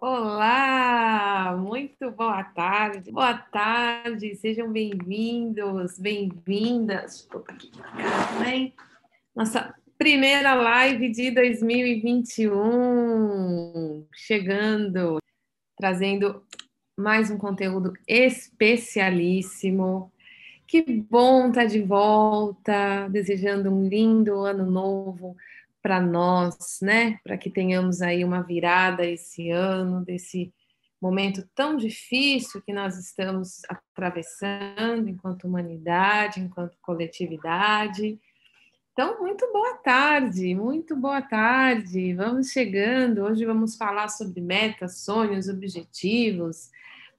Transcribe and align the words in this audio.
Olá, 0.00 1.56
muito 1.58 2.08
boa 2.12 2.44
tarde, 2.44 3.10
boa 3.10 3.36
tarde, 3.36 4.32
sejam 4.36 4.70
bem-vindos, 4.70 5.98
bem-vindas. 5.98 7.16
Estou 7.16 7.44
aqui 7.48 7.68
também. 7.72 8.72
Nossa 9.34 9.74
primeira 9.98 10.54
live 10.54 11.10
de 11.10 11.32
2021, 11.32 14.06
chegando, 14.14 15.18
trazendo 15.76 16.44
mais 16.96 17.28
um 17.32 17.36
conteúdo 17.36 17.92
especialíssimo. 18.06 20.12
Que 20.64 20.80
bom 20.80 21.48
estar 21.48 21.64
de 21.64 21.82
volta, 21.82 23.08
desejando 23.08 23.68
um 23.68 23.88
lindo 23.88 24.44
ano 24.44 24.70
novo 24.70 25.36
para 25.88 26.02
nós, 26.02 26.80
né? 26.82 27.18
Para 27.24 27.38
que 27.38 27.48
tenhamos 27.48 28.02
aí 28.02 28.22
uma 28.22 28.42
virada 28.42 29.06
esse 29.06 29.48
ano, 29.50 30.04
desse 30.04 30.52
momento 31.00 31.48
tão 31.54 31.78
difícil 31.78 32.60
que 32.60 32.74
nós 32.74 32.98
estamos 32.98 33.62
atravessando 33.66 35.08
enquanto 35.08 35.44
humanidade, 35.44 36.40
enquanto 36.40 36.76
coletividade. 36.82 38.20
Então, 38.92 39.18
muito 39.18 39.50
boa 39.50 39.76
tarde, 39.76 40.54
muito 40.54 40.94
boa 40.94 41.22
tarde. 41.22 42.12
Vamos 42.12 42.48
chegando. 42.48 43.22
Hoje 43.22 43.46
vamos 43.46 43.74
falar 43.74 44.08
sobre 44.08 44.42
metas, 44.42 44.98
sonhos, 44.98 45.48
objetivos, 45.48 46.68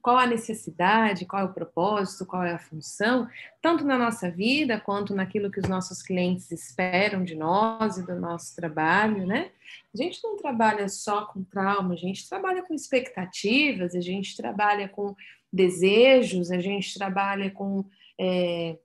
qual 0.02 0.16
a 0.16 0.26
necessidade, 0.26 1.26
qual 1.26 1.42
é 1.42 1.44
o 1.44 1.52
propósito, 1.52 2.24
qual 2.24 2.42
é 2.42 2.52
a 2.52 2.58
função, 2.58 3.28
tanto 3.60 3.84
na 3.84 3.98
nossa 3.98 4.30
vida 4.30 4.80
quanto 4.80 5.14
naquilo 5.14 5.50
que 5.50 5.60
os 5.60 5.68
nossos 5.68 6.02
clientes 6.02 6.50
esperam 6.50 7.22
de 7.22 7.34
nós 7.34 7.98
e 7.98 8.06
do 8.06 8.14
nosso 8.18 8.56
trabalho, 8.56 9.26
né? 9.26 9.50
A 9.94 9.96
gente 10.02 10.20
não 10.24 10.36
trabalha 10.36 10.88
só 10.88 11.26
com 11.26 11.44
trauma, 11.44 11.94
a 11.94 11.96
gente 11.96 12.28
trabalha 12.28 12.62
com 12.62 12.74
expectativas, 12.74 13.94
a 13.94 14.00
gente 14.00 14.36
trabalha 14.36 14.88
com 14.88 15.14
desejos, 15.52 16.50
a 16.50 16.58
gente 16.58 16.94
trabalha 16.94 17.50
com 17.50 17.84
é, 18.18 18.78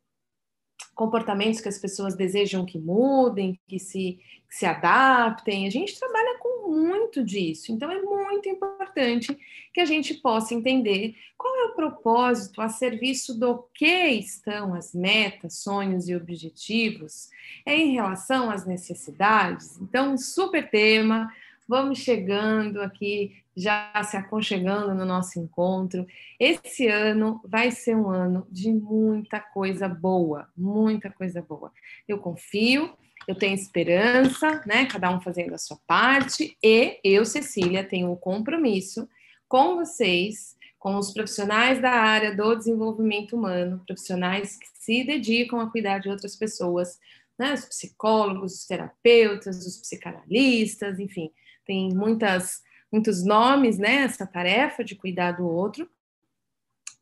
comportamentos 0.93 1.61
que 1.61 1.69
as 1.69 1.77
pessoas 1.77 2.15
desejam 2.15 2.65
que 2.65 2.79
mudem, 2.79 3.59
que 3.67 3.79
se, 3.79 4.19
que 4.49 4.55
se 4.55 4.65
adaptem. 4.65 5.67
A 5.67 5.69
gente 5.69 5.97
trabalha 5.99 6.39
com 6.39 6.71
muito 6.71 7.23
disso. 7.23 7.71
Então, 7.71 7.91
é 7.91 8.01
muito 8.01 8.14
importante 8.31 9.37
que 9.73 9.81
a 9.81 9.85
gente 9.85 10.13
possa 10.15 10.53
entender 10.53 11.15
qual 11.37 11.53
é 11.55 11.65
o 11.65 11.75
propósito, 11.75 12.61
a 12.61 12.69
serviço 12.69 13.37
do 13.37 13.67
que 13.73 13.85
estão 13.85 14.73
as 14.73 14.93
metas, 14.93 15.57
sonhos 15.57 16.07
e 16.07 16.15
objetivos 16.15 17.29
em 17.65 17.93
relação 17.93 18.49
às 18.49 18.65
necessidades. 18.65 19.79
Então, 19.81 20.17
super 20.17 20.69
tema. 20.69 21.31
Vamos 21.67 21.99
chegando 21.99 22.81
aqui 22.81 23.43
já 23.55 23.91
se 24.03 24.17
aconchegando 24.17 24.93
no 24.93 25.05
nosso 25.05 25.39
encontro. 25.39 26.05
Esse 26.39 26.87
ano 26.87 27.39
vai 27.45 27.71
ser 27.71 27.95
um 27.95 28.09
ano 28.09 28.45
de 28.51 28.71
muita 28.71 29.39
coisa 29.39 29.87
boa, 29.87 30.49
muita 30.57 31.09
coisa 31.09 31.41
boa. 31.41 31.71
Eu 32.07 32.19
confio, 32.19 32.93
eu 33.27 33.35
tenho 33.35 33.55
esperança, 33.55 34.61
né? 34.65 34.85
Cada 34.85 35.09
um 35.09 35.19
fazendo 35.19 35.53
a 35.53 35.57
sua 35.57 35.77
parte, 35.87 36.57
e 36.61 36.99
eu, 37.03 37.25
Cecília, 37.25 37.83
tenho 37.83 38.09
o 38.09 38.13
um 38.13 38.15
compromisso 38.15 39.07
com 39.47 39.75
vocês, 39.75 40.55
com 40.77 40.95
os 40.97 41.11
profissionais 41.11 41.81
da 41.81 41.91
área 41.91 42.35
do 42.35 42.55
desenvolvimento 42.55 43.35
humano, 43.35 43.81
profissionais 43.85 44.57
que 44.57 44.67
se 44.73 45.03
dedicam 45.03 45.59
a 45.59 45.69
cuidar 45.69 45.99
de 45.99 46.09
outras 46.09 46.35
pessoas, 46.35 46.99
né? 47.37 47.53
Os 47.53 47.65
psicólogos, 47.65 48.53
os 48.53 48.65
terapeutas, 48.65 49.65
os 49.65 49.77
psicanalistas, 49.77 50.99
enfim, 50.99 51.31
tem 51.65 51.89
muitas 51.93 52.63
muitos 52.91 53.25
nomes, 53.25 53.77
né, 53.77 54.03
essa 54.03 54.25
tarefa 54.25 54.81
de 54.81 54.95
cuidar 54.95 55.33
do 55.33 55.45
outro 55.45 55.89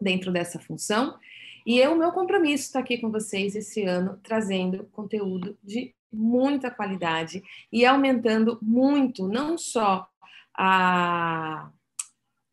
dentro 0.02 0.32
dessa 0.32 0.58
função. 0.60 1.18
E 1.66 1.78
eu, 1.78 1.96
meu 1.96 2.12
compromisso 2.12 2.66
está 2.66 2.80
aqui 2.80 2.98
com 2.98 3.12
vocês 3.12 3.56
esse 3.56 3.84
ano, 3.84 4.20
trazendo 4.24 4.86
conteúdo 4.92 5.58
de 5.64 5.94
muita 6.14 6.70
qualidade 6.70 7.44
e 7.72 7.86
aumentando 7.86 8.60
muito, 8.62 9.28
não 9.28 9.58
só 9.58 10.08
a, 10.56 11.70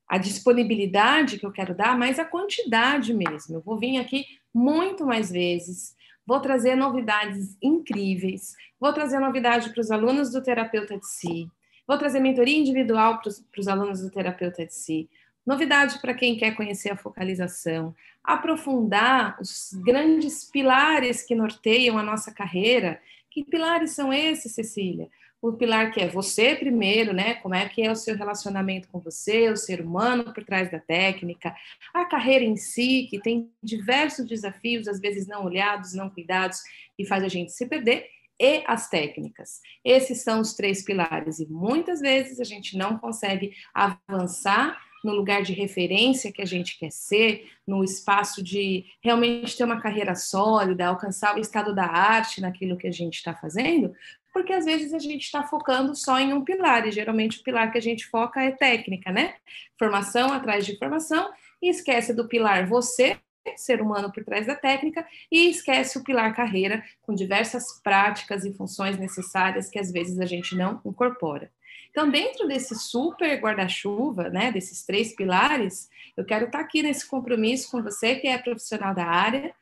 a 0.09 0.19
disponibilidade 0.19 1.39
que 1.39 1.47
eu 1.47 1.53
quero 1.53 1.75
dar, 1.75 1.97
mas 1.99 2.19
a 2.19 2.25
quantidade 2.25 3.13
mesmo. 3.13 3.57
Eu 3.57 3.61
vou 3.61 3.79
vir 3.79 3.99
aqui 3.99 4.25
muito 4.53 5.07
mais 5.07 5.31
vezes, 5.31 5.95
vou 6.27 6.41
trazer 6.41 6.75
novidades 6.75 7.57
incríveis, 7.63 8.55
vou 8.79 8.93
trazer 8.93 9.19
novidade 9.19 9.71
para 9.71 9.81
os 9.81 9.91
alunos 9.91 10.33
do 10.33 10.43
Terapeuta 10.43 10.99
de 10.99 11.07
Si, 11.07 11.51
Vou 11.91 11.99
trazer 11.99 12.21
mentoria 12.21 12.57
individual 12.57 13.21
para 13.21 13.31
os 13.59 13.67
alunos 13.67 14.01
do 14.01 14.13
terapeuta 14.13 14.65
de 14.65 14.73
si. 14.73 15.11
Novidade 15.45 15.99
para 15.99 16.15
quem 16.15 16.37
quer 16.37 16.55
conhecer 16.55 16.93
a 16.93 16.97
focalização, 16.97 17.93
aprofundar 18.23 19.37
os 19.41 19.73
grandes 19.85 20.45
pilares 20.45 21.25
que 21.25 21.35
norteiam 21.35 21.99
a 21.99 22.03
nossa 22.05 22.33
carreira. 22.33 23.03
Que 23.31 23.45
pilares 23.45 23.93
são 23.93 24.13
esses, 24.13 24.53
Cecília? 24.53 25.09
O 25.43 25.53
pilar 25.53 25.91
que 25.91 26.01
é 26.01 26.09
você 26.09 26.55
primeiro, 26.55 27.15
né? 27.15 27.35
Como 27.37 27.55
é 27.55 27.67
que 27.67 27.81
é 27.81 27.91
o 27.91 27.97
seu 27.97 28.15
relacionamento 28.15 28.89
com 28.89 29.01
você, 29.01 29.49
o 29.49 29.57
ser 29.57 29.81
humano 29.81 30.35
por 30.35 30.45
trás 30.45 30.71
da 30.71 30.79
técnica, 30.79 31.55
a 31.95 32.05
carreira 32.05 32.45
em 32.45 32.57
si, 32.57 33.07
que 33.09 33.19
tem 33.19 33.51
diversos 33.63 34.27
desafios, 34.27 34.87
às 34.87 35.01
vezes 35.01 35.27
não 35.27 35.45
olhados, 35.45 35.95
não 35.95 36.11
cuidados, 36.11 36.61
e 36.99 37.07
faz 37.07 37.25
a 37.25 37.29
gente 37.29 37.53
se 37.53 37.67
perder, 37.67 38.07
e 38.39 38.63
as 38.67 38.91
técnicas. 38.91 39.61
Esses 39.83 40.23
são 40.23 40.41
os 40.41 40.53
três 40.53 40.85
pilares, 40.85 41.39
e 41.41 41.47
muitas 41.47 42.01
vezes 42.01 42.39
a 42.39 42.45
gente 42.45 42.77
não 42.77 42.99
consegue 42.99 43.55
avançar 43.73 44.79
no 45.05 45.13
lugar 45.15 45.43
de 45.43 45.53
referência 45.53 46.33
que 46.33 46.43
a 46.43 46.47
gente 46.47 46.79
quer 46.79 46.91
ser, 46.91 47.49
no 47.67 47.83
espaço 47.83 48.43
de 48.43 48.85
realmente 49.03 49.57
ter 49.57 49.65
uma 49.65 49.81
carreira 49.81 50.15
sólida, 50.15 50.87
alcançar 50.87 51.37
o 51.37 51.41
estado 51.41 51.75
da 51.75 51.87
arte 51.87 52.41
naquilo 52.41 52.77
que 52.77 52.87
a 52.87 52.93
gente 52.93 53.15
está 53.15 53.35
fazendo, 53.35 53.93
porque 54.33 54.53
às 54.53 54.65
vezes 54.65 54.95
a 54.95 54.99
gente 54.99 55.23
está 55.23 55.43
focando 55.43 55.95
só 55.95 56.19
em 56.19 56.33
um 56.33 56.45
pilar, 56.45 56.87
e 56.87 56.93
geralmente 56.93 57.41
o 57.41 57.43
pilar 57.43 57.73
que 57.73 57.79
a 57.79 57.83
gente 57.83 58.07
foca 58.07 58.43
é 58.43 58.51
técnica, 58.51 59.11
né? 59.11 59.35
Formação 59.79 60.33
atrás 60.33 60.65
de 60.65 60.77
formação, 60.79 61.31
e 61.63 61.69
esquece 61.69 62.15
do 62.15 62.29
pilar 62.29 62.67
você, 62.67 63.19
ser 63.57 63.81
humano 63.81 64.13
por 64.13 64.25
trás 64.25 64.47
da 64.47 64.55
técnica 64.55 65.07
e 65.31 65.49
esquece 65.49 65.99
o 65.99 66.05
pilar 66.05 66.35
carreira, 66.35 66.85
com 67.03 67.15
diversas 67.15 67.81
práticas 67.83 68.45
e 68.45 68.53
funções 68.53 68.99
necessárias 68.99 69.69
que 69.69 69.79
às 69.79 69.91
vezes 69.91 70.21
a 70.21 70.27
gente 70.27 70.55
não 70.55 70.81
incorpora. 70.85 71.51
Então, 71.91 72.09
dentro 72.09 72.47
desse 72.47 72.75
super 72.77 73.41
guarda-chuva, 73.41 74.29
né, 74.31 74.53
desses 74.53 74.85
três 74.85 75.15
pilares, 75.15 75.89
eu 76.17 76.25
quero 76.25 76.47
estar 76.47 76.61
aqui 76.61 76.83
nesse 76.83 77.09
compromisso 77.09 77.71
com 77.71 77.83
você 77.83 78.17
que 78.17 78.29
é 78.29 78.39
profissional 78.39 78.95
da 78.95 79.07
área, 79.07 79.55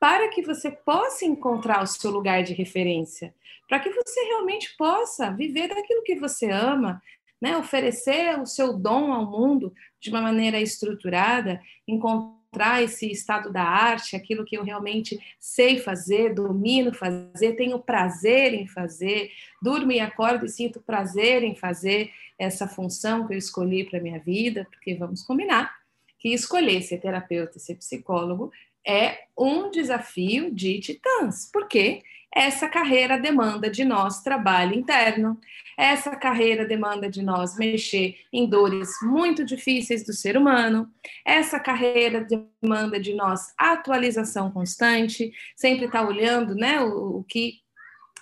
para 0.00 0.28
que 0.28 0.42
você 0.42 0.70
possa 0.70 1.24
encontrar 1.24 1.82
o 1.82 1.86
seu 1.86 2.10
lugar 2.10 2.42
de 2.42 2.52
referência, 2.52 3.34
para 3.68 3.80
que 3.80 3.90
você 3.90 4.20
realmente 4.24 4.74
possa 4.76 5.30
viver 5.30 5.68
daquilo 5.68 6.02
que 6.02 6.16
você 6.16 6.50
ama, 6.50 7.02
né, 7.40 7.56
oferecer 7.56 8.38
o 8.40 8.46
seu 8.46 8.72
dom 8.72 9.12
ao 9.12 9.30
mundo 9.30 9.72
de 10.00 10.10
uma 10.10 10.20
maneira 10.20 10.60
estruturada, 10.60 11.60
encontrar 11.86 12.43
encontrar 12.54 12.82
esse 12.82 13.10
estado 13.10 13.52
da 13.52 13.62
arte, 13.62 14.14
aquilo 14.14 14.44
que 14.44 14.56
eu 14.56 14.62
realmente 14.62 15.18
sei 15.40 15.78
fazer, 15.78 16.34
domino 16.34 16.94
fazer, 16.94 17.54
tenho 17.56 17.78
prazer 17.80 18.54
em 18.54 18.66
fazer, 18.66 19.30
durmo 19.60 19.90
e 19.90 19.98
acordo 19.98 20.46
e 20.46 20.48
sinto 20.48 20.80
prazer 20.80 21.42
em 21.42 21.54
fazer 21.56 22.10
essa 22.38 22.68
função 22.68 23.26
que 23.26 23.34
eu 23.34 23.38
escolhi 23.38 23.84
para 23.84 24.00
minha 24.00 24.20
vida, 24.20 24.66
porque 24.70 24.94
vamos 24.94 25.22
combinar 25.22 25.74
que 26.18 26.28
escolher 26.30 26.80
ser 26.82 26.98
terapeuta, 26.98 27.58
ser 27.58 27.74
psicólogo 27.74 28.50
é 28.86 29.18
um 29.36 29.70
desafio 29.70 30.54
de 30.54 30.78
titãs. 30.80 31.50
Por 31.52 31.66
quê? 31.66 32.02
Essa 32.34 32.68
carreira 32.68 33.18
demanda 33.18 33.70
de 33.70 33.84
nós 33.84 34.22
trabalho 34.22 34.74
interno, 34.74 35.38
essa 35.76 36.16
carreira 36.16 36.64
demanda 36.64 37.08
de 37.08 37.22
nós 37.22 37.56
mexer 37.56 38.16
em 38.32 38.48
dores 38.48 38.90
muito 39.02 39.44
difíceis 39.44 40.04
do 40.04 40.12
ser 40.12 40.36
humano, 40.36 40.90
essa 41.24 41.60
carreira 41.60 42.26
demanda 42.60 42.98
de 42.98 43.14
nós 43.14 43.52
atualização 43.58 44.50
constante, 44.50 45.32
sempre 45.56 45.86
estar 45.86 46.02
tá 46.02 46.08
olhando 46.08 46.54
né, 46.54 46.80
o, 46.80 47.18
o 47.18 47.24
que 47.24 47.62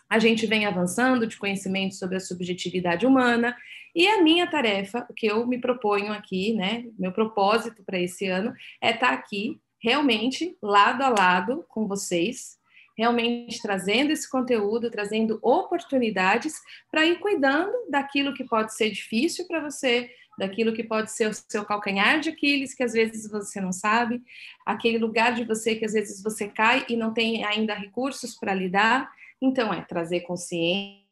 a 0.08 0.18
gente 0.18 0.46
vem 0.46 0.66
avançando 0.66 1.26
de 1.26 1.38
conhecimento 1.38 1.94
sobre 1.94 2.16
a 2.16 2.20
subjetividade 2.20 3.06
humana. 3.06 3.56
E 3.94 4.06
a 4.06 4.22
minha 4.22 4.46
tarefa, 4.46 5.06
o 5.08 5.14
que 5.14 5.26
eu 5.26 5.46
me 5.46 5.58
proponho 5.58 6.12
aqui, 6.12 6.52
né, 6.54 6.84
meu 6.98 7.12
propósito 7.12 7.82
para 7.82 7.98
esse 7.98 8.26
ano, 8.26 8.52
é 8.80 8.90
estar 8.90 9.08
tá 9.08 9.14
aqui 9.14 9.58
realmente 9.82 10.56
lado 10.62 11.02
a 11.02 11.08
lado 11.08 11.64
com 11.68 11.86
vocês, 11.88 12.58
realmente 12.96 13.60
trazendo 13.60 14.10
esse 14.10 14.28
conteúdo, 14.30 14.90
trazendo 14.90 15.38
oportunidades 15.42 16.54
para 16.90 17.06
ir 17.06 17.18
cuidando 17.18 17.72
daquilo 17.88 18.34
que 18.34 18.44
pode 18.44 18.74
ser 18.74 18.90
difícil 18.90 19.46
para 19.46 19.60
você, 19.60 20.10
daquilo 20.38 20.72
que 20.72 20.82
pode 20.82 21.10
ser 21.10 21.28
o 21.28 21.34
seu 21.34 21.64
calcanhar 21.64 22.20
de 22.20 22.30
Aquiles, 22.30 22.74
que 22.74 22.82
às 22.82 22.92
vezes 22.92 23.30
você 23.30 23.60
não 23.60 23.72
sabe, 23.72 24.22
aquele 24.64 24.98
lugar 24.98 25.34
de 25.34 25.44
você 25.44 25.74
que 25.76 25.84
às 25.84 25.92
vezes 25.92 26.22
você 26.22 26.48
cai 26.48 26.84
e 26.88 26.96
não 26.96 27.12
tem 27.12 27.44
ainda 27.44 27.74
recursos 27.74 28.34
para 28.34 28.54
lidar. 28.54 29.10
Então, 29.40 29.72
é 29.72 29.82
trazer 29.82 30.20
consciência 30.20 31.02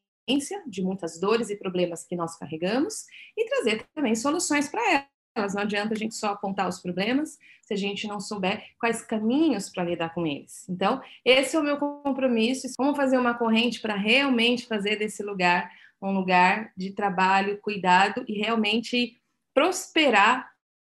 de 0.67 0.83
muitas 0.83 1.19
dores 1.19 1.51
e 1.51 1.57
problemas 1.57 2.05
que 2.05 2.17
nós 2.17 2.37
carregamos 2.37 3.05
e 3.37 3.45
trazer 3.47 3.85
também 3.95 4.15
soluções 4.15 4.69
para 4.69 5.07
elas. 5.35 5.55
Não 5.55 5.63
adianta 5.63 5.95
a 5.95 5.97
gente 5.97 6.15
só 6.15 6.29
apontar 6.29 6.69
os 6.69 6.79
problemas 6.79 7.39
se 7.63 7.75
a 7.75 7.77
gente 7.77 8.07
não 8.07 8.21
souber 8.21 8.65
quais 8.79 9.03
caminhos 9.03 9.69
para 9.69 9.85
lidar 9.85 10.13
com 10.13 10.27
eles. 10.27 10.69
Então, 10.69 11.01
esse 11.25 11.57
é 11.57 11.59
o 11.59 11.63
meu 11.63 11.77
compromisso. 11.77 12.69
Como 12.77 12.95
fazer 12.95 13.19
uma 13.19 13.35
corrente 13.35 13.81
para 13.81 13.95
realmente 13.95 14.67
fazer 14.67 14.97
desse 14.97 15.23
lugar 15.23 15.71
um 16.03 16.13
lugar 16.13 16.73
de 16.77 16.93
trabalho, 16.93 17.61
cuidado 17.61 18.25
e 18.27 18.39
realmente 18.39 19.21
prosperar 19.53 20.51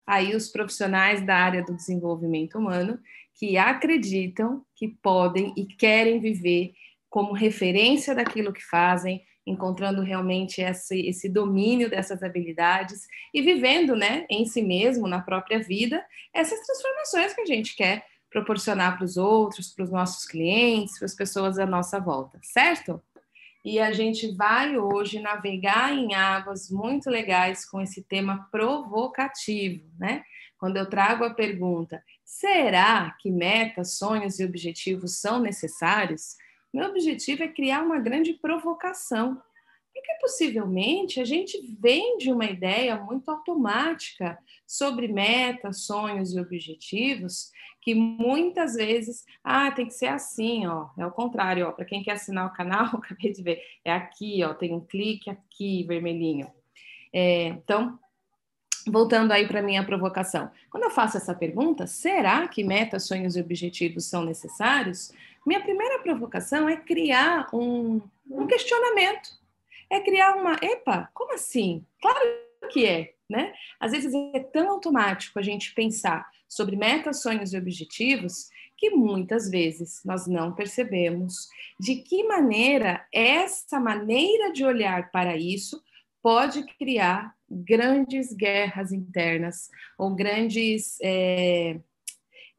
aí 0.05 0.35
os 0.35 0.49
profissionais 0.49 1.25
da 1.25 1.35
área 1.35 1.63
do 1.63 1.75
desenvolvimento 1.75 2.57
humano 2.57 2.99
que 3.33 3.57
acreditam 3.57 4.63
que 4.75 4.87
podem 4.87 5.53
e 5.57 5.65
querem 5.65 6.19
viver 6.19 6.73
como 7.09 7.33
referência 7.33 8.13
daquilo 8.13 8.53
que 8.53 8.63
fazem, 8.63 9.23
encontrando 9.45 10.01
realmente 10.01 10.61
esse, 10.61 10.99
esse 11.07 11.27
domínio 11.27 11.89
dessas 11.89 12.21
habilidades 12.21 13.07
e 13.33 13.41
vivendo 13.41 13.95
né, 13.95 14.25
em 14.29 14.45
si 14.45 14.61
mesmo, 14.61 15.07
na 15.07 15.21
própria 15.21 15.59
vida, 15.59 16.03
essas 16.33 16.59
transformações 16.59 17.33
que 17.33 17.41
a 17.41 17.45
gente 17.45 17.75
quer 17.75 18.05
proporcionar 18.29 18.97
para 18.97 19.05
os 19.05 19.17
outros, 19.17 19.73
para 19.73 19.83
os 19.83 19.91
nossos 19.91 20.25
clientes, 20.25 20.97
para 20.97 21.05
as 21.05 21.15
pessoas 21.15 21.59
à 21.59 21.65
nossa 21.65 21.99
volta, 21.99 22.39
certo? 22.41 23.01
E 23.63 23.79
a 23.79 23.91
gente 23.91 24.35
vai 24.35 24.77
hoje 24.77 25.19
navegar 25.19 25.93
em 25.93 26.15
águas 26.15 26.69
muito 26.71 27.09
legais 27.09 27.63
com 27.69 27.79
esse 27.79 28.01
tema 28.03 28.47
provocativo, 28.51 29.85
né? 29.99 30.23
Quando 30.57 30.77
eu 30.77 30.89
trago 30.89 31.23
a 31.23 31.33
pergunta: 31.33 32.03
será 32.23 33.15
que 33.19 33.29
metas, 33.29 33.97
sonhos 33.97 34.39
e 34.39 34.45
objetivos 34.45 35.19
são 35.19 35.39
necessários? 35.39 36.35
Meu 36.73 36.89
objetivo 36.89 37.43
é 37.43 37.47
criar 37.47 37.81
uma 37.81 37.99
grande 37.99 38.33
provocação. 38.33 39.41
Porque 39.93 40.13
possivelmente 40.21 41.19
a 41.19 41.25
gente 41.25 41.59
vende 41.77 42.31
uma 42.31 42.45
ideia 42.45 42.95
muito 42.95 43.29
automática 43.29 44.39
sobre 44.65 45.09
metas, 45.09 45.85
sonhos 45.85 46.33
e 46.33 46.39
objetivos, 46.39 47.51
que 47.81 47.93
muitas 47.93 48.75
vezes, 48.75 49.25
ah, 49.43 49.69
tem 49.71 49.87
que 49.87 49.93
ser 49.93 50.07
assim, 50.07 50.65
ó. 50.65 50.87
É 50.97 51.05
o 51.05 51.11
contrário, 51.11 51.67
ó. 51.67 51.71
Para 51.71 51.83
quem 51.83 52.03
quer 52.03 52.13
assinar 52.13 52.47
o 52.47 52.53
canal, 52.53 52.85
acabei 52.95 53.33
de 53.33 53.43
ver, 53.43 53.61
é 53.83 53.91
aqui, 53.91 54.41
ó. 54.43 54.53
Tem 54.53 54.73
um 54.73 54.79
clique 54.79 55.29
aqui, 55.29 55.83
vermelhinho. 55.83 56.49
É, 57.13 57.47
então, 57.47 57.99
voltando 58.87 59.31
aí 59.31 59.47
para 59.47 59.61
minha 59.61 59.83
provocação. 59.85 60.49
Quando 60.69 60.85
eu 60.85 60.91
faço 60.91 61.17
essa 61.17 61.35
pergunta, 61.35 61.85
será 61.85 62.47
que 62.47 62.63
metas, 62.63 63.07
sonhos 63.07 63.35
e 63.35 63.41
objetivos 63.41 64.05
são 64.05 64.23
necessários? 64.23 65.11
Minha 65.45 65.61
primeira 65.61 65.99
provocação 65.99 66.69
é 66.69 66.77
criar 66.77 67.49
um, 67.53 68.01
um 68.29 68.47
questionamento. 68.47 69.29
É 69.89 69.99
criar 69.99 70.35
uma, 70.35 70.57
epa, 70.61 71.09
como 71.13 71.33
assim? 71.33 71.85
Claro 72.01 72.19
que 72.71 72.85
é, 72.85 73.13
né? 73.29 73.53
Às 73.79 73.91
vezes 73.91 74.13
é 74.33 74.39
tão 74.39 74.69
automático 74.69 75.39
a 75.39 75.41
gente 75.41 75.73
pensar 75.73 76.29
sobre 76.47 76.75
metas, 76.75 77.21
sonhos 77.21 77.53
e 77.53 77.57
objetivos 77.57 78.49
que 78.77 78.89
muitas 78.89 79.49
vezes 79.49 80.01
nós 80.03 80.27
não 80.27 80.53
percebemos 80.53 81.47
de 81.79 81.97
que 81.97 82.23
maneira 82.23 83.05
essa 83.13 83.79
maneira 83.79 84.51
de 84.51 84.65
olhar 84.65 85.11
para 85.11 85.37
isso 85.37 85.81
pode 86.21 86.65
criar 86.77 87.35
grandes 87.49 88.33
guerras 88.33 88.91
internas 88.91 89.69
ou 89.97 90.15
grandes 90.15 90.97
é, 91.01 91.79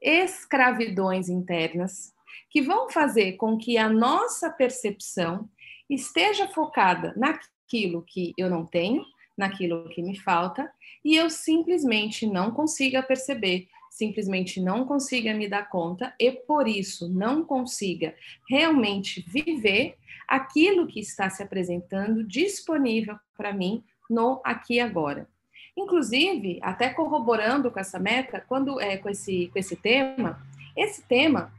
escravidões 0.00 1.28
internas 1.28 2.12
que 2.52 2.60
vão 2.60 2.90
fazer 2.90 3.32
com 3.32 3.56
que 3.56 3.78
a 3.78 3.88
nossa 3.88 4.50
percepção 4.50 5.48
esteja 5.88 6.46
focada 6.46 7.14
naquilo 7.16 8.02
que 8.02 8.34
eu 8.36 8.50
não 8.50 8.66
tenho, 8.66 9.02
naquilo 9.34 9.88
que 9.88 10.02
me 10.02 10.18
falta, 10.18 10.70
e 11.02 11.16
eu 11.16 11.30
simplesmente 11.30 12.26
não 12.26 12.50
consiga 12.50 13.02
perceber, 13.02 13.68
simplesmente 13.90 14.60
não 14.60 14.84
consiga 14.84 15.32
me 15.32 15.48
dar 15.48 15.70
conta 15.70 16.14
e 16.20 16.30
por 16.30 16.68
isso 16.68 17.08
não 17.08 17.42
consiga 17.42 18.14
realmente 18.46 19.24
viver 19.26 19.96
aquilo 20.28 20.86
que 20.86 21.00
está 21.00 21.30
se 21.30 21.42
apresentando 21.42 22.22
disponível 22.22 23.16
para 23.34 23.54
mim 23.54 23.82
no 24.10 24.42
aqui 24.44 24.74
e 24.74 24.80
agora. 24.80 25.26
Inclusive, 25.74 26.58
até 26.60 26.90
corroborando 26.90 27.70
com 27.70 27.80
essa 27.80 27.98
meta, 27.98 28.44
quando 28.46 28.78
é 28.78 28.98
com 28.98 29.08
esse 29.08 29.48
com 29.50 29.58
esse 29.58 29.74
tema, 29.74 30.38
esse 30.76 31.02
tema 31.02 31.50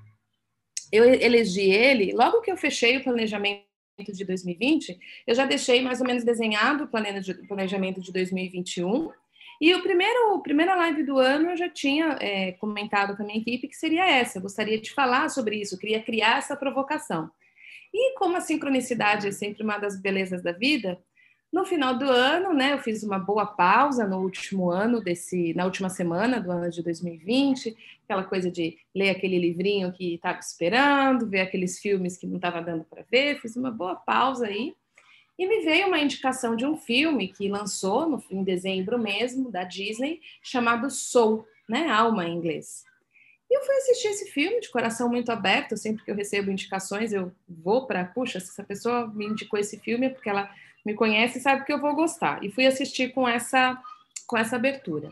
eu 0.94 1.04
elegi 1.06 1.72
ele 1.72 2.14
logo 2.14 2.40
que 2.42 2.52
eu 2.52 2.56
fechei 2.56 2.98
o 2.98 3.04
planejamento 3.04 3.64
de 4.08 4.24
2020, 4.24 5.00
eu 5.26 5.34
já 5.34 5.44
deixei 5.44 5.82
mais 5.82 6.00
ou 6.00 6.06
menos 6.06 6.24
desenhado 6.24 6.84
o 6.84 7.48
planejamento 7.48 8.00
de 8.00 8.14
2021. 8.14 9.10
E 9.60 9.74
o 9.74 9.82
primeiro, 9.82 10.40
primeira 10.44 10.76
live 10.76 11.04
do 11.04 11.18
ano 11.18 11.50
eu 11.50 11.58
já 11.58 11.68
tinha 11.68 12.18
é, 12.22 12.52
comentado 12.54 13.18
com 13.18 13.24
a 13.24 13.26
minha 13.26 13.40
equipe 13.40 13.68
que 13.68 13.76
seria 13.76 14.06
essa. 14.08 14.38
Eu 14.38 14.44
gostaria 14.44 14.80
de 14.80 14.94
falar 14.94 15.30
sobre 15.30 15.60
isso, 15.60 15.80
queria 15.80 16.02
criar 16.02 16.38
essa 16.38 16.56
provocação. 16.56 17.28
E 17.92 18.14
como 18.18 18.38
a 18.38 18.42
sincronicidade 18.42 19.28
é 19.28 19.32
sempre 19.32 19.64
uma 19.64 19.80
das 19.80 20.00
belezas 20.00 20.44
da 20.44 20.52
vida, 20.52 21.00
no 21.54 21.64
final 21.66 21.96
do 21.96 22.06
ano, 22.06 22.52
né, 22.52 22.74
eu 22.74 22.80
fiz 22.80 23.04
uma 23.04 23.20
boa 23.20 23.46
pausa 23.46 24.08
no 24.08 24.18
último 24.22 24.72
ano 24.72 25.00
desse, 25.00 25.54
na 25.54 25.66
última 25.66 25.88
semana 25.88 26.42
do 26.42 26.52
ano 26.52 26.68
de 26.72 26.82
2020, 26.82 27.78
aquela 28.04 28.24
coisa 28.24 28.50
de 28.50 28.76
ler 28.94 29.12
aquele 29.12 29.38
livrinho 29.38 29.94
que 29.94 30.16
estava 30.16 30.40
esperando, 30.40 31.30
ver 31.30 31.42
aqueles 31.42 31.78
filmes 31.78 32.18
que 32.18 32.26
não 32.26 32.38
estava 32.38 32.60
dando 32.60 32.84
para 32.84 33.06
ver, 33.10 33.40
fiz 33.40 33.56
uma 33.56 33.70
boa 33.70 33.96
pausa 33.96 34.48
aí. 34.48 34.74
E 35.38 35.48
me 35.48 35.62
veio 35.62 35.88
uma 35.88 36.00
indicação 36.00 36.56
de 36.56 36.66
um 36.66 36.76
filme 36.76 37.28
que 37.28 37.48
lançou 37.48 38.10
no, 38.10 38.24
em 38.32 38.44
dezembro 38.44 38.98
mesmo, 38.98 39.52
da 39.52 39.64
Disney, 39.64 40.22
chamado 40.42 40.90
Soul, 40.90 41.46
né? 41.70 41.88
Alma 41.88 42.26
em 42.26 42.36
inglês. 42.36 42.84
E 43.50 43.56
eu 43.56 43.62
fui 43.64 43.76
assistir 43.76 44.08
esse 44.08 44.32
filme 44.32 44.60
de 44.60 44.70
coração 44.70 45.08
muito 45.10 45.32
aberto, 45.32 45.78
sempre 45.78 46.04
que 46.04 46.10
eu 46.10 46.16
recebo 46.16 46.50
indicações, 46.50 47.14
eu 47.14 47.32
vou 47.48 47.86
para, 47.86 48.06
puxa, 48.06 48.40
se 48.40 48.50
essa 48.50 48.64
pessoa 48.64 49.08
me 49.08 49.26
indicou 49.26 49.60
esse 49.60 49.80
filme 49.80 50.08
é 50.08 50.10
porque 50.10 50.30
ela 50.30 50.50
me 50.86 50.94
conhece 50.94 51.40
sabe 51.40 51.66
que 51.66 51.74
eu 51.74 51.80
vou 51.80 51.96
gostar. 51.96 52.44
E 52.44 52.52
fui 52.52 52.66
assistir 52.66 53.14
com 53.14 53.28
essa, 53.28 53.80
com 54.28 54.38
essa 54.38 54.56
abertura. 54.56 55.10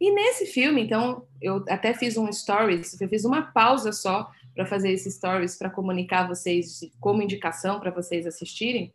E 0.00 0.12
nesse 0.12 0.46
filme, 0.46 0.82
então, 0.82 1.26
eu 1.42 1.64
até 1.68 1.92
fiz 1.92 2.16
um 2.16 2.32
stories, 2.32 3.00
eu 3.00 3.08
fiz 3.08 3.24
uma 3.24 3.42
pausa 3.42 3.92
só 3.92 4.30
para 4.54 4.66
fazer 4.66 4.92
esse 4.92 5.10
stories 5.10 5.56
para 5.56 5.70
comunicar 5.70 6.24
a 6.24 6.28
vocês 6.28 6.80
como 7.00 7.22
indicação 7.22 7.80
para 7.80 7.90
vocês 7.90 8.26
assistirem. 8.26 8.92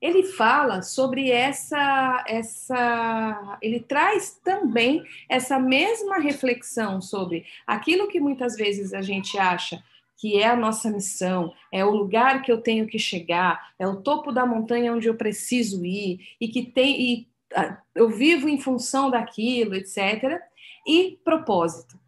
Ele 0.00 0.22
fala 0.22 0.80
sobre 0.80 1.30
essa 1.30 2.24
essa 2.26 3.58
ele 3.60 3.80
traz 3.80 4.40
também 4.42 5.04
essa 5.28 5.58
mesma 5.58 6.18
reflexão 6.18 7.02
sobre 7.02 7.44
aquilo 7.66 8.08
que 8.08 8.18
muitas 8.18 8.56
vezes 8.56 8.94
a 8.94 9.02
gente 9.02 9.38
acha 9.38 9.82
que 10.20 10.38
é 10.38 10.48
a 10.48 10.56
nossa 10.56 10.90
missão, 10.90 11.50
é 11.72 11.82
o 11.82 11.90
lugar 11.90 12.42
que 12.42 12.52
eu 12.52 12.60
tenho 12.60 12.86
que 12.86 12.98
chegar, 12.98 13.72
é 13.78 13.88
o 13.88 14.02
topo 14.02 14.30
da 14.30 14.44
montanha 14.44 14.92
onde 14.92 15.08
eu 15.08 15.14
preciso 15.14 15.82
ir 15.84 16.20
e 16.38 16.46
que 16.46 16.62
tem 16.62 17.00
e 17.00 17.28
ah, 17.56 17.78
eu 17.94 18.10
vivo 18.10 18.46
em 18.46 18.60
função 18.60 19.10
daquilo, 19.10 19.74
etc. 19.74 20.38
E 20.86 21.18
propósito. 21.24 21.98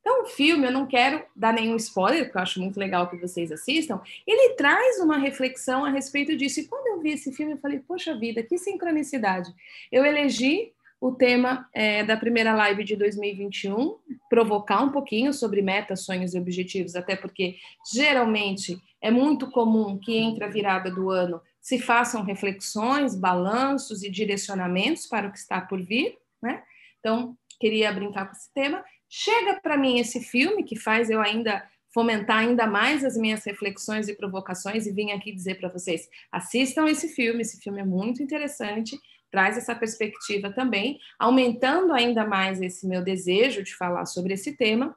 Então, 0.00 0.22
o 0.22 0.26
filme, 0.26 0.66
eu 0.66 0.72
não 0.72 0.86
quero 0.86 1.24
dar 1.36 1.52
nenhum 1.52 1.76
spoiler, 1.76 2.24
porque 2.24 2.38
eu 2.38 2.42
acho 2.42 2.60
muito 2.60 2.80
legal 2.80 3.08
que 3.08 3.16
vocês 3.16 3.52
assistam. 3.52 4.00
Ele 4.26 4.54
traz 4.54 4.98
uma 4.98 5.16
reflexão 5.16 5.84
a 5.84 5.90
respeito 5.90 6.36
disso. 6.36 6.58
E 6.58 6.66
quando 6.66 6.88
eu 6.88 7.00
vi 7.00 7.10
esse 7.10 7.32
filme, 7.32 7.52
eu 7.52 7.58
falei, 7.58 7.78
poxa 7.78 8.18
vida, 8.18 8.42
que 8.42 8.58
sincronicidade. 8.58 9.54
Eu 9.92 10.04
elegi 10.04 10.72
o 11.02 11.10
tema 11.10 11.68
é, 11.74 12.04
da 12.04 12.16
primeira 12.16 12.54
live 12.54 12.84
de 12.84 12.94
2021, 12.94 13.98
provocar 14.30 14.80
um 14.82 14.92
pouquinho 14.92 15.32
sobre 15.32 15.60
metas, 15.60 16.04
sonhos 16.04 16.32
e 16.32 16.38
objetivos, 16.38 16.94
até 16.94 17.16
porque 17.16 17.56
geralmente 17.92 18.80
é 19.02 19.10
muito 19.10 19.50
comum 19.50 19.98
que 19.98 20.16
entre 20.16 20.44
a 20.44 20.48
virada 20.48 20.92
do 20.92 21.10
ano 21.10 21.42
se 21.60 21.80
façam 21.80 22.22
reflexões, 22.22 23.16
balanços 23.16 24.04
e 24.04 24.10
direcionamentos 24.10 25.08
para 25.08 25.26
o 25.26 25.32
que 25.32 25.38
está 25.38 25.60
por 25.60 25.82
vir, 25.82 26.16
né? 26.40 26.62
Então, 27.00 27.36
queria 27.58 27.92
brincar 27.92 28.26
com 28.26 28.36
esse 28.36 28.54
tema. 28.54 28.84
Chega 29.08 29.58
para 29.60 29.76
mim 29.76 29.98
esse 29.98 30.20
filme 30.20 30.62
que 30.62 30.78
faz 30.78 31.10
eu 31.10 31.20
ainda 31.20 31.68
fomentar 31.92 32.38
ainda 32.38 32.64
mais 32.64 33.04
as 33.04 33.16
minhas 33.16 33.44
reflexões 33.44 34.06
e 34.06 34.16
provocações 34.16 34.86
e 34.86 34.92
vim 34.92 35.10
aqui 35.10 35.32
dizer 35.32 35.58
para 35.58 35.68
vocês: 35.68 36.08
assistam 36.30 36.86
esse 36.86 37.08
filme, 37.08 37.42
esse 37.42 37.60
filme 37.60 37.80
é 37.80 37.84
muito 37.84 38.22
interessante 38.22 38.96
traz 39.32 39.56
essa 39.56 39.74
perspectiva 39.74 40.52
também, 40.52 41.00
aumentando 41.18 41.92
ainda 41.94 42.24
mais 42.24 42.60
esse 42.60 42.86
meu 42.86 43.02
desejo 43.02 43.64
de 43.64 43.74
falar 43.74 44.04
sobre 44.04 44.34
esse 44.34 44.54
tema. 44.54 44.94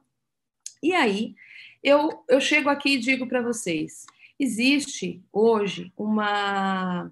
E 0.83 0.93
aí, 0.93 1.33
eu, 1.81 2.23
eu 2.27 2.41
chego 2.41 2.69
aqui 2.69 2.95
e 2.95 2.99
digo 2.99 3.25
para 3.27 3.41
vocês: 3.41 4.05
existe 4.37 5.23
hoje 5.31 5.93
uma. 5.97 7.09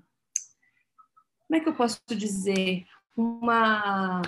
Como 1.47 1.57
é 1.57 1.59
que 1.61 1.69
eu 1.69 1.73
posso 1.73 2.01
dizer? 2.09 2.85
Uma, 3.15 4.21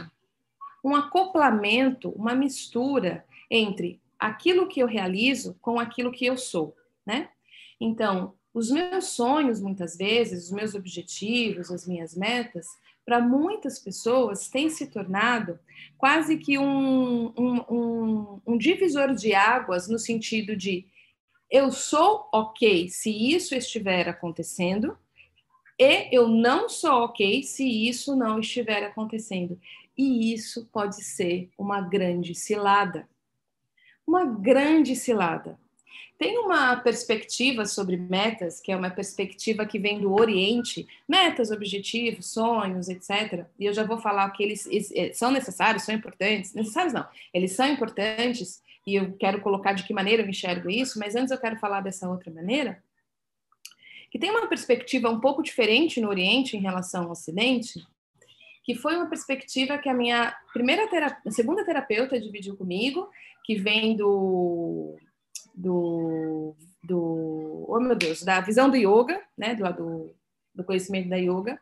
um 0.83 0.95
acoplamento, 0.95 2.09
uma 2.11 2.33
mistura 2.33 3.25
entre 3.51 3.99
aquilo 4.17 4.67
que 4.67 4.79
eu 4.79 4.87
realizo 4.87 5.57
com 5.59 5.79
aquilo 5.79 6.11
que 6.11 6.25
eu 6.25 6.37
sou, 6.37 6.75
né? 7.05 7.29
Então, 7.79 8.35
Os 8.55 8.71
meus 8.71 9.07
sonhos, 9.07 9.59
muitas 9.59 9.97
vezes, 9.97 10.45
os 10.45 10.51
meus 10.51 10.75
objetivos, 10.75 11.69
as 11.69 11.85
minhas 11.85 12.15
metas, 12.15 12.65
para 13.05 13.21
muitas 13.21 13.77
pessoas, 13.77 14.49
têm 14.49 14.69
se 14.69 14.87
tornado 14.87 15.59
quase 15.97 16.37
que 16.37 16.57
um, 16.57 17.27
um, 17.37 17.65
um, 17.69 18.41
um 18.47 18.57
divisor 18.57 19.13
de 19.13 19.33
águas 19.33 19.87
no 19.87 19.99
sentido 19.99 20.55
de 20.55 20.87
eu 21.49 21.71
sou 21.71 22.27
ok 22.33 22.89
se 22.89 23.11
isso 23.11 23.53
estiver 23.53 24.09
acontecendo, 24.09 24.97
e 25.79 26.09
eu 26.11 26.27
não 26.27 26.67
sou 26.67 27.03
ok 27.03 27.43
se 27.43 27.63
isso 27.65 28.15
não 28.15 28.39
estiver 28.39 28.83
acontecendo. 28.83 29.59
E 29.97 30.33
isso 30.33 30.65
pode 30.71 31.03
ser 31.03 31.49
uma 31.57 31.81
grande 31.81 32.33
cilada. 32.33 33.07
Uma 34.07 34.25
grande 34.25 34.95
cilada. 34.95 35.59
Tem 36.17 36.37
uma 36.37 36.77
perspectiva 36.77 37.65
sobre 37.65 37.97
metas, 37.97 38.61
que 38.61 38.71
é 38.71 38.77
uma 38.77 38.89
perspectiva 38.89 39.65
que 39.65 39.77
vem 39.77 39.99
do 39.99 40.13
Oriente, 40.13 40.87
metas, 41.07 41.51
objetivos, 41.51 42.31
sonhos, 42.31 42.87
etc. 42.87 43.45
E 43.59 43.65
eu 43.65 43.73
já 43.73 43.83
vou 43.83 43.97
falar 43.97 44.29
que 44.31 44.41
eles, 44.41 44.65
eles 44.65 45.17
são 45.17 45.29
necessários, 45.29 45.83
são 45.83 45.93
importantes. 45.93 46.53
Necessários 46.53 46.93
não, 46.93 47.05
eles 47.33 47.51
são 47.51 47.67
importantes, 47.67 48.61
e 48.87 48.95
eu 48.95 49.13
quero 49.17 49.41
colocar 49.41 49.73
de 49.73 49.83
que 49.83 49.93
maneira 49.93 50.23
eu 50.23 50.29
enxergo 50.29 50.69
isso, 50.69 50.97
mas 50.99 51.15
antes 51.15 51.31
eu 51.31 51.37
quero 51.37 51.57
falar 51.57 51.81
dessa 51.81 52.09
outra 52.09 52.31
maneira, 52.31 52.81
que 54.09 54.19
tem 54.19 54.29
uma 54.29 54.47
perspectiva 54.47 55.09
um 55.09 55.19
pouco 55.19 55.43
diferente 55.43 55.99
no 55.99 56.07
Oriente 56.07 56.55
em 56.55 56.61
relação 56.61 57.03
ao 57.03 57.11
Ocidente, 57.11 57.85
que 58.63 58.73
foi 58.73 58.95
uma 58.95 59.07
perspectiva 59.07 59.77
que 59.77 59.89
a 59.89 59.93
minha 59.93 60.35
primeira 60.53 60.87
terapeuta, 60.87 61.31
segunda 61.31 61.65
terapeuta 61.65 62.19
dividiu 62.19 62.55
comigo, 62.55 63.09
que 63.43 63.55
vem 63.55 63.95
do 63.95 64.97
do, 65.55 66.55
do 66.83 67.65
oh 67.67 67.79
meu 67.79 67.95
Deus, 67.95 68.23
da 68.23 68.41
visão 68.41 68.69
do 68.69 68.75
yoga, 68.75 69.21
né, 69.37 69.55
do, 69.55 69.71
do, 69.73 70.15
do 70.53 70.63
conhecimento 70.63 71.09
da 71.09 71.15
yoga, 71.15 71.59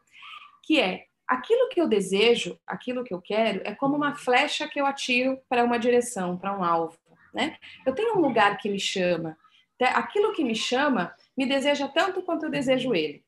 que 0.63 0.79
é 0.79 1.05
aquilo 1.27 1.69
que 1.69 1.79
eu 1.79 1.87
desejo, 1.87 2.59
aquilo 2.65 3.03
que 3.03 3.13
eu 3.13 3.21
quero, 3.21 3.61
é 3.63 3.73
como 3.73 3.95
uma 3.95 4.15
flecha 4.15 4.67
que 4.67 4.79
eu 4.79 4.85
atiro 4.85 5.39
para 5.47 5.63
uma 5.63 5.79
direção, 5.79 6.37
para 6.37 6.57
um 6.57 6.63
alvo, 6.63 6.97
né? 7.33 7.57
Eu 7.85 7.93
tenho 7.93 8.17
um 8.17 8.21
lugar 8.21 8.57
que 8.57 8.69
me 8.69 8.79
chama, 8.79 9.37
aquilo 9.79 10.33
que 10.33 10.43
me 10.43 10.55
chama 10.55 11.13
me 11.35 11.45
deseja 11.45 11.87
tanto 11.87 12.21
quanto 12.21 12.45
eu 12.45 12.51
desejo 12.51 12.93
ele. 12.93 13.23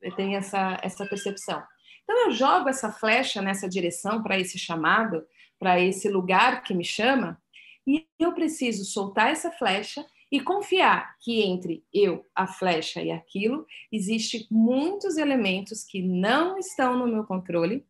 Eu 0.00 0.14
tenho 0.14 0.36
essa, 0.36 0.78
essa 0.82 1.06
percepção. 1.06 1.62
Então 2.04 2.26
eu 2.26 2.30
jogo 2.32 2.68
essa 2.68 2.90
flecha 2.90 3.42
nessa 3.42 3.68
direção, 3.68 4.22
para 4.22 4.38
esse 4.38 4.58
chamado, 4.58 5.26
para 5.58 5.80
esse 5.80 6.08
lugar 6.08 6.62
que 6.62 6.74
me 6.74 6.84
chama, 6.84 7.40
e 7.88 8.06
eu 8.18 8.34
preciso 8.34 8.84
soltar 8.84 9.30
essa 9.30 9.50
flecha 9.50 10.04
e 10.30 10.38
confiar 10.40 11.16
que 11.20 11.40
entre 11.40 11.82
eu, 11.90 12.22
a 12.34 12.46
flecha 12.46 13.00
e 13.00 13.10
aquilo, 13.10 13.66
existe 13.90 14.46
muitos 14.50 15.16
elementos 15.16 15.82
que 15.82 16.02
não 16.02 16.58
estão 16.58 16.98
no 16.98 17.06
meu 17.06 17.24
controle, 17.24 17.86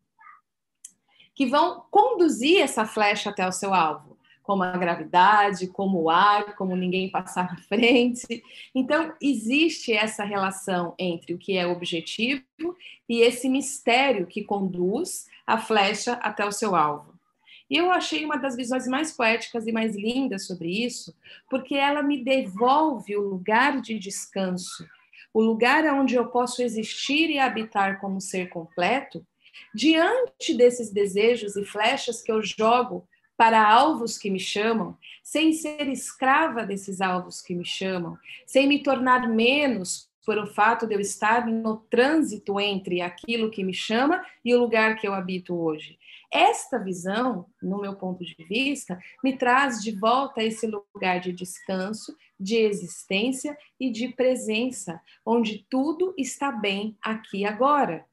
que 1.35 1.45
vão 1.45 1.83
conduzir 1.91 2.61
essa 2.61 2.85
flecha 2.85 3.29
até 3.29 3.45
o 3.45 3.51
seu 3.51 3.73
alvo, 3.73 4.17
como 4.41 4.63
a 4.63 4.71
gravidade, 4.71 5.67
como 5.67 6.03
o 6.03 6.09
ar, 6.09 6.55
como 6.55 6.77
ninguém 6.77 7.11
passar 7.11 7.51
na 7.51 7.57
frente. 7.67 8.41
Então, 8.73 9.13
existe 9.21 9.91
essa 9.91 10.23
relação 10.23 10.95
entre 10.97 11.33
o 11.33 11.37
que 11.37 11.57
é 11.57 11.67
objetivo 11.67 12.45
e 13.09 13.19
esse 13.19 13.49
mistério 13.49 14.25
que 14.25 14.45
conduz 14.45 15.27
a 15.45 15.57
flecha 15.57 16.13
até 16.13 16.45
o 16.45 16.53
seu 16.53 16.73
alvo. 16.73 17.18
E 17.69 17.77
eu 17.77 17.91
achei 17.91 18.25
uma 18.25 18.37
das 18.37 18.55
visões 18.55 18.87
mais 18.87 19.11
poéticas 19.11 19.67
e 19.67 19.71
mais 19.71 19.95
lindas 19.95 20.47
sobre 20.47 20.69
isso, 20.69 21.15
porque 21.49 21.75
ela 21.75 22.01
me 22.01 22.23
devolve 22.23 23.15
o 23.15 23.21
lugar 23.21 23.79
de 23.79 23.99
descanso, 23.99 24.87
o 25.33 25.41
lugar 25.41 25.85
onde 25.93 26.15
eu 26.15 26.25
posso 26.27 26.63
existir 26.63 27.29
e 27.29 27.37
habitar 27.37 27.99
como 28.01 28.19
ser 28.19 28.49
completo, 28.49 29.25
diante 29.73 30.55
desses 30.55 30.91
desejos 30.91 31.55
e 31.55 31.63
flechas 31.63 32.21
que 32.21 32.31
eu 32.31 32.41
jogo 32.41 33.07
para 33.37 33.65
alvos 33.65 34.17
que 34.17 34.29
me 34.29 34.39
chamam, 34.39 34.97
sem 35.23 35.53
ser 35.53 35.87
escrava 35.87 36.65
desses 36.65 36.99
alvos 36.99 37.41
que 37.41 37.55
me 37.55 37.65
chamam, 37.65 38.17
sem 38.45 38.67
me 38.67 38.83
tornar 38.83 39.29
menos 39.29 40.09
por 40.25 40.37
o 40.37 40.45
fato 40.45 40.85
de 40.85 40.93
eu 40.93 40.99
estar 40.99 41.47
no 41.47 41.77
trânsito 41.89 42.59
entre 42.59 43.01
aquilo 43.01 43.49
que 43.49 43.63
me 43.63 43.73
chama 43.73 44.23
e 44.43 44.53
o 44.53 44.59
lugar 44.59 44.97
que 44.97 45.07
eu 45.07 45.13
habito 45.13 45.55
hoje. 45.55 45.97
Esta 46.31 46.77
visão, 46.77 47.47
no 47.61 47.81
meu 47.81 47.95
ponto 47.95 48.23
de 48.23 48.35
vista, 48.47 48.99
me 49.23 49.35
traz 49.35 49.81
de 49.81 49.91
volta 49.91 50.41
a 50.41 50.43
esse 50.43 50.67
lugar 50.67 51.19
de 51.19 51.33
descanso, 51.33 52.15
de 52.39 52.55
existência 52.57 53.57
e 53.79 53.89
de 53.89 54.09
presença, 54.09 55.01
onde 55.25 55.65
tudo 55.69 56.13
está 56.17 56.51
bem 56.51 56.95
aqui 57.01 57.45
agora. 57.45 58.05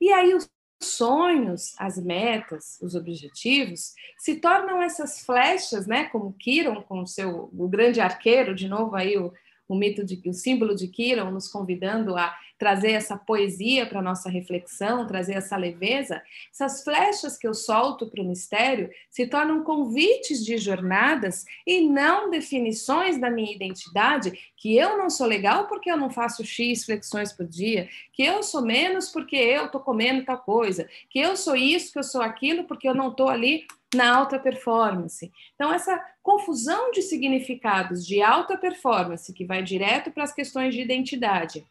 E 0.00 0.12
aí 0.12 0.34
os 0.34 0.48
sonhos, 0.80 1.74
as 1.78 1.98
metas, 1.98 2.78
os 2.80 2.94
objetivos 2.94 3.94
se 4.18 4.36
tornam 4.36 4.80
essas 4.80 5.24
flechas, 5.24 5.86
né, 5.86 6.04
como 6.04 6.34
Kiron 6.34 6.82
com 6.82 7.00
o 7.00 7.06
seu 7.06 7.50
o 7.52 7.68
grande 7.68 8.00
arqueiro, 8.00 8.54
de 8.54 8.68
novo 8.68 8.94
aí 8.94 9.16
o, 9.16 9.32
o 9.66 9.74
mito 9.74 10.04
de 10.04 10.20
o 10.28 10.32
símbolo 10.32 10.74
de 10.74 10.88
Kiron 10.88 11.30
nos 11.30 11.48
convidando 11.48 12.16
a 12.16 12.36
trazer 12.58 12.92
essa 12.92 13.16
poesia 13.16 13.86
para 13.86 14.02
nossa 14.02 14.30
reflexão, 14.30 15.06
trazer 15.06 15.34
essa 15.34 15.56
leveza, 15.56 16.22
essas 16.52 16.82
flechas 16.82 17.36
que 17.36 17.46
eu 17.46 17.54
solto 17.54 18.08
para 18.08 18.22
o 18.22 18.26
mistério 18.26 18.90
se 19.10 19.26
tornam 19.26 19.62
convites 19.64 20.44
de 20.44 20.56
jornadas 20.56 21.44
e 21.66 21.88
não 21.88 22.30
definições 22.30 23.18
da 23.18 23.30
minha 23.30 23.52
identidade, 23.52 24.32
que 24.56 24.76
eu 24.76 24.96
não 24.96 25.10
sou 25.10 25.26
legal 25.26 25.66
porque 25.66 25.90
eu 25.90 25.96
não 25.96 26.10
faço 26.10 26.44
X 26.44 26.84
flexões 26.84 27.32
por 27.32 27.46
dia, 27.46 27.88
que 28.12 28.22
eu 28.22 28.42
sou 28.42 28.62
menos 28.62 29.08
porque 29.08 29.36
eu 29.36 29.66
estou 29.66 29.80
comendo 29.80 30.24
tal 30.24 30.38
coisa, 30.38 30.88
que 31.10 31.18
eu 31.18 31.36
sou 31.36 31.56
isso, 31.56 31.92
que 31.92 31.98
eu 31.98 32.04
sou 32.04 32.22
aquilo 32.22 32.64
porque 32.64 32.88
eu 32.88 32.94
não 32.94 33.10
estou 33.10 33.28
ali 33.28 33.66
na 33.94 34.16
alta 34.16 34.38
performance. 34.38 35.30
Então, 35.54 35.72
essa 35.72 36.02
confusão 36.22 36.90
de 36.90 37.02
significados 37.02 38.04
de 38.04 38.20
alta 38.20 38.56
performance, 38.56 39.32
que 39.32 39.44
vai 39.44 39.62
direto 39.62 40.10
para 40.10 40.24
as 40.24 40.34
questões 40.34 40.74
de 40.74 40.80
identidade, 40.80 41.64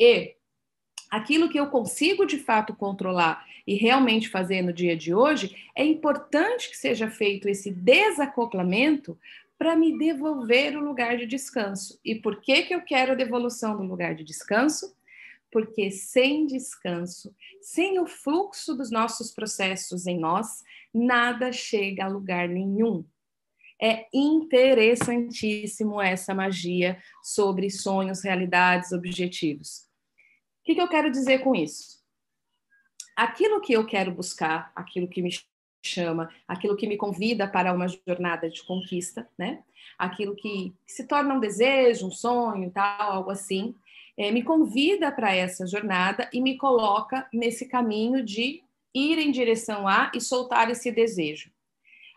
e 0.00 0.34
aquilo 1.10 1.50
que 1.50 1.60
eu 1.60 1.66
consigo 1.66 2.24
de 2.24 2.38
fato 2.38 2.74
controlar 2.74 3.44
e 3.66 3.74
realmente 3.74 4.30
fazer 4.30 4.62
no 4.62 4.72
dia 4.72 4.96
de 4.96 5.12
hoje, 5.12 5.54
é 5.76 5.84
importante 5.84 6.70
que 6.70 6.76
seja 6.76 7.10
feito 7.10 7.48
esse 7.48 7.70
desacoplamento 7.70 9.18
para 9.58 9.76
me 9.76 9.98
devolver 9.98 10.74
o 10.74 10.80
lugar 10.80 11.18
de 11.18 11.26
descanso. 11.26 12.00
E 12.02 12.14
por 12.14 12.40
que, 12.40 12.62
que 12.62 12.74
eu 12.74 12.80
quero 12.80 13.12
a 13.12 13.14
devolução 13.14 13.76
do 13.76 13.82
lugar 13.82 14.14
de 14.14 14.24
descanso? 14.24 14.96
Porque 15.52 15.90
sem 15.90 16.46
descanso, 16.46 17.34
sem 17.60 17.98
o 17.98 18.06
fluxo 18.06 18.74
dos 18.74 18.90
nossos 18.90 19.32
processos 19.32 20.06
em 20.06 20.18
nós, 20.18 20.62
nada 20.94 21.52
chega 21.52 22.06
a 22.06 22.08
lugar 22.08 22.48
nenhum. 22.48 23.04
É 23.82 24.06
interessantíssimo 24.14 26.00
essa 26.00 26.34
magia 26.34 26.98
sobre 27.22 27.68
sonhos, 27.68 28.22
realidades, 28.22 28.92
objetivos. 28.92 29.89
O 30.60 30.64
que, 30.64 30.74
que 30.74 30.80
eu 30.80 30.88
quero 30.88 31.10
dizer 31.10 31.40
com 31.40 31.54
isso? 31.54 32.00
Aquilo 33.16 33.60
que 33.60 33.72
eu 33.72 33.86
quero 33.86 34.12
buscar, 34.12 34.70
aquilo 34.74 35.08
que 35.08 35.22
me 35.22 35.30
chama, 35.82 36.30
aquilo 36.46 36.76
que 36.76 36.86
me 36.86 36.96
convida 36.96 37.48
para 37.48 37.72
uma 37.72 37.86
jornada 37.88 38.48
de 38.48 38.62
conquista, 38.64 39.28
né? 39.38 39.62
Aquilo 39.98 40.36
que 40.36 40.74
se 40.86 41.06
torna 41.06 41.34
um 41.34 41.40
desejo, 41.40 42.06
um 42.06 42.10
sonho, 42.10 42.70
tal, 42.70 43.12
algo 43.12 43.30
assim, 43.30 43.74
é, 44.16 44.30
me 44.30 44.42
convida 44.42 45.10
para 45.10 45.34
essa 45.34 45.66
jornada 45.66 46.28
e 46.32 46.40
me 46.40 46.56
coloca 46.56 47.26
nesse 47.32 47.66
caminho 47.66 48.22
de 48.22 48.62
ir 48.94 49.18
em 49.18 49.30
direção 49.30 49.88
a 49.88 50.10
e 50.14 50.20
soltar 50.20 50.70
esse 50.70 50.90
desejo. 50.90 51.50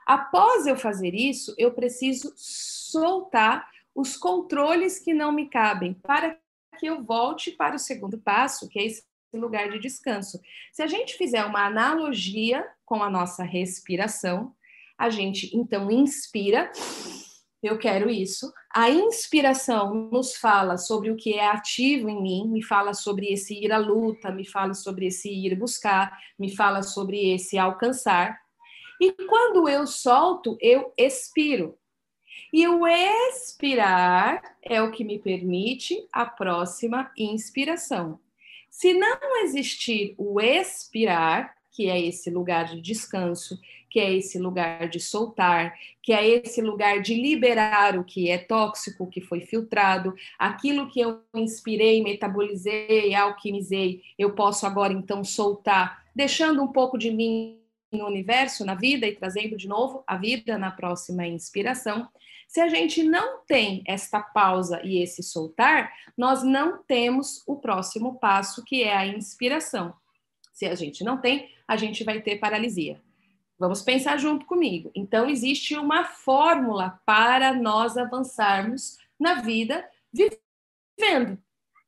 Após 0.06 0.68
eu 0.68 0.76
fazer 0.76 1.14
isso, 1.14 1.56
eu 1.58 1.72
preciso 1.72 2.34
soltar 2.36 3.70
os 3.96 4.18
controles 4.18 5.00
que 5.00 5.14
não 5.14 5.32
me 5.32 5.48
cabem 5.48 5.94
para 5.94 6.38
que 6.84 6.90
eu 6.90 7.02
volte 7.02 7.52
para 7.52 7.78
o 7.78 7.80
segundo 7.80 8.18
passo, 8.18 8.68
que 8.68 8.78
é 8.78 8.86
esse 8.86 9.06
lugar 9.34 9.70
de 9.70 9.80
descanso. 9.80 10.38
Se 10.74 10.84
a 10.84 10.88
gente 10.88 11.14
fizer 11.14 11.46
uma 11.46 11.66
analogia 11.66 12.68
com 12.84 13.02
a 13.02 13.10
nossa 13.10 13.42
respiração, 13.42 14.54
a 14.98 15.10
gente 15.10 15.50
então 15.56 15.90
inspira, 15.90 16.70
eu 17.64 17.80
quero 17.80 18.10
isso. 18.10 18.52
A 18.76 18.90
inspiração 18.90 20.10
nos 20.12 20.36
fala 20.36 20.76
sobre 20.78 21.10
o 21.10 21.16
que 21.16 21.36
é 21.36 21.48
ativo 21.48 22.10
em 22.10 22.22
mim, 22.22 22.50
me 22.50 22.62
fala 22.62 22.94
sobre 22.94 23.32
esse 23.32 23.54
ir 23.54 23.72
à 23.72 23.78
luta, 23.78 24.30
me 24.30 24.46
fala 24.46 24.74
sobre 24.74 25.08
esse 25.08 25.30
ir 25.30 25.56
buscar, 25.56 26.20
me 26.38 26.54
fala 26.54 26.84
sobre 26.84 27.34
esse 27.34 27.58
alcançar. 27.58 28.38
E 29.00 29.14
quando 29.26 29.70
eu 29.70 29.88
solto, 29.88 30.58
eu 30.60 30.94
expiro. 30.98 31.78
E 32.54 32.68
o 32.68 32.86
expirar 32.86 34.56
é 34.62 34.80
o 34.80 34.92
que 34.92 35.04
me 35.04 35.18
permite 35.18 36.08
a 36.14 36.24
próxima 36.24 37.12
inspiração. 37.18 38.20
Se 38.70 38.94
não 38.94 39.44
existir 39.44 40.14
o 40.20 40.40
expirar, 40.40 41.56
que 41.72 41.90
é 41.90 42.00
esse 42.00 42.30
lugar 42.30 42.66
de 42.66 42.80
descanso, 42.80 43.60
que 43.90 44.00
é 44.00 44.14
esse 44.14 44.38
lugar 44.38 44.88
de 44.88 45.00
soltar, 45.00 45.74
que 46.00 46.14
é 46.14 46.28
esse 46.28 46.62
lugar 46.62 47.02
de 47.02 47.16
liberar 47.16 47.98
o 47.98 48.04
que 48.04 48.30
é 48.30 48.38
tóxico, 48.38 49.10
que 49.10 49.20
foi 49.20 49.42
filtrado, 49.42 50.14
aquilo 50.38 50.88
que 50.88 51.00
eu 51.00 51.22
inspirei, 51.34 52.04
metabolizei, 52.04 53.16
alquimizei, 53.16 54.04
eu 54.16 54.36
posso 54.36 54.68
agora 54.68 54.94
então 54.94 55.24
soltar, 55.24 56.06
deixando 56.16 56.62
um 56.62 56.68
pouco 56.68 57.00
de 57.00 57.10
mim 57.10 57.63
no 57.94 58.06
universo, 58.06 58.66
na 58.66 58.76
vida 58.76 59.08
e 59.08 59.16
trazendo 59.16 59.56
de 59.56 59.68
novo 59.68 60.04
a 60.08 60.18
vida 60.18 60.58
na 60.58 60.72
próxima 60.72 61.26
inspiração. 61.26 62.10
Se 62.48 62.60
a 62.60 62.68
gente 62.68 63.04
não 63.04 63.44
tem 63.46 63.84
esta 63.88 64.22
pausa 64.22 64.82
e 64.84 65.02
esse 65.02 65.24
soltar, 65.24 65.92
nós 66.18 66.44
não 66.44 66.84
temos 66.84 67.44
o 67.48 67.56
próximo 67.56 68.20
passo, 68.20 68.64
que 68.64 68.84
é 68.84 68.96
a 68.96 69.08
inspiração. 69.08 69.94
Se 70.52 70.66
a 70.66 70.76
gente 70.76 71.04
não 71.04 71.18
tem, 71.20 71.50
a 71.68 71.76
gente 71.76 72.04
vai 72.04 72.22
ter 72.22 72.38
paralisia. 72.38 73.02
Vamos 73.58 73.82
pensar 73.82 74.18
junto 74.18 74.46
comigo. 74.46 74.92
Então, 74.94 75.30
existe 75.30 75.76
uma 75.76 76.04
fórmula 76.06 77.00
para 77.06 77.54
nós 77.54 77.98
avançarmos 77.98 78.98
na 79.20 79.36
vida 79.36 79.88
vivendo. 80.12 81.38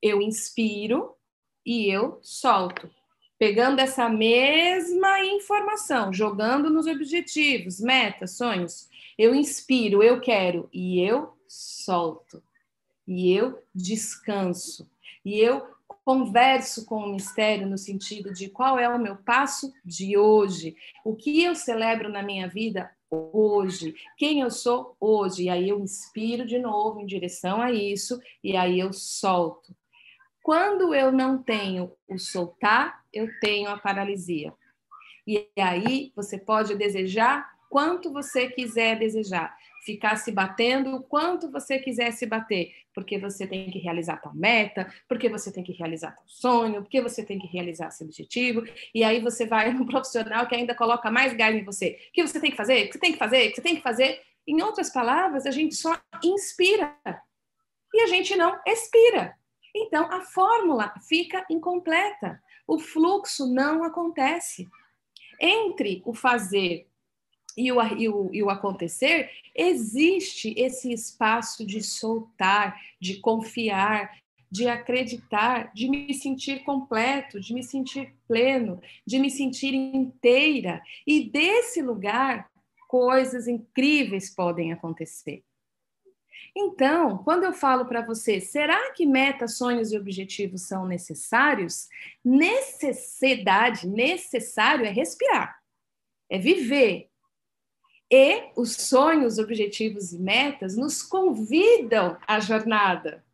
Eu 0.02 0.22
inspiro 0.22 1.16
e 1.66 1.88
eu 1.92 2.20
solto. 2.22 2.90
Pegando 3.38 3.80
essa 3.80 4.08
mesma 4.08 5.20
informação, 5.26 6.14
jogando 6.14 6.70
nos 6.70 6.88
objetivos, 6.88 7.80
metas, 7.82 8.38
sonhos, 8.38 8.88
eu 9.18 9.36
inspiro, 9.36 10.02
eu 10.02 10.22
quero 10.22 10.70
e 10.72 11.02
eu 11.02 11.38
solto. 11.48 12.42
E 13.08 13.32
eu 13.34 13.62
descanso. 13.74 14.90
E 15.24 15.40
eu 15.40 15.76
converso 16.06 16.86
com 16.86 16.98
o 16.98 17.12
mistério 17.14 17.68
no 17.68 17.78
sentido 17.78 18.32
de 18.32 18.50
qual 18.50 18.78
é 18.78 18.88
o 18.88 19.00
meu 19.00 19.16
passo 19.16 19.74
de 19.84 20.18
hoje, 20.18 20.76
o 21.04 21.16
que 21.16 21.44
eu 21.44 21.56
celebro 21.56 22.10
na 22.10 22.22
minha 22.22 22.48
vida 22.48 22.92
hoje, 23.10 23.96
quem 24.18 24.42
eu 24.42 24.52
sou 24.52 24.96
hoje, 25.00 25.44
e 25.44 25.50
aí 25.50 25.70
eu 25.70 25.80
inspiro 25.80 26.46
de 26.46 26.60
novo 26.60 27.00
em 27.00 27.06
direção 27.06 27.62
a 27.62 27.72
isso, 27.72 28.22
e 28.44 28.56
aí 28.56 28.80
eu 28.80 28.94
solto. 28.94 29.76
Quando 30.44 30.94
eu 30.94 31.12
não 31.12 31.42
tenho 31.42 31.92
o 32.08 32.20
soltar, 32.20 33.04
eu 33.16 33.28
tenho 33.40 33.70
a 33.70 33.78
paralisia. 33.78 34.54
E 35.26 35.48
aí 35.58 36.12
você 36.16 36.38
pode 36.38 36.76
desejar 36.76 37.50
quanto 37.70 38.12
você 38.12 38.50
quiser 38.50 39.00
desejar 39.00 39.56
ficar 39.86 40.16
se 40.16 40.32
batendo 40.32 40.96
o 40.96 41.04
quanto 41.04 41.52
você 41.52 41.78
quiser 41.78 42.12
se 42.12 42.26
bater, 42.26 42.74
porque 42.94 43.20
você 43.20 43.46
tem 43.46 43.70
que 43.70 43.78
realizar 43.78 44.18
tal 44.18 44.34
meta, 44.34 44.92
porque 45.08 45.30
você 45.30 45.54
tem 45.54 45.64
que 45.64 45.74
realizar 45.74 46.12
tal 46.12 46.24
sonho, 46.26 46.82
porque 46.82 47.00
você 47.00 47.24
tem 47.24 47.38
que 47.38 47.46
realizar 47.46 47.92
seu 47.92 48.08
objetivo, 48.08 48.64
e 48.94 49.04
aí 49.04 49.22
você 49.22 49.46
vai 49.46 49.72
no 49.72 49.86
profissional 49.86 50.48
que 50.48 50.56
ainda 50.56 50.74
coloca 50.74 51.12
mais 51.12 51.34
gás 51.34 51.56
em 51.56 51.64
você. 51.64 52.00
O 52.10 52.14
que 52.14 52.28
você 52.28 52.42
tem 52.42 52.50
que 52.50 52.58
fazer? 52.58 52.86
O 52.86 52.88
que 52.88 52.94
você 52.94 53.00
tem 53.00 53.14
que 53.14 53.20
fazer? 53.20 53.46
O 53.46 53.50
que 53.50 53.56
você 53.56 53.62
tem 53.62 53.76
que 53.76 53.84
fazer? 53.84 54.22
Em 54.48 54.62
outras 54.62 54.90
palavras, 54.90 55.46
a 55.46 55.52
gente 55.52 55.76
só 55.76 55.96
inspira 56.24 56.96
e 57.94 58.02
a 58.02 58.08
gente 58.08 58.36
não 58.36 58.60
expira. 58.66 59.36
Então, 59.76 60.12
a 60.12 60.22
fórmula 60.22 60.94
fica 61.08 61.46
incompleta. 61.50 62.42
O 62.68 62.80
fluxo 62.80 63.48
não 63.48 63.84
acontece. 63.84 64.68
Entre 65.40 66.02
o 66.06 66.14
fazer 66.14 66.88
e 67.58 67.72
o, 67.72 67.82
e, 67.82 68.10
o, 68.10 68.30
e 68.34 68.44
o 68.44 68.50
acontecer, 68.50 69.30
existe 69.56 70.54
esse 70.58 70.92
espaço 70.92 71.66
de 71.66 71.82
soltar, 71.82 72.80
de 73.00 73.20
confiar, 73.20 74.12
de 74.52 74.68
acreditar, 74.68 75.72
de 75.74 75.90
me 75.90 76.14
sentir 76.14 76.64
completo, 76.64 77.40
de 77.40 77.54
me 77.54 77.64
sentir 77.64 78.14
pleno, 78.28 78.82
de 79.06 79.20
me 79.20 79.30
sentir 79.30 79.74
inteira. 79.74 80.82
E 81.06 81.30
desse 81.30 81.82
lugar, 81.82 82.50
coisas 82.88 83.48
incríveis 83.48 84.34
podem 84.34 84.72
acontecer. 84.72 85.44
Então, 86.58 87.18
quando 87.18 87.44
eu 87.44 87.52
falo 87.52 87.86
para 87.86 88.06
você, 88.06 88.40
será 88.40 88.94
que 88.94 89.06
metas, 89.06 89.58
sonhos 89.58 89.92
e 89.92 89.98
objetivos 89.98 90.62
são 90.62 90.88
necessários? 90.88 91.90
Necessidade, 92.24 93.86
necessário 93.88 94.86
é 94.86 94.90
respirar, 94.90 95.60
é 96.30 96.38
viver, 96.38 97.10
e 98.12 98.52
os 98.56 98.74
sonhos, 98.74 99.40
objetivos 99.40 100.14
e 100.14 100.20
metas 100.20 100.78
nos 100.78 101.02
convidam 101.02 102.18
à 102.28 102.40
jornada. 102.40 103.26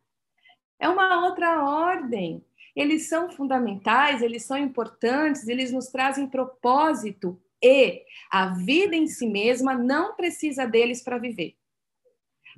É 0.78 0.88
uma 0.88 1.24
outra 1.26 1.62
ordem. 1.62 2.44
Eles 2.74 3.08
são 3.08 3.30
fundamentais, 3.30 4.22
eles 4.22 4.44
são 4.44 4.56
importantes, 4.56 5.46
eles 5.46 5.70
nos 5.70 5.88
trazem 5.88 6.26
propósito 6.26 7.40
e 7.62 8.02
a 8.30 8.46
vida 8.54 8.96
em 8.96 9.06
si 9.06 9.26
mesma 9.26 9.74
não 9.74 10.16
precisa 10.16 10.66
deles 10.66 11.02
para 11.02 11.18
viver. 11.18 11.54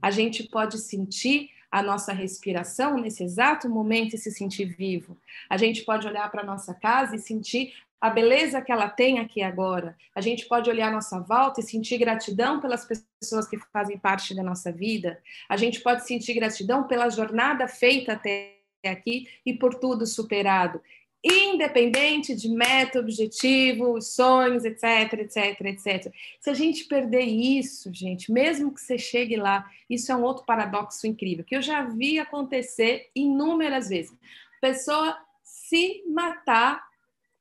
A 0.04 0.10
gente 0.10 0.42
pode 0.42 0.76
sentir 0.76 1.48
a 1.70 1.82
nossa 1.82 2.12
respiração 2.12 2.98
nesse 2.98 3.24
exato 3.24 3.70
momento 3.70 4.14
e 4.14 4.18
se 4.18 4.30
sentir 4.30 4.66
vivo. 4.66 5.16
A 5.48 5.56
gente 5.56 5.82
pode 5.82 6.06
olhar 6.06 6.30
para 6.30 6.42
a 6.42 6.44
nossa 6.44 6.74
casa 6.74 7.16
e 7.16 7.18
sentir 7.18 7.72
a 7.98 8.10
beleza 8.10 8.60
que 8.60 8.70
ela 8.70 8.90
tem 8.90 9.18
aqui 9.18 9.40
agora. 9.40 9.96
A 10.14 10.20
gente 10.20 10.44
pode 10.44 10.68
olhar 10.68 10.88
a 10.88 10.92
nossa 10.92 11.18
volta 11.20 11.60
e 11.60 11.62
sentir 11.62 11.96
gratidão 11.96 12.60
pelas 12.60 12.86
pessoas 12.86 13.48
que 13.48 13.56
fazem 13.72 13.96
parte 13.96 14.34
da 14.34 14.42
nossa 14.42 14.70
vida. 14.70 15.22
A 15.48 15.56
gente 15.56 15.80
pode 15.80 16.06
sentir 16.06 16.34
gratidão 16.34 16.86
pela 16.86 17.08
jornada 17.08 17.66
feita 17.66 18.12
até 18.12 18.58
aqui 18.84 19.26
e 19.46 19.54
por 19.54 19.74
tudo 19.76 20.06
superado, 20.06 20.82
independente 21.24 22.34
de 22.34 22.50
meta, 22.50 23.00
objetivo, 23.00 24.00
sonhos, 24.02 24.64
etc, 24.64 25.14
etc, 25.20 25.60
etc. 25.62 26.12
Se 26.38 26.50
a 26.50 26.54
gente 26.54 26.84
perder 26.84 27.22
isso, 27.22 27.90
gente, 27.92 28.30
mesmo 28.30 28.74
que 28.74 28.80
você 28.80 28.98
chegue 28.98 29.36
lá, 29.36 29.68
isso 29.88 30.12
é 30.12 30.16
um 30.16 30.22
outro 30.22 30.44
paradoxo 30.44 31.06
incrível 31.06 31.44
que 31.44 31.56
eu 31.56 31.62
já 31.62 31.82
vi 31.82 32.18
acontecer 32.18 33.08
inúmeras 33.14 33.88
vezes. 33.88 34.14
Pessoa 34.60 35.16
se 35.42 36.02
matar 36.06 36.84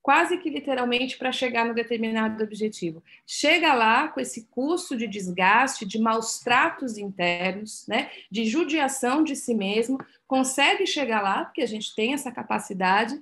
quase 0.03 0.37
que 0.37 0.49
literalmente 0.49 1.17
para 1.17 1.31
chegar 1.31 1.65
no 1.65 1.73
determinado 1.73 2.43
objetivo. 2.43 3.01
Chega 3.25 3.73
lá 3.73 4.09
com 4.09 4.19
esse 4.19 4.45
custo 4.51 4.97
de 4.97 5.07
desgaste, 5.07 5.85
de 5.85 5.97
maus 5.97 6.39
tratos 6.39 6.97
internos, 6.97 7.87
né, 7.87 8.11
de 8.29 8.43
judiação 8.45 9.23
de 9.23 9.33
si 9.33 9.55
mesmo, 9.55 9.97
consegue 10.27 10.85
chegar 10.85 11.21
lá, 11.21 11.45
porque 11.45 11.61
a 11.61 11.65
gente 11.65 11.95
tem 11.95 12.13
essa 12.13 12.33
capacidade, 12.33 13.17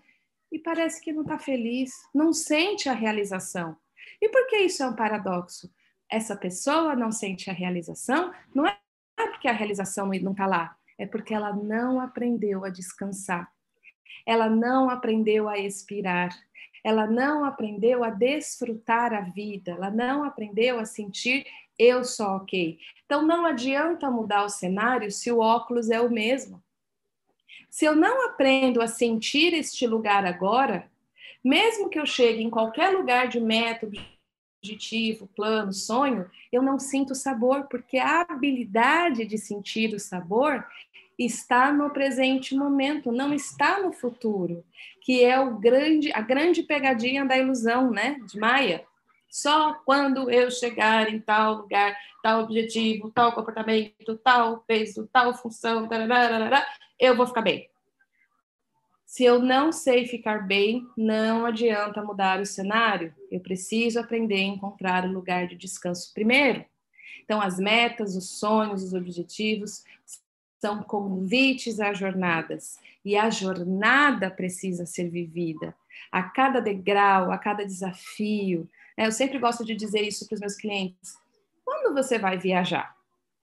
e 0.51 0.59
parece 0.59 1.01
que 1.01 1.13
não 1.13 1.21
está 1.21 1.39
feliz, 1.39 1.91
não 2.13 2.33
sente 2.33 2.89
a 2.89 2.93
realização. 2.93 3.75
E 4.21 4.29
por 4.29 4.47
que 4.47 4.57
isso 4.57 4.83
é 4.83 4.87
um 4.87 4.95
paradoxo? 4.95 5.71
Essa 6.09 6.35
pessoa 6.35 6.95
não 6.95 7.11
sente 7.11 7.49
a 7.49 7.53
realização, 7.53 8.31
não 8.53 8.67
é 8.67 8.77
porque 9.15 9.47
a 9.47 9.53
realização 9.53 10.07
não 10.07 10.31
está 10.31 10.45
lá, 10.45 10.75
é 10.97 11.05
porque 11.05 11.33
ela 11.33 11.53
não 11.55 11.99
aprendeu 11.99 12.65
a 12.65 12.69
descansar. 12.69 13.51
Ela 14.25 14.49
não 14.49 14.89
aprendeu 14.89 15.47
a 15.47 15.57
expirar, 15.57 16.29
ela 16.83 17.07
não 17.07 17.45
aprendeu 17.45 18.03
a 18.03 18.09
desfrutar 18.09 19.13
a 19.13 19.21
vida, 19.21 19.71
ela 19.71 19.89
não 19.89 20.23
aprendeu 20.23 20.79
a 20.79 20.85
sentir 20.85 21.45
eu 21.83 22.03
sou 22.03 22.27
ok. 22.35 22.77
Então 23.05 23.25
não 23.25 23.43
adianta 23.43 24.11
mudar 24.11 24.45
o 24.45 24.49
cenário 24.49 25.09
se 25.09 25.31
o 25.31 25.39
óculos 25.39 25.89
é 25.89 25.99
o 25.99 26.11
mesmo. 26.11 26.63
Se 27.69 27.85
eu 27.85 27.95
não 27.95 28.25
aprendo 28.27 28.81
a 28.81 28.87
sentir 28.87 29.53
este 29.53 29.87
lugar 29.87 30.25
agora, 30.25 30.89
mesmo 31.43 31.89
que 31.89 31.99
eu 31.99 32.05
chegue 32.05 32.43
em 32.43 32.49
qualquer 32.49 32.89
lugar 32.89 33.27
de 33.27 33.39
método, 33.39 33.97
objetivo, 34.63 35.27
plano, 35.35 35.73
sonho, 35.73 36.29
eu 36.51 36.61
não 36.61 36.77
sinto 36.77 37.15
sabor, 37.15 37.63
porque 37.63 37.97
a 37.97 38.21
habilidade 38.21 39.25
de 39.25 39.37
sentir 39.37 39.93
o 39.95 39.99
sabor 39.99 40.63
está 41.17 41.71
no 41.71 41.89
presente 41.89 42.55
momento, 42.55 43.11
não 43.11 43.33
está 43.33 43.81
no 43.81 43.91
futuro, 43.91 44.63
que 45.01 45.23
é 45.23 45.39
o 45.39 45.57
grande, 45.57 46.11
a 46.13 46.21
grande 46.21 46.61
pegadinha 46.61 47.25
da 47.25 47.37
ilusão, 47.37 47.89
né, 47.89 48.19
de 48.27 48.39
Maia. 48.39 48.85
Só 49.31 49.75
quando 49.85 50.29
eu 50.29 50.51
chegar 50.51 51.07
em 51.07 51.17
tal 51.17 51.53
lugar, 51.53 51.97
tal 52.21 52.43
objetivo, 52.43 53.09
tal 53.09 53.31
comportamento, 53.31 54.17
tal 54.17 54.59
peso, 54.67 55.09
tal 55.11 55.33
função, 55.33 55.87
tararara, 55.87 56.67
eu 56.99 57.15
vou 57.15 57.25
ficar 57.25 57.41
bem. 57.41 57.69
Se 59.05 59.23
eu 59.23 59.39
não 59.39 59.71
sei 59.71 60.05
ficar 60.05 60.45
bem, 60.45 60.85
não 60.97 61.45
adianta 61.45 62.03
mudar 62.03 62.41
o 62.41 62.45
cenário. 62.45 63.13
Eu 63.31 63.39
preciso 63.39 64.01
aprender 64.01 64.35
a 64.35 64.43
encontrar 64.43 65.05
o 65.05 65.11
lugar 65.11 65.47
de 65.47 65.55
descanso 65.55 66.13
primeiro. 66.13 66.65
Então, 67.23 67.41
as 67.41 67.57
metas, 67.57 68.17
os 68.17 68.37
sonhos, 68.37 68.83
os 68.83 68.93
objetivos 68.93 69.85
são 70.59 70.83
convites 70.83 71.79
a 71.79 71.93
jornadas 71.93 72.79
e 73.03 73.15
a 73.15 73.29
jornada 73.29 74.29
precisa 74.29 74.85
ser 74.85 75.09
vivida. 75.09 75.73
A 76.11 76.23
cada 76.23 76.59
degrau, 76.61 77.31
a 77.31 77.37
cada 77.37 77.65
desafio. 77.65 78.69
Né? 78.97 79.07
Eu 79.07 79.11
sempre 79.11 79.39
gosto 79.39 79.65
de 79.65 79.75
dizer 79.75 80.01
isso 80.01 80.27
para 80.27 80.35
os 80.35 80.41
meus 80.41 80.55
clientes. 80.55 81.13
Quando 81.63 81.93
você 81.93 82.17
vai 82.17 82.37
viajar 82.37 82.95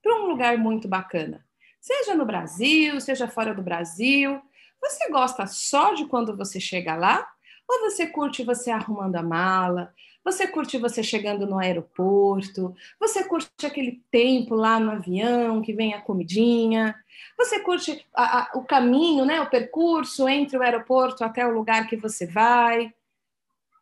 para 0.02 0.14
um 0.14 0.26
lugar 0.26 0.56
muito 0.58 0.88
bacana, 0.88 1.44
seja 1.80 2.14
no 2.14 2.24
Brasil, 2.24 3.00
seja 3.00 3.28
fora 3.28 3.54
do 3.54 3.62
Brasil, 3.62 4.40
você 4.80 5.08
gosta 5.10 5.46
só 5.46 5.94
de 5.94 6.06
quando 6.06 6.36
você 6.36 6.60
chega 6.60 6.94
lá? 6.94 7.26
Ou 7.68 7.90
você 7.90 8.06
curte 8.06 8.42
você 8.42 8.70
arrumando 8.70 9.16
a 9.16 9.22
mala, 9.22 9.92
você 10.24 10.46
curte 10.46 10.78
você 10.78 11.02
chegando 11.02 11.46
no 11.46 11.58
aeroporto, 11.58 12.74
você 12.98 13.24
curte 13.24 13.66
aquele 13.66 14.02
tempo 14.10 14.54
lá 14.54 14.78
no 14.80 14.90
avião 14.90 15.62
que 15.62 15.72
vem 15.72 15.94
a 15.94 16.00
comidinha, 16.00 16.94
você 17.36 17.60
curte 17.60 18.06
a, 18.14 18.40
a, 18.40 18.50
o 18.54 18.64
caminho, 18.64 19.24
né, 19.24 19.40
o 19.40 19.50
percurso 19.50 20.28
entre 20.28 20.56
o 20.56 20.62
aeroporto 20.62 21.24
até 21.24 21.46
o 21.46 21.54
lugar 21.54 21.86
que 21.86 21.96
você 21.96 22.26
vai. 22.26 22.92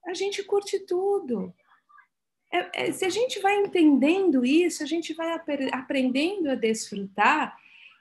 A 0.07 0.15
gente 0.15 0.43
curte 0.45 0.79
tudo. 0.81 1.53
É, 2.53 2.87
é, 2.87 2.93
se 2.93 3.05
a 3.05 3.11
gente 3.11 3.41
vai 3.41 3.57
entendendo 3.57 4.45
isso, 4.45 4.83
a 4.83 4.87
gente 4.87 5.13
vai 5.13 5.33
ap 5.33 5.49
aprendendo 5.73 6.51
a 6.51 6.55
desfrutar 6.55 7.57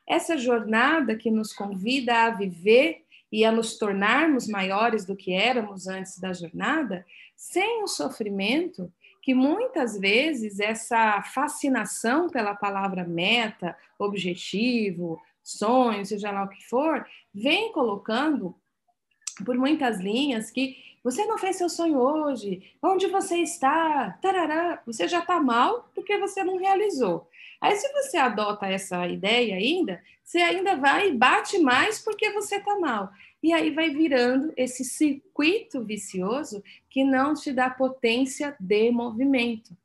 essa 0.08 0.38
jornada 0.38 1.16
que 1.16 1.32
nos 1.32 1.52
convida 1.52 2.26
a 2.26 2.30
viver 2.30 3.04
e 3.32 3.44
a 3.44 3.52
nos 3.52 3.78
tornarmos 3.78 4.48
maiores 4.48 5.04
do 5.04 5.16
que 5.16 5.34
éramos 5.34 5.88
antes 5.88 6.20
da 6.20 6.32
jornada, 6.32 7.06
sem 7.36 7.84
o 7.84 7.88
sofrimento 7.88 8.92
que 9.22 9.34
muitas 9.34 10.00
vezes 10.00 10.60
essa 10.60 11.20
fascinação 11.24 12.30
pela 12.30 12.54
palavra 12.54 13.04
meta, 13.04 13.76
objetivo, 13.98 15.20
sonho, 15.44 16.06
seja 16.06 16.30
lá 16.30 16.44
o 16.44 16.50
que 16.50 16.64
for, 16.68 17.04
vem 17.34 17.72
colocando 17.72 18.56
por 19.44 19.58
muitas 19.58 20.00
linhas 20.00 20.52
que 20.52 20.78
você 21.06 21.24
não 21.26 21.38
fez 21.38 21.58
seu 21.58 21.70
sonho 21.70 22.00
hoje, 22.00 22.64
onde 22.82 23.06
você 23.06 23.38
está, 23.38 24.18
tarará, 24.24 24.82
você 24.88 25.08
já 25.08 25.20
está 25.20 25.40
mal 25.40 25.88
porque 25.94 26.18
você 26.18 26.44
não 26.44 26.58
realizou. 26.58 27.30
Aí, 27.62 27.76
se 27.76 27.88
você 27.94 28.18
adota 28.18 28.66
essa 28.66 29.08
ideia 29.08 29.56
ainda, 29.56 30.02
você 30.24 30.40
ainda 30.40 30.76
vai 30.76 31.10
e 31.10 31.16
bate 31.16 31.60
mais 31.60 32.00
porque 32.00 32.32
você 32.32 32.56
está 32.56 32.80
mal. 32.80 33.12
E 33.44 33.54
aí 33.54 33.70
vai 33.70 33.92
virando 33.92 34.52
esse 34.58 34.84
circuito 34.84 35.86
vicioso 35.86 36.64
que 36.90 37.04
não 37.04 37.36
te 37.36 37.54
dá 37.54 37.70
potência 37.70 38.56
de 38.60 38.90
movimento. 38.90 39.78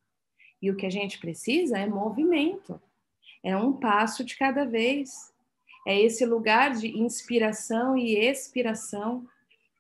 E 0.63 0.71
o 0.71 0.77
que 0.77 0.87
a 0.87 0.91
gente 0.91 1.19
precisa 1.19 1.77
é 1.77 1.87
movimento. 1.87 2.81
É 3.45 3.55
um 3.55 3.75
passo 3.75 4.25
de 4.25 4.39
cada 4.39 4.65
vez. 4.65 5.31
É 5.87 6.01
esse 6.01 6.25
lugar 6.25 6.71
de 6.71 6.99
inspiração 6.99 7.95
e 7.95 8.17
expiração. 8.17 9.29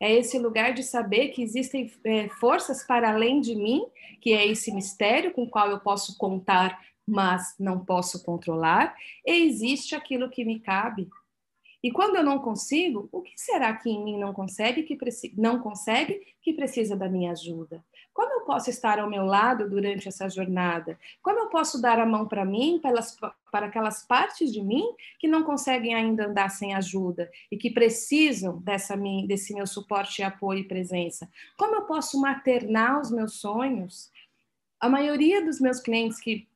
É 0.00 0.12
esse 0.12 0.38
lugar 0.38 0.72
de 0.72 0.82
saber 0.82 1.28
que 1.28 1.42
existem 1.42 1.92
é, 2.04 2.28
forças 2.28 2.82
para 2.82 3.10
além 3.12 3.40
de 3.40 3.54
mim, 3.54 3.84
que 4.20 4.32
é 4.32 4.46
esse 4.46 4.72
mistério 4.72 5.32
com 5.32 5.42
o 5.42 5.50
qual 5.50 5.70
eu 5.70 5.78
posso 5.78 6.16
contar 6.16 6.80
mas 7.10 7.56
não 7.58 7.84
posso 7.84 8.22
controlar, 8.22 8.94
e 9.26 9.44
existe 9.46 9.94
aquilo 9.94 10.30
que 10.30 10.44
me 10.44 10.60
cabe. 10.60 11.08
E 11.82 11.90
quando 11.90 12.16
eu 12.16 12.22
não 12.22 12.38
consigo, 12.38 13.08
o 13.10 13.22
que 13.22 13.32
será 13.36 13.74
que 13.74 13.90
em 13.90 14.04
mim 14.04 14.18
não 14.18 14.32
consegue 14.32 14.82
que 14.82 14.96
não 15.36 15.58
consegue 15.60 16.20
que 16.42 16.52
precisa 16.52 16.94
da 16.94 17.08
minha 17.08 17.32
ajuda? 17.32 17.82
Como 18.12 18.32
eu 18.32 18.40
posso 18.40 18.68
estar 18.70 18.98
ao 18.98 19.08
meu 19.08 19.24
lado 19.24 19.68
durante 19.68 20.08
essa 20.08 20.28
jornada? 20.28 20.98
Como 21.22 21.38
eu 21.38 21.48
posso 21.48 21.80
dar 21.80 21.98
a 21.98 22.06
mão 22.06 22.26
para 22.26 22.44
mim, 22.44 22.80
para 23.50 23.66
aquelas 23.66 24.04
partes 24.04 24.52
de 24.52 24.60
mim 24.60 24.84
que 25.18 25.28
não 25.28 25.44
conseguem 25.44 25.94
ainda 25.94 26.26
andar 26.26 26.48
sem 26.50 26.74
ajuda 26.74 27.30
e 27.50 27.56
que 27.56 27.70
precisam 27.70 28.58
dessa 28.60 28.96
desse 29.26 29.54
meu 29.54 29.66
suporte, 29.66 30.22
apoio 30.22 30.60
e 30.60 30.68
presença? 30.68 31.30
Como 31.56 31.76
eu 31.76 31.82
posso 31.82 32.20
maternar 32.20 33.00
os 33.00 33.10
meus 33.10 33.34
sonhos? 33.34 34.10
A 34.80 34.88
maioria 34.88 35.44
dos 35.44 35.60
meus 35.60 35.78
clientes 35.80 36.18
que 36.18 36.48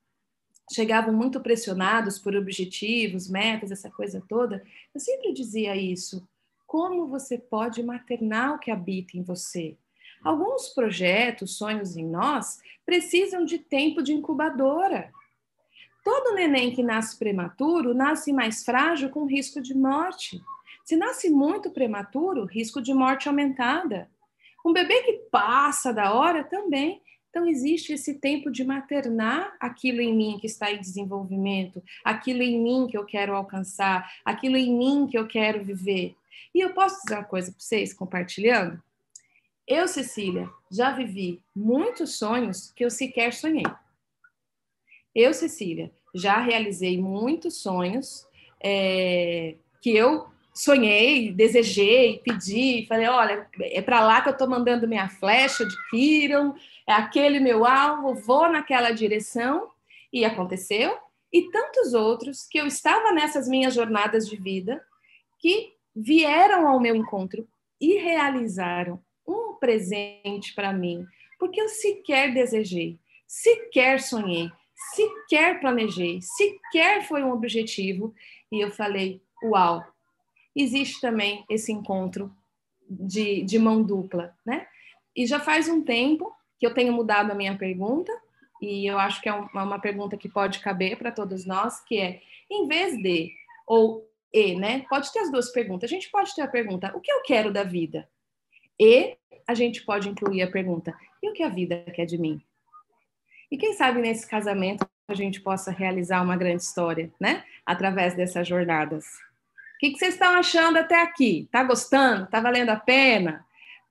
chegavam 0.72 1.14
muito 1.14 1.40
pressionados 1.40 2.18
por 2.18 2.34
objetivos, 2.34 3.28
metas, 3.28 3.70
essa 3.70 3.90
coisa 3.90 4.22
toda, 4.28 4.64
eu 4.94 5.00
sempre 5.00 5.32
dizia 5.32 5.76
isso. 5.76 6.26
Como 6.66 7.06
você 7.06 7.38
pode 7.38 7.82
maternar 7.82 8.54
o 8.54 8.58
que 8.58 8.70
habita 8.70 9.16
em 9.16 9.22
você? 9.22 9.76
Alguns 10.24 10.68
projetos, 10.70 11.56
sonhos 11.56 11.96
em 11.96 12.04
nós, 12.04 12.60
precisam 12.84 13.44
de 13.44 13.58
tempo 13.58 14.02
de 14.02 14.12
incubadora. 14.12 15.12
Todo 16.02 16.34
neném 16.34 16.74
que 16.74 16.82
nasce 16.82 17.18
prematuro 17.18 17.94
nasce 17.94 18.32
mais 18.32 18.64
frágil 18.64 19.10
com 19.10 19.26
risco 19.26 19.60
de 19.60 19.74
morte. 19.74 20.42
Se 20.84 20.96
nasce 20.96 21.30
muito 21.30 21.70
prematuro, 21.70 22.44
risco 22.44 22.80
de 22.80 22.92
morte 22.92 23.28
aumentada. 23.28 24.08
Um 24.64 24.72
bebê 24.72 25.02
que 25.02 25.12
passa 25.30 25.92
da 25.92 26.12
hora 26.12 26.42
também 26.42 27.02
então, 27.34 27.48
existe 27.48 27.92
esse 27.92 28.14
tempo 28.14 28.48
de 28.48 28.62
maternar 28.62 29.56
aquilo 29.58 30.00
em 30.00 30.14
mim 30.14 30.38
que 30.38 30.46
está 30.46 30.70
em 30.70 30.78
desenvolvimento, 30.78 31.82
aquilo 32.04 32.44
em 32.44 32.62
mim 32.62 32.86
que 32.88 32.96
eu 32.96 33.04
quero 33.04 33.34
alcançar, 33.34 34.08
aquilo 34.24 34.56
em 34.56 34.72
mim 34.72 35.08
que 35.08 35.18
eu 35.18 35.26
quero 35.26 35.64
viver. 35.64 36.14
E 36.54 36.60
eu 36.60 36.72
posso 36.72 37.02
dizer 37.02 37.16
uma 37.16 37.24
coisa 37.24 37.50
para 37.50 37.58
vocês, 37.58 37.92
compartilhando? 37.92 38.80
Eu, 39.66 39.88
Cecília, 39.88 40.50
já 40.70 40.90
vivi 40.92 41.42
muitos 41.54 42.18
sonhos 42.18 42.70
que 42.72 42.84
eu 42.84 42.90
sequer 42.90 43.32
sonhei. 43.32 43.64
Eu, 45.14 45.32
Cecília, 45.32 45.90
já 46.14 46.38
realizei 46.38 47.00
muitos 47.00 47.62
sonhos 47.62 48.26
é, 48.62 49.56
que 49.80 49.90
eu 49.90 50.26
sonhei, 50.54 51.32
desejei, 51.32 52.20
pedi, 52.24 52.86
falei, 52.86 53.08
olha, 53.08 53.48
é 53.60 53.80
para 53.82 54.00
lá 54.00 54.20
que 54.20 54.28
eu 54.28 54.32
estou 54.32 54.48
mandando 54.48 54.86
minha 54.86 55.08
flecha 55.08 55.66
de 55.66 55.74
Kiron, 55.90 56.54
é 56.86 56.92
aquele 56.92 57.40
meu 57.40 57.64
alvo, 57.66 58.14
vou 58.14 58.48
naquela 58.50 58.90
direção, 58.90 59.70
e 60.12 60.24
aconteceu, 60.24 60.96
e 61.32 61.50
tantos 61.50 61.92
outros 61.92 62.46
que 62.48 62.58
eu 62.58 62.66
estava 62.66 63.10
nessas 63.10 63.48
minhas 63.48 63.74
jornadas 63.74 64.28
de 64.28 64.36
vida 64.36 64.80
que 65.40 65.72
vieram 65.94 66.68
ao 66.68 66.78
meu 66.78 66.94
encontro 66.94 67.48
e 67.80 67.96
realizaram 67.96 69.03
presente 69.56 70.54
para 70.54 70.72
mim, 70.72 71.06
porque 71.38 71.60
eu 71.60 71.68
sequer 71.68 72.32
desejei, 72.32 72.98
sequer 73.26 74.00
sonhei, 74.00 74.50
sequer 74.94 75.60
planejei, 75.60 76.20
sequer 76.20 77.06
foi 77.06 77.22
um 77.22 77.32
objetivo, 77.32 78.14
e 78.50 78.60
eu 78.60 78.70
falei, 78.70 79.22
uau, 79.42 79.84
existe 80.54 81.00
também 81.00 81.44
esse 81.48 81.72
encontro 81.72 82.34
de, 82.88 83.42
de 83.42 83.58
mão 83.58 83.82
dupla, 83.82 84.34
né? 84.44 84.66
E 85.16 85.26
já 85.26 85.40
faz 85.40 85.68
um 85.68 85.82
tempo 85.82 86.34
que 86.58 86.66
eu 86.66 86.74
tenho 86.74 86.92
mudado 86.92 87.30
a 87.30 87.34
minha 87.34 87.56
pergunta, 87.56 88.12
e 88.60 88.86
eu 88.86 88.98
acho 88.98 89.20
que 89.20 89.28
é 89.28 89.32
uma 89.32 89.78
pergunta 89.78 90.16
que 90.16 90.28
pode 90.28 90.60
caber 90.60 90.96
para 90.96 91.12
todos 91.12 91.44
nós, 91.44 91.80
que 91.80 91.98
é, 91.98 92.22
em 92.50 92.66
vez 92.66 92.96
de, 93.02 93.32
ou 93.66 94.08
e, 94.34 94.56
né? 94.56 94.84
Pode 94.90 95.12
ter 95.12 95.20
as 95.20 95.30
duas 95.30 95.52
perguntas. 95.52 95.88
A 95.88 95.94
gente 95.94 96.10
pode 96.10 96.34
ter 96.34 96.42
a 96.42 96.48
pergunta, 96.48 96.92
o 96.96 97.00
que 97.00 97.10
eu 97.10 97.22
quero 97.22 97.52
da 97.52 97.62
vida? 97.62 98.08
E 98.78 99.16
a 99.46 99.54
gente 99.54 99.84
pode 99.84 100.08
incluir 100.08 100.42
a 100.42 100.50
pergunta, 100.50 100.94
e 101.22 101.28
o 101.28 101.32
que 101.32 101.42
a 101.42 101.48
vida 101.48 101.84
quer 101.94 102.06
de 102.06 102.18
mim? 102.18 102.40
E 103.50 103.56
quem 103.56 103.72
sabe 103.74 104.00
nesse 104.00 104.28
casamento 104.28 104.86
a 105.06 105.14
gente 105.14 105.40
possa 105.40 105.70
realizar 105.70 106.22
uma 106.22 106.36
grande 106.36 106.62
história, 106.62 107.12
né? 107.20 107.44
Através 107.66 108.14
dessas 108.14 108.48
jornadas 108.48 109.04
que, 109.84 109.92
que 109.92 109.98
vocês 109.98 110.14
estão 110.14 110.32
achando 110.34 110.78
até 110.78 111.02
aqui? 111.02 111.48
Tá 111.52 111.62
gostando? 111.62 112.26
Tá 112.26 112.40
valendo 112.40 112.70
a 112.70 112.76
pena? 112.76 113.44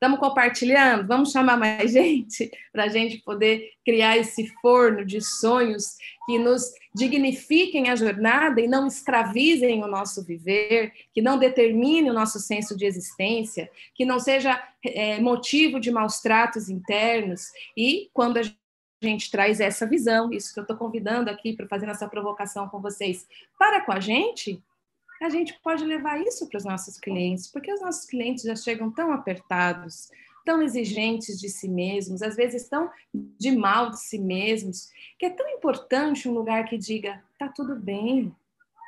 Estamos 0.03 0.19
compartilhando? 0.19 1.07
Vamos 1.07 1.31
chamar 1.31 1.55
mais 1.55 1.89
gente 1.93 2.51
para 2.73 2.83
a 2.83 2.87
gente 2.89 3.19
poder 3.19 3.71
criar 3.85 4.17
esse 4.17 4.47
forno 4.61 5.05
de 5.05 5.21
sonhos 5.21 5.95
que 6.25 6.37
nos 6.37 6.73
dignifiquem 6.93 7.89
a 7.89 7.95
jornada 7.95 8.59
e 8.59 8.67
não 8.67 8.85
escravizem 8.85 9.81
o 9.81 9.87
nosso 9.87 10.21
viver, 10.21 10.91
que 11.13 11.21
não 11.21 11.37
determine 11.37 12.09
o 12.09 12.13
nosso 12.13 12.37
senso 12.37 12.75
de 12.75 12.85
existência, 12.85 13.71
que 13.95 14.03
não 14.03 14.19
seja 14.19 14.61
é, 14.85 15.21
motivo 15.21 15.79
de 15.79 15.89
maus 15.89 16.19
tratos 16.19 16.67
internos. 16.67 17.53
E 17.77 18.09
quando 18.13 18.39
a 18.39 18.41
gente 19.01 19.31
traz 19.31 19.61
essa 19.61 19.87
visão, 19.87 20.33
isso 20.33 20.53
que 20.53 20.59
eu 20.59 20.63
estou 20.63 20.75
convidando 20.75 21.29
aqui 21.29 21.53
para 21.53 21.65
fazer 21.65 21.87
essa 21.87 22.09
provocação 22.09 22.67
com 22.67 22.81
vocês, 22.81 23.25
para 23.57 23.79
com 23.79 23.93
a 23.93 24.01
gente, 24.01 24.61
a 25.23 25.29
gente 25.29 25.57
pode 25.61 25.85
levar 25.85 26.21
isso 26.21 26.47
para 26.49 26.57
os 26.57 26.65
nossos 26.65 26.99
clientes, 26.99 27.47
porque 27.47 27.71
os 27.71 27.81
nossos 27.81 28.05
clientes 28.05 28.43
já 28.43 28.55
chegam 28.55 28.91
tão 28.91 29.11
apertados, 29.13 30.09
tão 30.45 30.61
exigentes 30.61 31.39
de 31.39 31.47
si 31.47 31.69
mesmos, 31.69 32.21
às 32.21 32.35
vezes 32.35 32.67
tão 32.67 32.91
de 33.13 33.51
mal 33.51 33.89
de 33.89 34.01
si 34.01 34.19
mesmos, 34.19 34.89
que 35.17 35.25
é 35.25 35.29
tão 35.29 35.47
importante 35.49 36.27
um 36.27 36.33
lugar 36.33 36.65
que 36.65 36.77
diga: 36.77 37.23
tá 37.39 37.47
tudo 37.47 37.75
bem, 37.75 38.35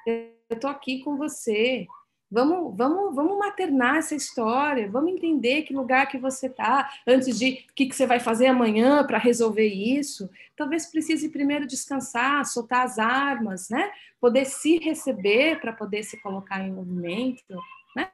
eu 0.06 0.30
estou 0.52 0.70
aqui 0.70 1.00
com 1.00 1.16
você, 1.16 1.88
Vamos, 2.30 2.76
vamos, 2.76 3.16
vamos 3.16 3.38
maternar 3.38 3.98
essa 3.98 4.16
história, 4.16 4.90
vamos 4.90 5.14
entender 5.14 5.62
que 5.62 5.74
lugar 5.74 6.08
que 6.08 6.18
você 6.18 6.48
está, 6.48 6.92
antes 7.06 7.38
de 7.38 7.66
o 7.70 7.74
que, 7.76 7.86
que 7.86 7.96
você 7.96 8.08
vai 8.08 8.20
fazer 8.20 8.48
amanhã 8.48 9.06
para 9.06 9.20
resolver 9.20 9.68
isso. 9.68 10.30
Talvez 10.56 10.88
precise 10.88 11.30
primeiro 11.30 11.68
descansar, 11.68 12.44
soltar 12.46 12.84
as 12.84 12.98
armas, 12.98 13.70
né? 13.70 13.92
Poder 14.20 14.46
se 14.46 14.80
receber 14.80 15.60
para 15.60 15.72
poder 15.72 16.04
se 16.04 16.20
colocar 16.20 16.62
em 16.62 16.72
movimento, 16.72 17.56
né? 17.96 18.10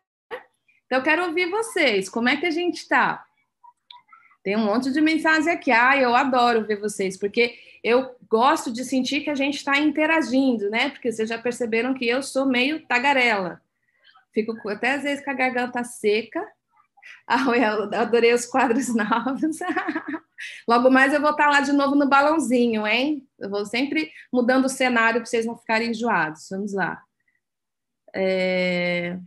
Então, 0.86 1.00
eu 1.00 1.04
quero 1.04 1.26
ouvir 1.28 1.50
vocês. 1.50 2.10
Como 2.10 2.28
é 2.28 2.36
que 2.36 2.46
a 2.46 2.52
gente 2.52 2.78
está? 2.80 3.26
Tem 4.44 4.58
um 4.58 4.66
monte 4.66 4.92
de 4.92 5.00
mensagem 5.00 5.54
aqui. 5.54 5.72
Ah, 5.72 5.96
eu 5.96 6.14
adoro 6.14 6.66
ver 6.66 6.80
vocês, 6.80 7.18
porque 7.18 7.58
eu 7.82 8.14
gosto 8.30 8.74
de 8.74 8.84
sentir 8.84 9.22
que 9.22 9.30
a 9.30 9.36
gente 9.36 9.56
está 9.56 9.80
interagindo, 9.80 10.70
né? 10.70 10.90
Porque 10.90 11.12
vocês 11.12 11.30
já 11.30 11.38
perceberam 11.38 11.94
que 11.94 12.06
eu 12.06 12.22
sou 12.22 12.46
meio 12.46 12.86
tagarela. 12.86 13.62
Fico 14.34 14.70
até 14.70 14.96
às 14.96 15.04
vezes 15.04 15.24
com 15.24 15.32
a 15.32 15.36
garganta 15.36 15.84
seca, 15.84 16.42
Ah, 17.28 17.46
eu 17.56 18.00
adorei 18.00 18.34
os 18.34 18.46
quadros 18.46 18.90
novos. 18.94 19.60
Logo 20.68 20.90
mais 20.90 21.14
eu 21.14 21.22
vou 21.22 21.32
estar 21.32 21.50
lá 21.50 21.62
de 21.62 21.72
novo 21.72 21.96
no 21.96 22.08
balãozinho, 22.08 22.86
hein? 22.86 23.28
Eu 23.40 23.50
vou 23.50 23.66
sempre 23.66 24.12
mudando 24.32 24.66
o 24.66 24.70
cenário 24.70 25.22
para 25.22 25.26
vocês 25.26 25.46
não 25.46 25.58
ficarem 25.58 25.92
enjoados. 25.92 26.48
Vamos 26.50 26.74
lá. 26.74 27.02
É... 28.14 29.18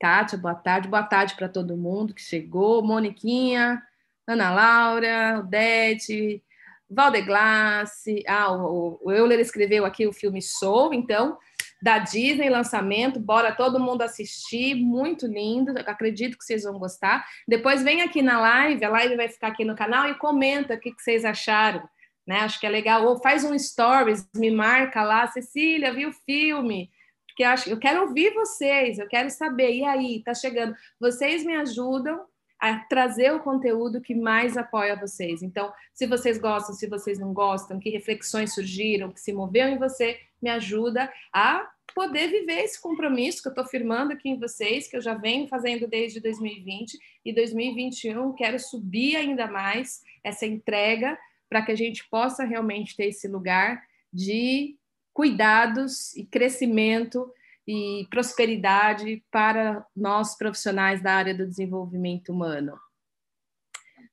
Kátia, 0.00 0.38
boa 0.38 0.54
tarde. 0.54 0.88
Boa 0.88 1.02
tarde 1.02 1.34
para 1.34 1.48
todo 1.48 1.76
mundo 1.76 2.14
que 2.14 2.22
chegou. 2.22 2.82
Moniquinha, 2.82 3.82
Ana 4.26 4.50
Laura, 4.50 5.40
Odete, 5.40 6.42
Valdeglace. 6.88 8.22
Ah, 8.26 8.52
o, 8.52 9.00
Euler 9.10 9.40
escreveu 9.40 9.84
aqui 9.84 10.06
o 10.06 10.12
filme 10.12 10.40
Soul, 10.40 10.94
então 10.94 11.38
da 11.80 11.98
Disney, 11.98 12.50
lançamento, 12.50 13.20
bora 13.20 13.54
todo 13.54 13.78
mundo 13.78 14.02
assistir, 14.02 14.74
muito 14.74 15.26
lindo, 15.26 15.72
acredito 15.86 16.36
que 16.36 16.44
vocês 16.44 16.64
vão 16.64 16.78
gostar. 16.78 17.24
Depois 17.46 17.82
vem 17.82 18.02
aqui 18.02 18.20
na 18.20 18.40
live, 18.40 18.84
a 18.84 18.90
live 18.90 19.16
vai 19.16 19.28
ficar 19.28 19.48
aqui 19.48 19.64
no 19.64 19.76
canal 19.76 20.08
e 20.08 20.18
comenta 20.18 20.74
o 20.74 20.80
que, 20.80 20.92
que 20.92 21.02
vocês 21.02 21.24
acharam, 21.24 21.88
né? 22.26 22.40
Acho 22.40 22.58
que 22.58 22.66
é 22.66 22.70
legal, 22.70 23.04
ou 23.04 23.18
faz 23.18 23.44
um 23.44 23.56
stories, 23.56 24.28
me 24.36 24.50
marca 24.50 25.02
lá, 25.02 25.26
Cecília, 25.28 25.94
viu 25.94 26.08
o 26.08 26.12
filme? 26.12 26.90
Porque 27.28 27.44
eu, 27.44 27.48
acho, 27.48 27.70
eu 27.70 27.78
quero 27.78 28.02
ouvir 28.02 28.34
vocês, 28.34 28.98
eu 28.98 29.06
quero 29.06 29.30
saber, 29.30 29.72
e 29.72 29.84
aí, 29.84 30.22
tá 30.24 30.34
chegando? 30.34 30.74
Vocês 30.98 31.44
me 31.44 31.54
ajudam 31.54 32.26
a 32.60 32.80
trazer 32.80 33.32
o 33.32 33.40
conteúdo 33.40 34.00
que 34.00 34.14
mais 34.14 34.56
apoia 34.56 34.98
vocês. 34.98 35.42
Então, 35.42 35.72
se 35.94 36.06
vocês 36.06 36.38
gostam, 36.38 36.74
se 36.74 36.88
vocês 36.88 37.18
não 37.18 37.32
gostam, 37.32 37.78
que 37.78 37.90
reflexões 37.90 38.52
surgiram, 38.52 39.12
que 39.12 39.20
se 39.20 39.32
moveu 39.32 39.68
em 39.68 39.78
você, 39.78 40.18
me 40.40 40.50
ajuda 40.50 41.12
a 41.32 41.68
poder 41.94 42.28
viver 42.28 42.60
esse 42.60 42.80
compromisso 42.80 43.42
que 43.42 43.48
eu 43.48 43.52
estou 43.52 43.66
firmando 43.66 44.12
aqui 44.12 44.28
em 44.28 44.38
vocês, 44.38 44.88
que 44.88 44.96
eu 44.96 45.00
já 45.00 45.14
venho 45.14 45.48
fazendo 45.48 45.86
desde 45.88 46.20
2020 46.20 46.98
e 47.24 47.32
2021 47.32 48.32
quero 48.34 48.58
subir 48.58 49.16
ainda 49.16 49.46
mais 49.46 50.02
essa 50.22 50.46
entrega 50.46 51.18
para 51.48 51.62
que 51.62 51.72
a 51.72 51.76
gente 51.76 52.08
possa 52.08 52.44
realmente 52.44 52.94
ter 52.94 53.06
esse 53.06 53.26
lugar 53.26 53.82
de 54.12 54.76
cuidados 55.12 56.14
e 56.14 56.24
crescimento 56.24 57.32
e 57.66 58.06
prosperidade 58.10 59.22
para 59.30 59.84
nós 59.94 60.36
profissionais 60.36 61.02
da 61.02 61.12
área 61.12 61.34
do 61.34 61.46
desenvolvimento 61.46 62.32
humano. 62.32 62.78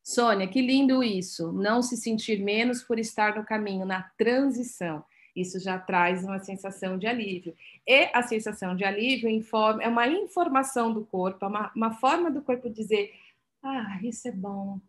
Sônia, 0.03 0.47
que 0.47 0.61
lindo 0.61 1.03
isso, 1.03 1.51
não 1.51 1.81
se 1.81 1.97
sentir 1.97 2.43
menos 2.43 2.83
por 2.83 2.99
estar 2.99 3.35
no 3.35 3.45
caminho, 3.45 3.85
na 3.85 4.03
transição. 4.17 5.03
Isso 5.35 5.59
já 5.59 5.77
traz 5.77 6.23
uma 6.23 6.39
sensação 6.39 6.97
de 6.97 7.05
alívio. 7.07 7.53
E 7.85 8.09
a 8.13 8.23
sensação 8.23 8.75
de 8.75 8.85
alívio 8.85 9.29
informa, 9.29 9.83
é 9.83 9.87
uma 9.87 10.07
informação 10.07 10.93
do 10.93 11.05
corpo, 11.05 11.43
é 11.43 11.47
uma, 11.47 11.71
uma 11.75 11.93
forma 11.93 12.31
do 12.31 12.41
corpo 12.41 12.69
dizer: 12.69 13.13
ah, 13.61 13.99
isso 14.01 14.27
é 14.27 14.31
bom, 14.31 14.79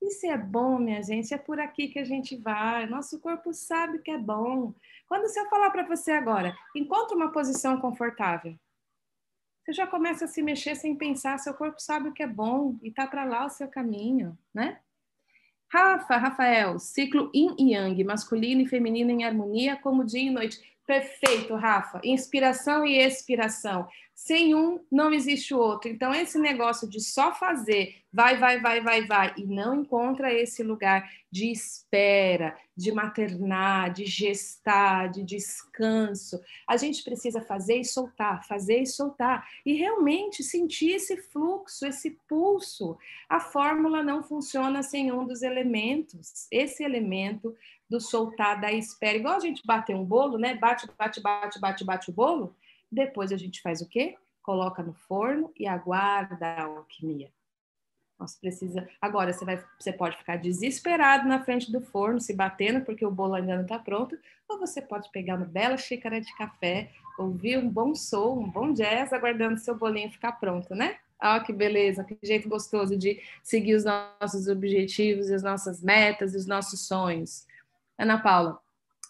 isso 0.00 0.26
é 0.26 0.38
bom, 0.38 0.78
minha 0.78 1.02
gente, 1.02 1.34
é 1.34 1.38
por 1.38 1.60
aqui 1.60 1.88
que 1.88 1.98
a 1.98 2.04
gente 2.04 2.34
vai. 2.36 2.86
Nosso 2.86 3.20
corpo 3.20 3.52
sabe 3.52 3.98
que 3.98 4.10
é 4.10 4.18
bom. 4.18 4.72
Quando 5.06 5.28
se 5.28 5.38
eu 5.38 5.48
falar 5.50 5.70
para 5.70 5.86
você 5.86 6.12
agora, 6.12 6.56
encontre 6.74 7.14
uma 7.14 7.30
posição 7.30 7.78
confortável. 7.78 8.56
Você 9.62 9.74
já 9.74 9.86
começa 9.86 10.24
a 10.24 10.28
se 10.28 10.42
mexer 10.42 10.74
sem 10.74 10.96
pensar, 10.96 11.38
seu 11.38 11.52
corpo 11.52 11.80
sabe 11.80 12.08
o 12.08 12.12
que 12.12 12.22
é 12.22 12.26
bom 12.26 12.78
e 12.82 12.90
tá 12.90 13.06
para 13.06 13.24
lá 13.24 13.44
o 13.44 13.50
seu 13.50 13.68
caminho, 13.68 14.36
né? 14.54 14.80
Rafa, 15.72 16.16
Rafael, 16.16 16.78
ciclo 16.80 17.30
yin 17.32 17.54
e 17.56 17.72
yang, 17.72 18.04
masculino 18.04 18.60
e 18.60 18.66
feminino 18.66 19.10
em 19.10 19.24
harmonia, 19.24 19.76
como 19.76 20.04
dia 20.04 20.22
e 20.22 20.30
noite. 20.30 20.60
Perfeito, 20.90 21.54
Rafa. 21.54 22.00
Inspiração 22.02 22.84
e 22.84 22.98
expiração. 22.98 23.86
Sem 24.12 24.56
um, 24.56 24.84
não 24.90 25.14
existe 25.14 25.54
o 25.54 25.58
outro. 25.58 25.88
Então, 25.88 26.12
esse 26.12 26.36
negócio 26.36 26.90
de 26.90 27.00
só 27.00 27.32
fazer, 27.32 27.94
vai, 28.12 28.36
vai, 28.36 28.60
vai, 28.60 28.80
vai, 28.80 29.06
vai, 29.06 29.32
e 29.36 29.44
não 29.46 29.82
encontra 29.82 30.34
esse 30.34 30.64
lugar 30.64 31.08
de 31.30 31.52
espera, 31.52 32.56
de 32.76 32.90
maternar, 32.90 33.92
de 33.92 34.04
gestar, 34.04 35.08
de 35.10 35.22
descanso. 35.22 36.40
A 36.68 36.76
gente 36.76 37.04
precisa 37.04 37.40
fazer 37.40 37.76
e 37.76 37.84
soltar, 37.84 38.44
fazer 38.48 38.82
e 38.82 38.86
soltar. 38.86 39.46
E 39.64 39.74
realmente 39.74 40.42
sentir 40.42 40.96
esse 40.96 41.16
fluxo, 41.16 41.86
esse 41.86 42.18
pulso. 42.28 42.98
A 43.28 43.38
fórmula 43.38 44.02
não 44.02 44.24
funciona 44.24 44.82
sem 44.82 45.12
um 45.12 45.24
dos 45.24 45.42
elementos. 45.42 46.48
Esse 46.50 46.82
elemento 46.82 47.54
do 47.90 48.00
soltar, 48.00 48.60
da 48.60 48.72
espera. 48.72 49.18
Igual 49.18 49.34
a 49.34 49.40
gente 49.40 49.66
bater 49.66 49.96
um 49.96 50.04
bolo, 50.04 50.38
né? 50.38 50.54
Bate, 50.54 50.86
bate, 50.96 51.20
bate, 51.20 51.60
bate, 51.60 51.84
bate 51.84 52.10
o 52.10 52.12
bolo 52.12 52.54
depois 52.90 53.30
a 53.30 53.36
gente 53.36 53.62
faz 53.62 53.80
o 53.80 53.88
quê? 53.88 54.16
Coloca 54.42 54.82
no 54.82 54.92
forno 54.92 55.52
e 55.56 55.66
aguarda 55.66 56.44
a 56.44 56.62
alquimia. 56.64 57.30
Nossa, 58.18 58.36
precisa. 58.38 58.86
Agora 59.00 59.32
você 59.32 59.44
vai, 59.44 59.64
você 59.78 59.92
pode 59.92 60.16
ficar 60.18 60.36
desesperado 60.36 61.26
na 61.26 61.42
frente 61.42 61.72
do 61.72 61.80
forno, 61.80 62.20
se 62.20 62.34
batendo 62.34 62.84
porque 62.84 63.06
o 63.06 63.10
bolo 63.10 63.34
ainda 63.34 63.54
não 63.54 63.62
está 63.62 63.78
pronto, 63.78 64.18
ou 64.48 64.58
você 64.58 64.82
pode 64.82 65.10
pegar 65.10 65.36
uma 65.36 65.46
bela 65.46 65.76
xícara 65.78 66.20
de 66.20 66.34
café, 66.36 66.90
ouvir 67.18 67.58
um 67.58 67.68
bom 67.68 67.94
som, 67.94 68.40
um 68.40 68.50
bom 68.50 68.74
jazz, 68.74 69.12
aguardando 69.12 69.58
seu 69.58 69.74
bolinho 69.74 70.10
ficar 70.10 70.32
pronto, 70.32 70.74
né? 70.74 70.98
Ah, 71.18 71.40
que 71.40 71.52
beleza, 71.52 72.04
que 72.04 72.18
jeito 72.22 72.48
gostoso 72.48 72.96
de 72.96 73.22
seguir 73.42 73.74
os 73.74 73.84
nossos 73.84 74.48
objetivos, 74.48 75.30
as 75.30 75.42
nossas 75.42 75.82
metas, 75.82 76.34
os 76.34 76.46
nossos 76.46 76.86
sonhos. 76.86 77.46
Ana 78.00 78.18
Paula, 78.18 78.58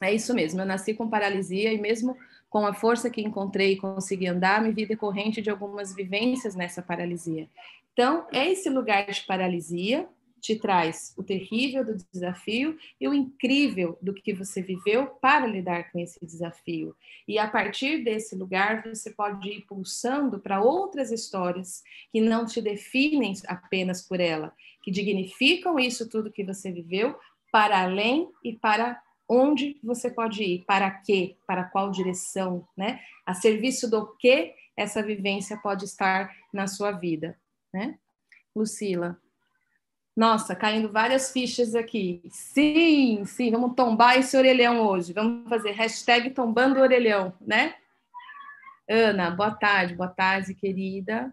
é 0.03 0.13
isso 0.13 0.35
mesmo. 0.35 0.61
Eu 0.61 0.67
nasci 0.67 0.95
com 0.95 1.09
paralisia 1.09 1.73
e 1.73 1.79
mesmo 1.79 2.17
com 2.49 2.67
a 2.67 2.75
força 2.75 3.09
que 3.09 3.21
encontrei 3.21 3.73
e 3.73 3.77
consegui 3.77 4.27
andar, 4.27 4.61
me 4.61 4.73
vi 4.73 4.85
decorrente 4.85 5.41
de 5.41 5.49
algumas 5.49 5.95
vivências 5.95 6.57
nessa 6.57 6.83
paralisia. 6.83 7.49
Então, 7.93 8.27
esse 8.33 8.69
lugar 8.69 9.07
de 9.07 9.23
paralisia 9.23 10.09
te 10.41 10.57
traz 10.57 11.13
o 11.17 11.23
terrível 11.23 11.85
do 11.85 11.97
desafio 12.13 12.77
e 13.01 13.07
o 13.07 13.15
incrível 13.15 13.99
do 14.01 14.15
que 14.15 14.33
você 14.33 14.63
viveu 14.63 15.07
para 15.07 15.47
lidar 15.47 15.93
com 15.93 15.99
esse 15.99 16.19
desafio. 16.25 16.97
E 17.29 17.39
a 17.39 17.47
partir 17.47 18.03
desse 18.03 18.35
lugar, 18.35 18.83
você 18.83 19.11
pode 19.11 19.49
ir 19.49 19.61
pulsando 19.67 20.41
para 20.41 20.63
outras 20.63 21.13
histórias 21.13 21.85
que 22.11 22.21
não 22.21 22.47
te 22.47 22.61
definem 22.61 23.35
apenas 23.47 24.01
por 24.01 24.19
ela, 24.19 24.53
que 24.83 24.91
dignificam 24.91 25.79
isso 25.79 26.09
tudo 26.09 26.33
que 26.33 26.43
você 26.43 26.73
viveu 26.73 27.15
para 27.51 27.83
além 27.83 28.31
e 28.45 28.53
para 28.53 29.01
onde 29.29 29.79
você 29.83 30.11
pode 30.11 30.43
ir, 30.43 30.65
para 30.65 30.91
quê, 30.91 31.37
para 31.47 31.65
qual 31.65 31.91
direção, 31.91 32.67
né? 32.77 33.01
A 33.25 33.33
serviço 33.33 33.89
do 33.89 34.07
que 34.17 34.55
essa 34.77 35.03
vivência 35.03 35.57
pode 35.57 35.85
estar 35.85 36.35
na 36.53 36.67
sua 36.67 36.91
vida, 36.91 37.39
né? 37.73 37.97
Lucila. 38.55 39.17
Nossa, 40.17 40.55
caindo 40.57 40.91
várias 40.91 41.33
fichas 41.33 41.75
aqui. 41.75 42.21
Sim, 42.31 43.25
sim, 43.25 43.51
vamos 43.51 43.75
tombar 43.75 44.19
esse 44.19 44.37
orelhão 44.37 44.81
hoje. 44.81 45.13
Vamos 45.13 45.49
fazer 45.49 45.71
hashtag 45.71 46.31
tombando 46.31 46.81
orelhão, 46.81 47.33
né? 47.41 47.75
Ana, 48.89 49.31
boa 49.31 49.53
tarde, 49.53 49.95
boa 49.95 50.09
tarde, 50.09 50.53
querida. 50.53 51.33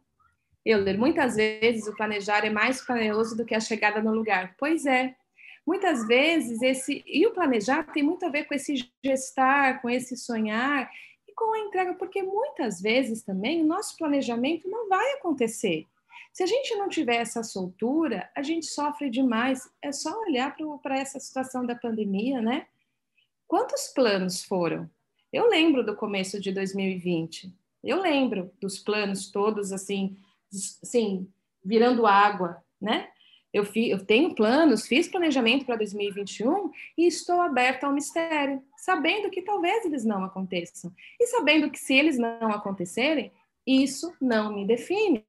Euler, 0.63 0.97
muitas 0.97 1.36
vezes 1.38 1.88
o 1.88 1.95
planejar 1.95 2.45
é 2.45 2.49
mais 2.49 2.82
planejoso 2.82 3.36
do 3.36 3.45
que 3.45 3.56
a 3.56 3.60
chegada 3.60 4.01
no 4.01 4.13
lugar. 4.13 4.53
Pois 4.60 4.86
é, 4.86 5.15
muitas 5.67 6.08
vezes 6.08 6.62
esse 6.62 7.03
e 7.06 7.27
o 7.27 7.34
planejar 7.34 7.84
tem 7.91 8.01
muito 8.01 8.25
a 8.25 8.30
ver 8.30 8.45
com 8.45 8.56
esse 8.56 8.89
gestar, 9.03 9.82
com 9.82 9.89
esse 9.89 10.15
sonhar 10.15 10.89
e 11.27 11.34
com 11.34 11.53
a 11.53 11.60
entrega, 11.60 11.93
porque 11.95 12.23
muitas 12.23 12.82
vezes 12.82 13.21
também 13.21 13.62
o 13.62 13.67
nosso 13.67 13.97
planejamento 13.97 14.69
não 14.69 14.88
vai 14.88 15.12
acontecer. 15.15 15.86
Se 16.32 16.41
a 16.43 16.45
gente 16.45 16.73
não 16.75 16.88
tiver 16.88 17.17
essa 17.17 17.43
soltura, 17.43 18.30
a 18.34 18.41
gente 18.41 18.67
sofre 18.67 19.10
demais. 19.10 19.69
É 19.82 19.91
só 19.91 20.17
olhar 20.21 20.56
para 20.82 20.97
essa 20.97 21.19
situação 21.19 21.65
da 21.65 21.75
pandemia, 21.75 22.39
né? 22.39 22.67
Quantos 23.47 23.88
planos 23.88 24.43
foram? 24.43 24.89
Eu 25.34 25.49
lembro 25.49 25.84
do 25.84 25.95
começo 25.95 26.39
de 26.39 26.51
2020. 26.51 27.51
Eu 27.84 27.99
lembro 27.99 28.51
dos 28.62 28.77
planos 28.77 29.32
todos 29.32 29.71
assim, 29.73 30.15
assim, 30.84 31.27
virando 31.63 32.06
água, 32.06 32.63
né? 32.80 33.10
Eu, 33.58 33.65
fi, 33.65 33.89
eu 33.89 34.06
tenho 34.06 34.36
planos, 34.36 34.86
fiz 34.86 35.08
planejamento 35.08 35.65
para 35.65 35.78
2021 35.78 36.70
e 36.96 37.08
estou 37.08 37.41
aberta 37.41 37.88
ao 37.88 37.93
mistério, 37.93 38.62
sabendo 38.78 39.32
que 39.32 39.41
talvez 39.41 39.84
eles 39.84 40.06
não 40.06 40.24
aconteçam. 40.24 40.93
E 41.20 41.26
sabendo 41.26 41.72
que 41.72 41.80
se 41.80 41.96
eles 41.96 42.20
não 42.20 42.52
acontecerem, 42.52 43.32
isso 43.65 44.13
não 44.22 44.54
me 44.54 44.65
define. 44.65 45.26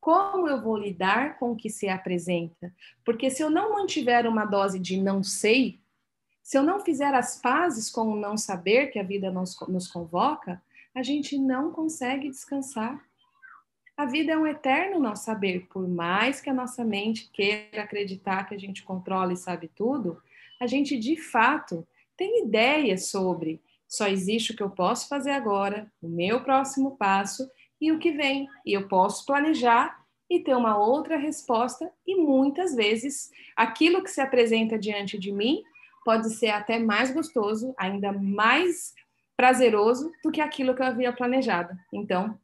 Como 0.00 0.48
eu 0.48 0.60
vou 0.60 0.76
lidar 0.76 1.38
com 1.38 1.52
o 1.52 1.56
que 1.56 1.70
se 1.70 1.88
apresenta? 1.88 2.74
Porque 3.04 3.30
se 3.30 3.42
eu 3.42 3.48
não 3.48 3.74
mantiver 3.74 4.26
uma 4.26 4.44
dose 4.44 4.80
de 4.80 5.00
não 5.00 5.22
sei, 5.22 5.78
se 6.42 6.58
eu 6.58 6.64
não 6.64 6.80
fizer 6.80 7.14
as 7.14 7.40
pazes 7.40 7.88
com 7.88 8.08
o 8.08 8.16
não 8.16 8.36
saber 8.36 8.88
que 8.88 8.98
a 8.98 9.04
vida 9.04 9.30
nos, 9.30 9.56
nos 9.68 9.86
convoca, 9.86 10.60
a 10.94 11.02
gente 11.02 11.38
não 11.38 11.70
consegue 11.70 12.28
descansar. 12.28 13.07
A 13.98 14.06
vida 14.06 14.30
é 14.30 14.38
um 14.38 14.46
eterno 14.46 15.00
não 15.00 15.16
saber, 15.16 15.66
por 15.66 15.88
mais 15.88 16.40
que 16.40 16.48
a 16.48 16.54
nossa 16.54 16.84
mente 16.84 17.28
queira 17.32 17.82
acreditar 17.82 18.48
que 18.48 18.54
a 18.54 18.58
gente 18.58 18.84
controla 18.84 19.32
e 19.32 19.36
sabe 19.36 19.68
tudo, 19.74 20.22
a 20.60 20.68
gente 20.68 20.96
de 20.96 21.16
fato 21.16 21.84
tem 22.16 22.44
ideias 22.44 23.10
sobre 23.10 23.60
só 23.88 24.06
existe 24.06 24.52
o 24.52 24.56
que 24.56 24.62
eu 24.62 24.70
posso 24.70 25.08
fazer 25.08 25.32
agora, 25.32 25.90
o 26.00 26.06
meu 26.06 26.44
próximo 26.44 26.96
passo 26.96 27.50
e 27.80 27.90
o 27.90 27.98
que 27.98 28.12
vem. 28.12 28.46
E 28.64 28.72
eu 28.72 28.86
posso 28.86 29.26
planejar 29.26 29.98
e 30.30 30.38
ter 30.38 30.54
uma 30.54 30.78
outra 30.78 31.16
resposta, 31.16 31.90
e 32.06 32.14
muitas 32.14 32.76
vezes 32.76 33.32
aquilo 33.56 34.04
que 34.04 34.10
se 34.10 34.20
apresenta 34.20 34.78
diante 34.78 35.18
de 35.18 35.32
mim 35.32 35.62
pode 36.04 36.30
ser 36.34 36.50
até 36.50 36.78
mais 36.78 37.10
gostoso, 37.10 37.74
ainda 37.76 38.12
mais 38.12 38.94
prazeroso 39.36 40.12
do 40.22 40.30
que 40.30 40.40
aquilo 40.40 40.74
que 40.74 40.82
eu 40.82 40.86
havia 40.86 41.12
planejado. 41.12 41.74
Então, 41.92 42.38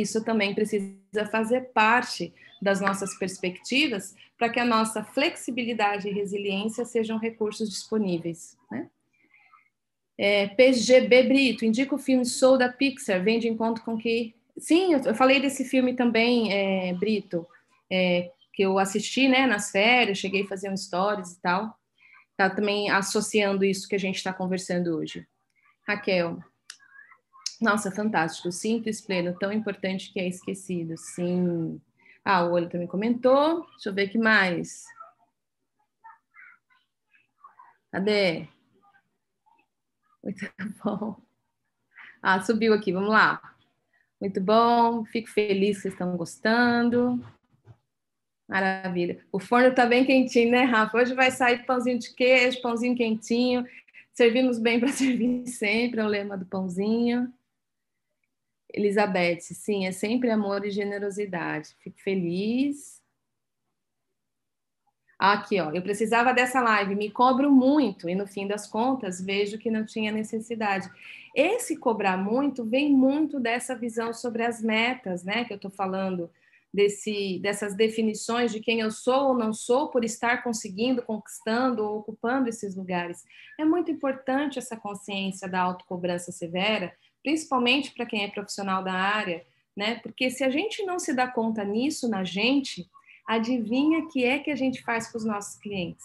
isso 0.00 0.24
também 0.24 0.54
precisa 0.54 1.26
fazer 1.30 1.72
parte 1.72 2.32
das 2.60 2.80
nossas 2.80 3.16
perspectivas 3.18 4.14
para 4.36 4.48
que 4.48 4.60
a 4.60 4.64
nossa 4.64 5.02
flexibilidade 5.02 6.08
e 6.08 6.12
resiliência 6.12 6.84
sejam 6.84 7.18
recursos 7.18 7.68
disponíveis. 7.68 8.56
Né? 8.70 8.88
É, 10.16 10.48
PGB 10.48 11.22
Brito, 11.24 11.64
indica 11.64 11.94
o 11.94 11.98
filme 11.98 12.24
Soul 12.24 12.58
da 12.58 12.68
Pixar, 12.68 13.22
vem 13.22 13.38
de 13.38 13.48
encontro 13.48 13.84
com 13.84 13.96
que. 13.96 14.34
Sim, 14.56 14.94
eu 14.94 15.14
falei 15.14 15.40
desse 15.40 15.64
filme 15.64 15.94
também, 15.94 16.52
é, 16.52 16.92
Brito, 16.94 17.46
é, 17.90 18.32
que 18.52 18.62
eu 18.62 18.76
assisti 18.76 19.28
né, 19.28 19.46
nas 19.46 19.70
férias, 19.70 20.18
cheguei 20.18 20.42
a 20.42 20.48
fazer 20.48 20.68
um 20.68 20.76
stories 20.76 21.32
e 21.32 21.40
tal. 21.40 21.78
Tá 22.36 22.50
também 22.50 22.90
associando 22.90 23.64
isso 23.64 23.88
que 23.88 23.94
a 23.94 23.98
gente 23.98 24.16
está 24.16 24.32
conversando 24.32 24.96
hoje. 24.96 25.26
Raquel, 25.86 26.38
nossa, 27.60 27.90
fantástico. 27.90 28.52
Simples, 28.52 29.00
pleno, 29.00 29.36
tão 29.38 29.52
importante 29.52 30.12
que 30.12 30.20
é 30.20 30.28
esquecido. 30.28 30.96
Sim. 30.96 31.80
Ah, 32.24 32.44
o 32.44 32.52
olho 32.52 32.68
também 32.68 32.86
comentou. 32.86 33.66
Deixa 33.70 33.88
eu 33.88 33.94
ver 33.94 34.08
o 34.08 34.10
que 34.10 34.18
mais. 34.18 34.84
Cadê? 37.90 38.46
Muito 40.22 40.46
bom. 40.84 41.16
Ah, 42.22 42.40
subiu 42.42 42.74
aqui, 42.74 42.92
vamos 42.92 43.10
lá. 43.10 43.40
Muito 44.20 44.40
bom, 44.40 45.04
fico 45.04 45.28
feliz 45.28 45.76
que 45.76 45.82
vocês 45.82 45.94
estão 45.94 46.16
gostando. 46.16 47.24
Maravilha. 48.48 49.24
O 49.30 49.38
forno 49.38 49.68
está 49.68 49.86
bem 49.86 50.04
quentinho, 50.04 50.50
né, 50.50 50.64
Rafa? 50.64 50.98
Hoje 50.98 51.14
vai 51.14 51.30
sair 51.30 51.64
pãozinho 51.64 51.98
de 51.98 52.12
queijo, 52.14 52.60
pãozinho 52.60 52.96
quentinho. 52.96 53.64
Servimos 54.12 54.58
bem 54.58 54.80
para 54.80 54.88
servir 54.92 55.46
sempre, 55.46 56.00
é 56.00 56.04
o 56.04 56.08
lema 56.08 56.36
do 56.36 56.46
pãozinho. 56.46 57.32
Elizabeth, 58.72 59.40
sim, 59.40 59.86
é 59.86 59.92
sempre 59.92 60.30
amor 60.30 60.64
e 60.64 60.70
generosidade. 60.70 61.74
Fico 61.80 61.98
feliz. 62.00 62.98
Aqui, 65.18 65.60
ó, 65.60 65.72
eu 65.72 65.82
precisava 65.82 66.32
dessa 66.32 66.60
live, 66.60 66.94
me 66.94 67.10
cobro 67.10 67.50
muito 67.50 68.08
e 68.08 68.14
no 68.14 68.26
fim 68.26 68.46
das 68.46 68.68
contas 68.68 69.20
vejo 69.20 69.58
que 69.58 69.70
não 69.70 69.84
tinha 69.84 70.12
necessidade. 70.12 70.88
Esse 71.34 71.76
cobrar 71.76 72.16
muito 72.16 72.64
vem 72.64 72.92
muito 72.92 73.40
dessa 73.40 73.74
visão 73.74 74.12
sobre 74.12 74.44
as 74.44 74.62
metas, 74.62 75.24
né, 75.24 75.44
que 75.44 75.52
eu 75.52 75.56
estou 75.56 75.72
falando, 75.72 76.30
desse, 76.72 77.38
dessas 77.40 77.74
definições 77.74 78.52
de 78.52 78.60
quem 78.60 78.80
eu 78.80 78.90
sou 78.90 79.28
ou 79.28 79.34
não 79.34 79.52
sou 79.52 79.88
por 79.88 80.04
estar 80.04 80.42
conseguindo, 80.42 81.02
conquistando 81.02 81.82
ou 81.82 81.98
ocupando 81.98 82.48
esses 82.48 82.76
lugares. 82.76 83.24
É 83.58 83.64
muito 83.64 83.90
importante 83.90 84.58
essa 84.58 84.76
consciência 84.76 85.48
da 85.48 85.60
autocobrança 85.60 86.30
severa, 86.30 86.92
principalmente 87.22 87.92
para 87.92 88.06
quem 88.06 88.24
é 88.24 88.28
profissional 88.28 88.82
da 88.82 88.92
área, 88.92 89.44
né? 89.76 89.96
Porque 89.96 90.30
se 90.30 90.42
a 90.42 90.50
gente 90.50 90.84
não 90.84 90.98
se 90.98 91.14
dá 91.14 91.28
conta 91.28 91.64
nisso 91.64 92.08
na 92.08 92.24
gente, 92.24 92.88
adivinha 93.26 94.08
que 94.08 94.24
é 94.24 94.38
que 94.38 94.50
a 94.50 94.56
gente 94.56 94.82
faz 94.82 95.10
com 95.10 95.18
os 95.18 95.24
nossos 95.24 95.58
clientes? 95.60 96.04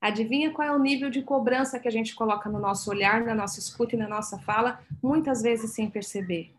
Adivinha 0.00 0.50
qual 0.50 0.66
é 0.66 0.72
o 0.72 0.78
nível 0.78 1.10
de 1.10 1.22
cobrança 1.22 1.78
que 1.78 1.86
a 1.86 1.90
gente 1.90 2.14
coloca 2.14 2.48
no 2.48 2.58
nosso 2.58 2.90
olhar, 2.90 3.22
na 3.22 3.34
nossa 3.34 3.58
escuta 3.58 3.94
e 3.94 3.98
na 3.98 4.08
nossa 4.08 4.38
fala, 4.38 4.82
muitas 5.02 5.42
vezes 5.42 5.74
sem 5.74 5.90
perceber. 5.90 6.54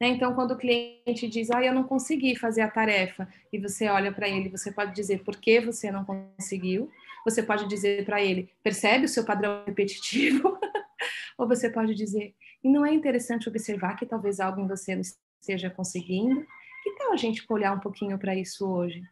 Né? 0.00 0.08
Então, 0.08 0.34
quando 0.34 0.52
o 0.52 0.56
cliente 0.56 1.28
diz, 1.28 1.50
ah, 1.50 1.64
eu 1.64 1.74
não 1.74 1.84
consegui 1.84 2.36
fazer 2.36 2.60
a 2.60 2.70
tarefa, 2.70 3.28
e 3.52 3.58
você 3.58 3.88
olha 3.88 4.12
para 4.12 4.28
ele, 4.28 4.48
você 4.48 4.70
pode 4.70 4.94
dizer 4.94 5.24
por 5.24 5.36
que 5.36 5.60
você 5.60 5.90
não 5.90 6.04
conseguiu, 6.04 6.90
você 7.24 7.42
pode 7.42 7.66
dizer 7.66 8.04
para 8.04 8.22
ele, 8.22 8.50
percebe 8.62 9.06
o 9.06 9.08
seu 9.08 9.24
padrão 9.24 9.64
repetitivo? 9.66 10.58
Ou 11.36 11.48
você 11.48 11.68
pode 11.68 11.94
dizer, 11.94 12.34
e 12.62 12.68
não 12.68 12.84
é 12.84 12.92
interessante 12.92 13.48
observar 13.48 13.96
que 13.96 14.06
talvez 14.06 14.40
algo 14.40 14.60
em 14.60 14.66
você 14.66 14.94
não 14.94 15.02
esteja 15.02 15.70
conseguindo? 15.70 16.46
Que 16.82 16.92
tal 16.96 17.12
a 17.12 17.16
gente 17.16 17.44
olhar 17.48 17.72
um 17.72 17.80
pouquinho 17.80 18.18
para 18.18 18.34
isso 18.34 18.68
hoje? 18.68 19.02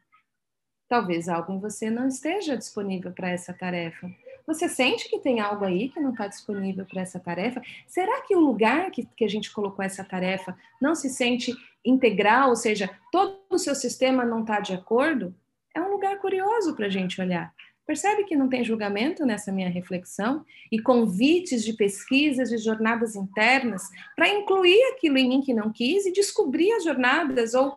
Talvez 0.89 1.29
algo 1.29 1.53
em 1.53 1.61
você 1.61 1.91
não 1.91 2.07
esteja 2.07 2.57
disponível 2.57 3.13
para 3.13 3.31
essa 3.31 3.53
tarefa. 3.53 4.11
Você 4.47 4.69
sente 4.69 5.09
que 5.09 5.19
tem 5.19 5.41
algo 5.41 5.65
aí 5.65 5.89
que 5.89 6.01
não 6.01 6.11
está 6.11 6.27
disponível 6.27 6.85
para 6.85 7.03
essa 7.03 7.19
tarefa? 7.19 7.63
Será 7.87 8.23
que 8.23 8.35
o 8.35 8.41
lugar 8.41 8.91
que, 8.91 9.07
que 9.17 9.25
a 9.25 9.29
gente 9.29 9.53
colocou 9.53 9.85
essa 9.85 10.05
tarefa 10.05 10.57
não 10.81 10.95
se 10.95 11.09
sente 11.09 11.55
integral, 11.85 12.51
ou 12.51 12.57
seja, 12.57 12.91
todo 13.11 13.41
o 13.51 13.59
seu 13.59 13.75
sistema 13.75 14.25
não 14.25 14.41
está 14.41 14.61
de 14.61 14.75
acordo? 14.75 15.35
É 15.75 15.81
um 15.81 15.91
lugar 15.91 16.19
curioso 16.19 16.75
para 16.75 16.87
a 16.87 16.91
gente 16.91 17.21
olhar. 17.21 17.55
Percebe 17.87 18.25
que 18.25 18.37
não 18.37 18.49
tem 18.49 18.65
julgamento 18.65 19.27
nessa 19.27 19.51
minha 19.51 19.69
reflexão 19.69 20.45
e 20.71 20.81
convites 20.81 21.65
de 21.65 21.73
pesquisas 21.73 22.53
e 22.53 22.59
jornadas 22.59 23.17
internas 23.17 23.83
para 24.15 24.29
incluir 24.29 24.83
aquilo 24.93 25.19
em 25.19 25.29
mim 25.29 25.41
que 25.41 25.53
não 25.53 25.73
quis 25.73 26.07
e 26.07 26.13
descobrir 26.13 26.73
as 26.73 26.85
jornadas 26.85 27.55
ou 27.55 27.77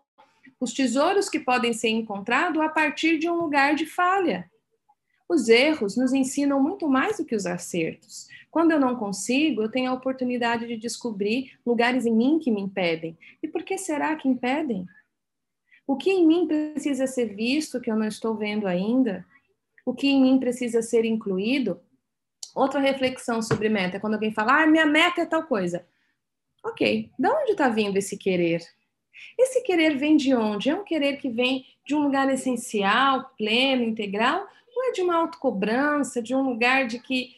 os 0.60 0.74
tesouros 0.74 1.28
que 1.28 1.40
podem 1.40 1.74
ser 1.74 1.90
encontrados 1.90 2.62
a 2.62 2.70
partir 2.70 3.18
de 3.18 3.30
um 3.30 3.36
lugar 3.36 3.76
de 3.76 3.86
falha. 3.86 4.50
Os 5.28 5.50
erros 5.50 5.98
nos 5.98 6.14
ensinam 6.14 6.62
muito 6.62 6.88
mais 6.88 7.18
do 7.18 7.26
que 7.26 7.36
os 7.36 7.48
acertos. 7.48 8.28
Quando 8.52 8.72
eu 8.72 8.80
não 8.80 8.96
consigo, 8.96 9.64
eu 9.64 9.70
tenho 9.70 9.90
a 9.90 9.94
oportunidade 9.94 10.68
de 10.68 10.78
descobrir 10.78 11.60
lugares 11.66 12.06
em 12.06 12.14
mim 12.14 12.40
que 12.40 12.52
me 12.52 12.62
impedem. 12.62 13.18
E 13.42 13.48
por 13.48 13.64
que 13.64 13.78
será 13.78 14.16
que 14.16 14.30
impedem? 14.30 14.86
O 15.88 15.98
que 15.98 16.12
em 16.12 16.26
mim 16.26 16.48
precisa 16.48 17.08
ser 17.08 17.36
visto 17.36 17.82
que 17.82 17.92
eu 17.92 17.96
não 17.96 18.08
estou 18.08 18.36
vendo 18.36 18.68
ainda? 18.68 19.26
O 19.86 19.94
que 19.94 20.08
em 20.08 20.22
mim 20.22 20.40
precisa 20.40 20.82
ser 20.82 21.06
incluído. 21.06 21.80
Outra 22.56 22.80
reflexão 22.80 23.42
sobre 23.42 23.70
meta, 23.70 24.00
quando 24.00 24.16
alguém 24.16 24.34
fala, 24.34 24.64
ah, 24.64 24.68
minha 24.68 24.86
meta 24.86 25.22
é 25.22 25.26
tal 25.26 25.44
coisa. 25.44 25.86
Ok, 26.64 27.12
de 27.18 27.30
onde 27.30 27.52
está 27.52 27.70
vindo 27.70 27.98
esse 27.98 28.18
querer? 28.18 28.62
Esse 29.38 29.62
querer 29.62 29.98
vem 29.98 30.18
de 30.18 30.34
onde? 30.34 30.70
É 30.70 30.76
um 30.76 30.84
querer 30.84 31.18
que 31.18 31.30
vem 31.30 31.66
de 31.86 31.94
um 31.94 32.00
lugar 32.00 32.28
essencial, 32.34 33.32
pleno, 33.38 33.84
integral, 33.84 34.48
ou 34.76 34.84
é 34.86 34.92
de 34.92 35.02
uma 35.02 35.16
autocobrança, 35.16 36.22
de 36.22 36.34
um 36.34 36.42
lugar 36.42 36.88
de 36.88 37.00
que 37.00 37.36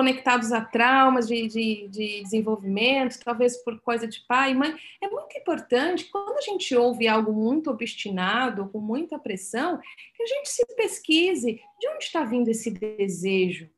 conectados 0.00 0.50
a 0.50 0.62
traumas 0.64 1.28
de, 1.28 1.46
de, 1.46 1.88
de, 1.88 2.22
desenvolvimento, 2.22 3.20
talvez 3.22 3.58
por 3.58 3.78
coisa 3.82 4.08
de 4.08 4.24
pai 4.26 4.52
e 4.52 4.54
mãe. 4.54 4.74
É 4.98 5.10
muito 5.10 5.36
importante, 5.36 6.06
quando 6.06 6.38
a 6.38 6.40
gente 6.40 6.74
ouve 6.74 7.06
algo 7.06 7.34
muito 7.34 7.70
obstinado, 7.70 8.66
com 8.70 8.80
muita 8.80 9.18
pressão, 9.18 9.78
que 10.16 10.22
a 10.22 10.26
gente 10.26 10.48
se 10.48 10.64
pesquise 10.74 11.60
de 11.78 11.88
onde 11.88 12.04
está 12.04 12.24
vindo 12.24 12.48
esse 12.48 12.70
desejo. 12.70 13.68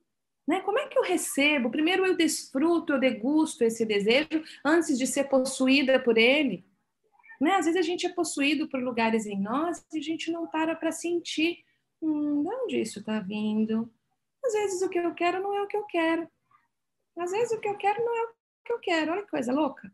Né? 0.46 0.60
Como 0.60 0.78
é 0.78 0.86
que 0.86 0.96
eu 0.96 1.02
recebo? 1.02 1.70
Primeiro 1.70 2.06
eu 2.06 2.16
desfruto, 2.16 2.92
eu 2.92 3.00
degusto 3.00 3.64
esse 3.64 3.84
desejo 3.84 4.44
antes 4.64 4.96
de 4.96 5.08
ser 5.08 5.24
possuída 5.24 5.98
por 5.98 6.16
ele. 6.16 6.64
Né? 7.40 7.56
Às 7.56 7.64
vezes 7.64 7.80
a 7.80 7.82
gente 7.82 8.06
é 8.06 8.10
possuído 8.10 8.68
por 8.68 8.80
lugares 8.80 9.26
em 9.26 9.40
nós 9.40 9.84
e 9.92 9.98
a 9.98 10.02
gente 10.02 10.30
não 10.30 10.46
para 10.46 10.76
para 10.76 10.92
sentir. 10.92 11.64
Hum, 12.00 12.44
de 12.44 12.48
onde 12.48 12.80
isso 12.80 13.00
está 13.00 13.18
vindo? 13.18 13.90
Às 14.44 14.52
vezes 14.52 14.82
o 14.82 14.88
que 14.88 14.98
eu 14.98 15.14
quero 15.14 15.40
não 15.40 15.54
é 15.54 15.62
o 15.62 15.66
que 15.66 15.76
eu 15.76 15.84
quero. 15.84 16.28
Às 17.16 17.30
vezes 17.30 17.52
o 17.52 17.60
que 17.60 17.68
eu 17.68 17.76
quero 17.76 18.04
não 18.04 18.16
é 18.16 18.22
o 18.24 18.28
que 18.64 18.72
eu 18.72 18.78
quero. 18.78 19.12
Olha 19.12 19.22
que 19.22 19.30
coisa 19.30 19.52
louca. 19.52 19.92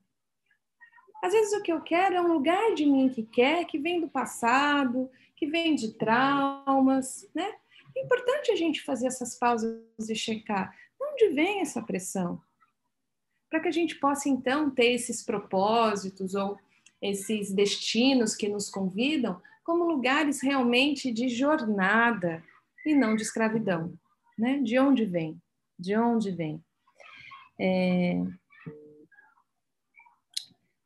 Às 1.23 1.33
vezes 1.33 1.53
o 1.59 1.63
que 1.63 1.73
eu 1.73 1.81
quero 1.81 2.15
é 2.15 2.21
um 2.21 2.33
lugar 2.33 2.75
de 2.75 2.87
mim 2.87 3.09
que 3.09 3.25
quer, 3.25 3.65
que 3.65 3.79
vem 3.79 4.01
do 4.01 4.09
passado, 4.09 5.11
que 5.37 5.47
vem 5.47 5.75
de 5.75 5.95
traumas, 5.95 7.29
né? 7.35 7.55
É 7.97 8.03
importante 8.03 8.53
a 8.53 8.57
gente 8.57 8.83
fazer 8.83 9.09
essas 9.09 9.37
pausas 9.37 9.81
e 10.09 10.15
checar 10.15 10.71
de 10.71 11.05
onde 11.05 11.35
vem 11.35 11.61
essa 11.61 11.83
pressão. 11.83 12.41
Para 13.51 13.61
que 13.61 13.69
a 13.69 13.73
gente 13.73 13.97
possa 13.97 14.29
então 14.29 14.71
ter 14.71 14.93
esses 14.93 15.23
propósitos 15.23 16.35
ou 16.35 16.59
esses 17.03 17.53
destinos 17.53 18.37
que 18.37 18.49
nos 18.49 18.71
convidam 18.71 19.41
como 19.65 19.85
lugares 19.85 20.41
realmente 20.41 21.11
de 21.11 21.29
jornada 21.29 22.45
e 22.87 22.95
não 22.95 23.17
de 23.17 23.23
escravidão 23.23 23.99
né? 24.39 24.61
De 24.63 24.79
onde 24.79 25.05
vem? 25.05 25.41
De 25.79 25.97
onde 25.97 26.31
vem? 26.31 26.63
É... 27.59 28.23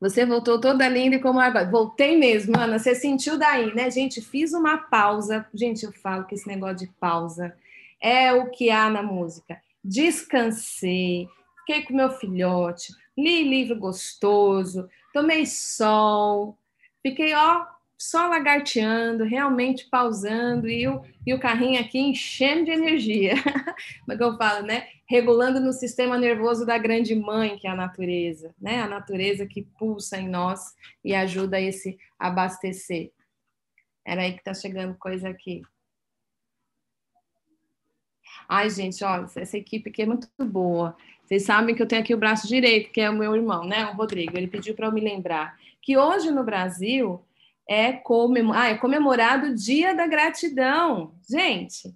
Você 0.00 0.26
voltou 0.26 0.60
toda 0.60 0.88
linda 0.88 1.16
e 1.16 1.20
como 1.20 1.38
água. 1.38 1.64
Voltei 1.64 2.16
mesmo, 2.16 2.58
Ana. 2.58 2.78
Você 2.78 2.92
sentiu 2.94 3.38
daí, 3.38 3.72
né, 3.72 3.88
gente? 3.88 4.20
Fiz 4.20 4.52
uma 4.52 4.76
pausa. 4.78 5.46
Gente, 5.54 5.84
eu 5.84 5.92
falo 5.92 6.24
que 6.24 6.34
esse 6.34 6.48
negócio 6.48 6.78
de 6.78 6.92
pausa 6.94 7.56
é 8.00 8.32
o 8.32 8.50
que 8.50 8.68
há 8.68 8.90
na 8.90 9.02
música. 9.02 9.62
Descansei, 9.84 11.28
fiquei 11.60 11.82
com 11.84 11.94
meu 11.94 12.10
filhote, 12.10 12.92
li 13.16 13.48
livro 13.48 13.78
gostoso, 13.78 14.88
tomei 15.12 15.46
sol, 15.46 16.58
fiquei, 17.00 17.34
ó, 17.34 17.66
só 18.02 18.26
lagarteando, 18.26 19.22
realmente 19.22 19.86
pausando, 19.88 20.68
e 20.68 20.88
o, 20.88 21.04
e 21.24 21.32
o 21.32 21.38
carrinho 21.38 21.80
aqui 21.80 22.00
enchendo 22.00 22.64
de 22.64 22.72
energia. 22.72 23.34
Como 24.04 24.12
é 24.12 24.24
eu 24.24 24.36
falo, 24.36 24.66
né? 24.66 24.88
Regulando 25.06 25.60
no 25.60 25.72
sistema 25.72 26.18
nervoso 26.18 26.66
da 26.66 26.76
grande 26.76 27.14
mãe, 27.14 27.56
que 27.56 27.68
é 27.68 27.70
a 27.70 27.76
natureza, 27.76 28.52
né? 28.60 28.82
A 28.82 28.88
natureza 28.88 29.46
que 29.46 29.62
pulsa 29.78 30.18
em 30.18 30.28
nós 30.28 30.74
e 31.04 31.14
ajuda 31.14 31.58
a 31.58 31.60
esse 31.60 31.96
abastecer. 32.18 33.12
Era 34.04 34.22
aí 34.22 34.32
que 34.32 34.42
tá 34.42 34.52
chegando 34.52 34.96
coisa 34.98 35.28
aqui. 35.28 35.62
Ai, 38.48 38.68
gente, 38.68 39.04
olha, 39.04 39.26
essa 39.36 39.56
equipe 39.56 39.90
aqui 39.90 40.02
é 40.02 40.06
muito 40.06 40.28
boa. 40.40 40.96
Vocês 41.24 41.44
sabem 41.44 41.72
que 41.72 41.80
eu 41.80 41.86
tenho 41.86 42.02
aqui 42.02 42.12
o 42.12 42.18
braço 42.18 42.48
direito, 42.48 42.90
que 42.90 43.00
é 43.00 43.08
o 43.08 43.16
meu 43.16 43.36
irmão, 43.36 43.64
né? 43.64 43.86
O 43.86 43.94
Rodrigo. 43.94 44.36
Ele 44.36 44.48
pediu 44.48 44.74
para 44.74 44.88
eu 44.88 44.92
me 44.92 45.00
lembrar 45.00 45.56
que 45.80 45.96
hoje 45.96 46.32
no 46.32 46.42
Brasil 46.42 47.24
é, 47.68 47.92
comemor... 47.92 48.56
ah, 48.56 48.68
é 48.68 48.78
comemorado 48.78 49.48
o 49.48 49.54
Dia 49.54 49.94
da 49.94 50.06
Gratidão. 50.06 51.14
Gente, 51.28 51.94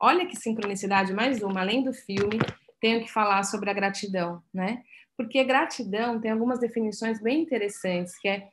olha 0.00 0.26
que 0.26 0.36
sincronicidade, 0.36 1.12
mais 1.12 1.42
uma, 1.42 1.60
além 1.60 1.82
do 1.82 1.92
filme, 1.92 2.38
tenho 2.80 3.02
que 3.02 3.10
falar 3.10 3.42
sobre 3.42 3.70
a 3.70 3.74
gratidão, 3.74 4.42
né? 4.52 4.82
Porque 5.16 5.42
gratidão 5.44 6.20
tem 6.20 6.30
algumas 6.30 6.60
definições 6.60 7.20
bem 7.20 7.42
interessantes, 7.42 8.16
que 8.18 8.28
é, 8.28 8.48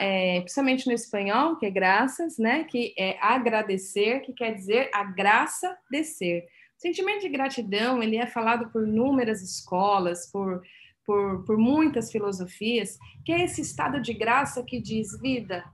é 0.00 0.40
principalmente 0.40 0.86
no 0.86 0.92
espanhol, 0.92 1.56
que 1.56 1.66
é 1.66 1.70
graças, 1.70 2.38
né? 2.38 2.64
Que 2.64 2.94
é 2.98 3.18
agradecer, 3.20 4.20
que 4.20 4.32
quer 4.32 4.54
dizer 4.54 4.90
a 4.94 5.04
graça 5.04 5.76
de 5.90 6.02
ser. 6.02 6.46
O 6.78 6.80
sentimento 6.82 7.20
de 7.20 7.28
gratidão, 7.28 8.02
ele 8.02 8.16
é 8.16 8.26
falado 8.26 8.70
por 8.70 8.86
inúmeras 8.86 9.42
escolas, 9.42 10.30
por, 10.32 10.62
por, 11.04 11.44
por 11.44 11.58
muitas 11.58 12.10
filosofias, 12.10 12.98
que 13.24 13.32
é 13.32 13.44
esse 13.44 13.60
estado 13.60 14.00
de 14.00 14.12
graça 14.12 14.62
que 14.62 14.80
diz, 14.80 15.18
vida, 15.20 15.64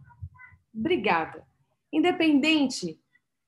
obrigada. 0.74 1.46
Independente 1.92 2.98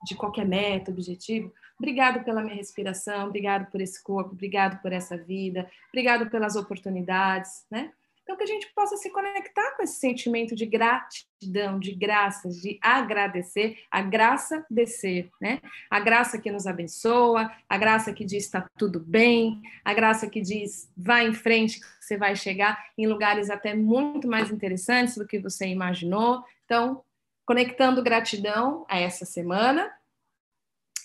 de 0.04 0.14
qualquer 0.14 0.46
meta, 0.46 0.90
objetivo, 0.90 1.52
obrigado 1.78 2.24
pela 2.24 2.42
minha 2.42 2.56
respiração, 2.56 3.28
obrigado 3.28 3.70
por 3.70 3.80
esse 3.80 4.02
corpo, 4.02 4.32
obrigado 4.32 4.80
por 4.80 4.92
essa 4.92 5.16
vida, 5.16 5.70
obrigado 5.88 6.30
pelas 6.30 6.56
oportunidades, 6.56 7.66
né? 7.70 7.92
Então, 8.30 8.38
que 8.38 8.44
a 8.44 8.46
gente 8.46 8.72
possa 8.72 8.96
se 8.96 9.10
conectar 9.10 9.72
com 9.72 9.82
esse 9.82 9.98
sentimento 9.98 10.54
de 10.54 10.64
gratidão, 10.64 11.80
de 11.80 11.92
graças, 11.92 12.60
de 12.60 12.78
agradecer, 12.80 13.80
a 13.90 14.02
graça 14.02 14.64
de 14.70 14.86
ser, 14.86 15.28
né? 15.40 15.60
A 15.90 15.98
graça 15.98 16.38
que 16.38 16.48
nos 16.48 16.64
abençoa, 16.64 17.50
a 17.68 17.76
graça 17.76 18.12
que 18.12 18.24
diz 18.24 18.44
está 18.44 18.64
tudo 18.78 19.00
bem, 19.00 19.60
a 19.84 19.92
graça 19.92 20.30
que 20.30 20.40
diz 20.40 20.88
vai 20.96 21.26
em 21.26 21.34
frente, 21.34 21.80
que 21.80 21.86
você 22.00 22.16
vai 22.16 22.36
chegar 22.36 22.80
em 22.96 23.08
lugares 23.08 23.50
até 23.50 23.74
muito 23.74 24.28
mais 24.28 24.48
interessantes 24.48 25.16
do 25.16 25.26
que 25.26 25.40
você 25.40 25.66
imaginou. 25.66 26.44
Então, 26.64 27.02
conectando 27.44 28.00
gratidão 28.00 28.86
a 28.88 28.96
essa 28.96 29.24
semana 29.24 29.92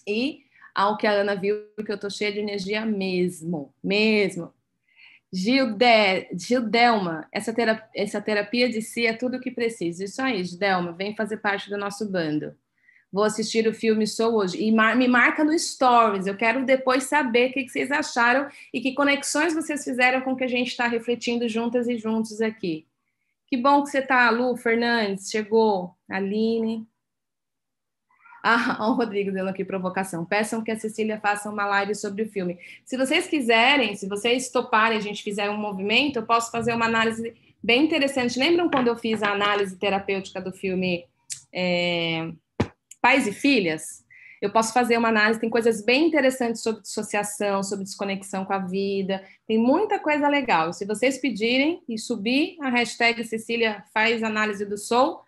e 0.08 0.46
ao 0.76 0.96
que 0.96 1.08
a 1.08 1.12
Ana 1.12 1.34
viu 1.34 1.74
que 1.84 1.92
eu 1.92 2.00
tô 2.00 2.08
cheia 2.08 2.32
de 2.32 2.38
energia 2.38 2.86
mesmo, 2.86 3.74
mesmo. 3.84 4.54
Gilde, 5.36 6.30
Gildelma, 6.32 7.28
essa 7.30 7.54
terapia, 7.54 7.90
essa 7.94 8.22
terapia 8.22 8.70
de 8.70 8.82
si 8.82 9.06
é 9.06 9.12
tudo 9.12 9.36
o 9.36 9.42
que 9.42 9.52
precisa. 9.52 10.06
Isso 10.06 10.22
aí, 10.22 10.42
Gildelma, 10.46 10.94
vem 10.94 11.14
fazer 11.14 11.38
parte 11.38 11.70
do 11.70 11.78
nosso 11.78 12.10
bando. 12.10 12.56
Vou 13.12 13.26
assistir 13.26 13.68
o 13.68 13.74
filme 13.74 14.08
Sou 14.08 14.36
hoje. 14.36 14.64
E 14.64 14.72
mar, 14.72 14.96
me 14.96 15.10
marca 15.10 15.44
no 15.44 15.58
Stories. 15.58 16.26
Eu 16.26 16.38
quero 16.38 16.66
depois 16.66 17.04
saber 17.04 17.50
o 17.50 17.54
que, 17.54 17.64
que 17.66 17.70
vocês 17.70 17.92
acharam 17.92 18.48
e 18.74 18.80
que 18.80 18.94
conexões 18.94 19.54
vocês 19.54 19.84
fizeram 19.84 20.22
com 20.22 20.32
o 20.32 20.36
que 20.38 20.46
a 20.46 20.50
gente 20.50 20.70
está 20.70 20.88
refletindo 20.88 21.50
juntas 21.50 21.90
e 21.90 21.98
juntos 21.98 22.40
aqui. 22.40 22.88
Que 23.48 23.58
bom 23.58 23.84
que 23.84 23.90
você 23.90 24.00
está, 24.00 24.30
Lu 24.30 24.56
Fernandes, 24.56 25.30
chegou. 25.30 25.94
Aline, 26.10 26.88
ah, 28.80 28.88
o 28.88 28.94
Rodrigo 28.94 29.32
dando 29.32 29.50
aqui 29.50 29.66
provocação. 29.66 30.24
Peçam 30.24 30.64
que 30.64 30.70
a 30.70 30.78
Cecília 30.78 31.20
faça 31.20 31.50
uma 31.50 31.66
live 31.66 31.96
sobre 31.96 32.22
o 32.22 32.30
filme. 32.30 32.60
Se 32.86 32.96
vocês 32.96 33.26
quiserem, 33.28 33.96
se 33.96 34.08
vocês 34.08 34.50
toparem, 34.50 35.00
a 35.00 35.02
gente 35.02 35.24
fizer 35.24 35.50
um 35.50 35.58
movimento, 35.58 36.18
eu 36.18 36.26
posso 36.28 36.52
fazer 36.52 36.72
uma 36.76 36.86
análise 36.86 37.34
bem 37.64 37.86
interessante. 37.86 38.38
Lembram 38.38 38.70
quando 38.70 38.88
eu 38.88 38.96
fiz 38.96 39.24
a 39.24 39.32
análise 39.32 39.76
terapêutica 39.78 40.40
do 40.40 40.52
filme 40.52 41.06
é, 41.52 42.32
Pais 43.02 43.26
e 43.26 43.34
Filhas? 43.34 44.06
Eu 44.40 44.52
posso 44.52 44.72
fazer 44.74 44.96
uma 44.96 45.08
análise, 45.08 45.40
tem 45.40 45.50
coisas 45.50 45.84
bem 45.84 46.06
interessantes 46.06 46.62
sobre 46.62 46.84
dissociação, 46.84 47.64
sobre 47.64 47.84
desconexão 47.84 48.46
com 48.46 48.54
a 48.54 48.60
vida, 48.60 49.24
tem 49.48 49.58
muita 49.58 49.98
coisa 49.98 50.28
legal. 50.28 50.72
Se 50.72 50.86
vocês 50.86 51.18
pedirem 51.18 51.82
e 51.90 51.98
subir 51.98 52.58
a 52.62 52.70
hashtag 52.70 53.24
Cecília 53.24 53.84
faz 53.92 54.22
análise 54.22 54.64
do 54.66 54.78
Soul, 54.78 55.22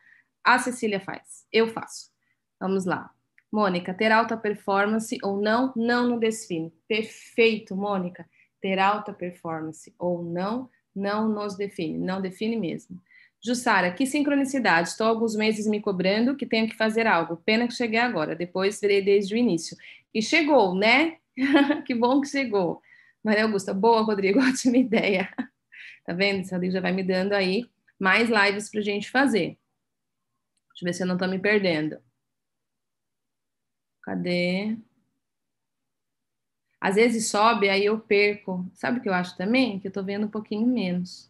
a 0.44 0.60
Cecília 0.60 1.00
faz, 1.00 1.48
eu 1.52 1.68
faço. 1.68 2.17
Vamos 2.60 2.86
lá. 2.86 3.12
Mônica, 3.52 3.94
ter 3.94 4.12
alta 4.12 4.36
performance 4.36 5.18
ou 5.24 5.42
não, 5.42 5.72
não 5.76 6.08
no 6.08 6.20
define. 6.20 6.72
Perfeito, 6.88 7.76
Mônica. 7.76 8.28
Ter 8.62 8.80
alta 8.80 9.14
performance 9.14 9.94
ou 9.98 10.24
não, 10.24 10.70
não 10.96 11.30
nos 11.30 11.56
define. 11.56 11.98
Não 11.98 12.22
define 12.22 12.58
mesmo. 12.58 13.02
Jussara, 13.44 13.92
que 13.92 14.06
sincronicidade. 14.06 14.90
Estou 14.90 15.08
alguns 15.08 15.36
meses 15.36 15.68
me 15.68 15.80
cobrando 15.80 16.36
que 16.36 16.46
tenho 16.46 16.68
que 16.68 16.76
fazer 16.76 17.08
algo. 17.08 17.38
Pena 17.38 17.68
que 17.68 17.74
cheguei 17.74 18.00
agora. 18.00 18.36
Depois 18.36 18.82
verei 18.82 19.02
desde 19.02 19.34
o 19.36 19.38
início. 19.38 19.78
E 20.14 20.22
chegou, 20.22 20.76
né? 20.76 21.18
que 21.86 21.94
bom 21.94 22.20
que 22.20 22.28
chegou. 22.28 22.82
Maria 23.24 23.44
Augusta, 23.44 23.74
boa, 23.74 24.02
Rodrigo, 24.02 24.40
ótima 24.44 24.78
ideia. 24.78 25.30
tá 26.06 26.14
vendo? 26.14 26.48
Rodrigo 26.50 26.74
já 26.74 26.82
vai 26.82 26.92
me 26.92 27.04
dando 27.04 27.34
aí 27.34 27.66
mais 28.00 28.30
lives 28.30 28.70
para 28.70 28.82
gente 28.82 29.10
fazer. 29.10 29.58
Deixa 30.70 30.84
eu 30.84 30.86
ver 30.86 30.94
se 30.94 31.04
eu 31.04 31.08
não 31.08 31.16
estou 31.16 31.28
me 31.28 31.40
perdendo. 31.40 32.00
Cadê? 34.08 34.78
Às 36.80 36.96
vezes 36.96 37.28
sobe, 37.28 37.70
aí 37.70 37.84
eu 37.84 38.00
perco. 38.00 38.66
Sabe 38.74 39.00
o 39.00 39.02
que 39.02 39.10
eu 39.10 39.14
acho 39.14 39.36
também? 39.36 39.82
Que 39.82 39.90
eu 39.90 39.92
tô 39.92 40.02
vendo 40.02 40.28
um 40.28 40.30
pouquinho 40.30 40.66
menos. 40.66 41.30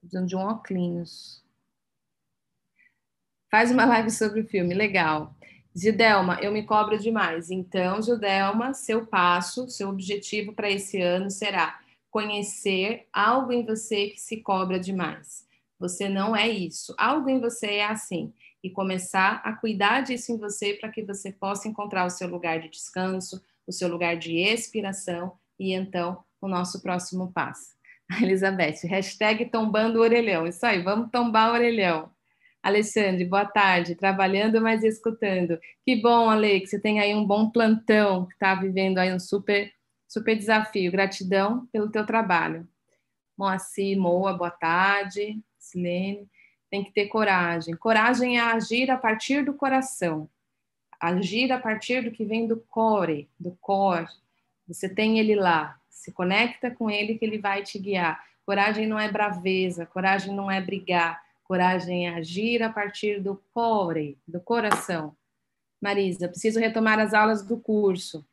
precisando 0.00 0.26
de 0.26 0.34
um 0.34 0.40
óculos. 0.40 1.44
Faz 3.48 3.70
uma 3.70 3.84
live 3.86 4.10
sobre 4.10 4.40
o 4.40 4.48
filme, 4.48 4.74
legal. 4.74 5.32
Gidelma, 5.72 6.40
eu 6.42 6.50
me 6.50 6.64
cobro 6.64 6.98
demais. 6.98 7.52
Então, 7.52 8.02
Gidelma, 8.02 8.74
seu 8.74 9.06
passo, 9.06 9.70
seu 9.70 9.88
objetivo 9.88 10.52
para 10.52 10.68
esse 10.68 11.00
ano 11.00 11.30
será 11.30 11.80
conhecer 12.10 13.06
algo 13.12 13.52
em 13.52 13.64
você 13.64 14.08
que 14.08 14.20
se 14.20 14.38
cobra 14.38 14.80
demais. 14.80 15.46
Você 15.78 16.08
não 16.08 16.34
é 16.34 16.48
isso. 16.48 16.92
Algo 16.98 17.30
em 17.30 17.38
você 17.38 17.74
é 17.76 17.86
assim 17.86 18.34
e 18.62 18.70
começar 18.70 19.42
a 19.44 19.52
cuidar 19.52 20.02
disso 20.02 20.32
em 20.32 20.38
você 20.38 20.74
para 20.74 20.90
que 20.90 21.02
você 21.02 21.32
possa 21.32 21.68
encontrar 21.68 22.06
o 22.06 22.10
seu 22.10 22.28
lugar 22.28 22.60
de 22.60 22.68
descanso, 22.68 23.42
o 23.66 23.72
seu 23.72 23.88
lugar 23.88 24.16
de 24.16 24.38
expiração 24.38 25.36
e 25.58 25.72
então 25.72 26.22
o 26.40 26.46
nosso 26.46 26.80
próximo 26.80 27.32
passo. 27.32 27.72
Elizabeth, 28.22 28.84
hashtag 28.84 29.46
tombando 29.46 29.98
o 29.98 30.02
orelhão. 30.02 30.46
Isso 30.46 30.64
aí, 30.64 30.82
vamos 30.82 31.10
tombar 31.10 31.50
o 31.50 31.54
orelhão. 31.54 32.10
Alexandre, 32.62 33.24
boa 33.24 33.44
tarde. 33.44 33.96
Trabalhando, 33.96 34.60
mas 34.60 34.84
escutando. 34.84 35.58
Que 35.84 36.00
bom, 36.00 36.30
Ale, 36.30 36.60
que 36.60 36.68
você 36.68 36.80
tem 36.80 37.00
aí 37.00 37.14
um 37.14 37.26
bom 37.26 37.50
plantão, 37.50 38.26
que 38.26 38.34
está 38.34 38.54
vivendo 38.54 38.98
aí 38.98 39.12
um 39.12 39.18
super, 39.18 39.72
super 40.08 40.36
desafio. 40.36 40.92
Gratidão 40.92 41.66
pelo 41.72 41.90
teu 41.90 42.06
trabalho. 42.06 42.68
Moacir, 43.36 43.98
Moa, 43.98 44.32
boa 44.34 44.50
tarde. 44.50 45.40
Silene 45.58 46.28
tem 46.72 46.82
que 46.82 46.90
ter 46.90 47.08
coragem. 47.08 47.76
Coragem 47.76 48.38
é 48.38 48.40
agir 48.40 48.90
a 48.90 48.96
partir 48.96 49.44
do 49.44 49.52
coração, 49.52 50.26
agir 50.98 51.52
a 51.52 51.58
partir 51.58 52.02
do 52.02 52.10
que 52.10 52.24
vem 52.24 52.46
do 52.46 52.56
core, 52.56 53.28
do 53.38 53.50
core. 53.60 54.08
Você 54.66 54.88
tem 54.88 55.18
ele 55.18 55.34
lá, 55.34 55.78
se 55.90 56.10
conecta 56.10 56.70
com 56.70 56.88
ele 56.88 57.18
que 57.18 57.26
ele 57.26 57.36
vai 57.36 57.62
te 57.62 57.78
guiar. 57.78 58.24
Coragem 58.46 58.86
não 58.86 58.98
é 58.98 59.12
braveza, 59.12 59.84
coragem 59.84 60.34
não 60.34 60.50
é 60.50 60.62
brigar, 60.62 61.22
coragem 61.44 62.08
é 62.08 62.14
agir 62.14 62.62
a 62.62 62.72
partir 62.72 63.20
do 63.20 63.36
core, 63.52 64.16
do 64.26 64.40
coração. 64.40 65.14
Marisa, 65.78 66.26
preciso 66.26 66.58
retomar 66.58 66.98
as 66.98 67.12
aulas 67.12 67.42
do 67.42 67.58
curso. 67.58 68.24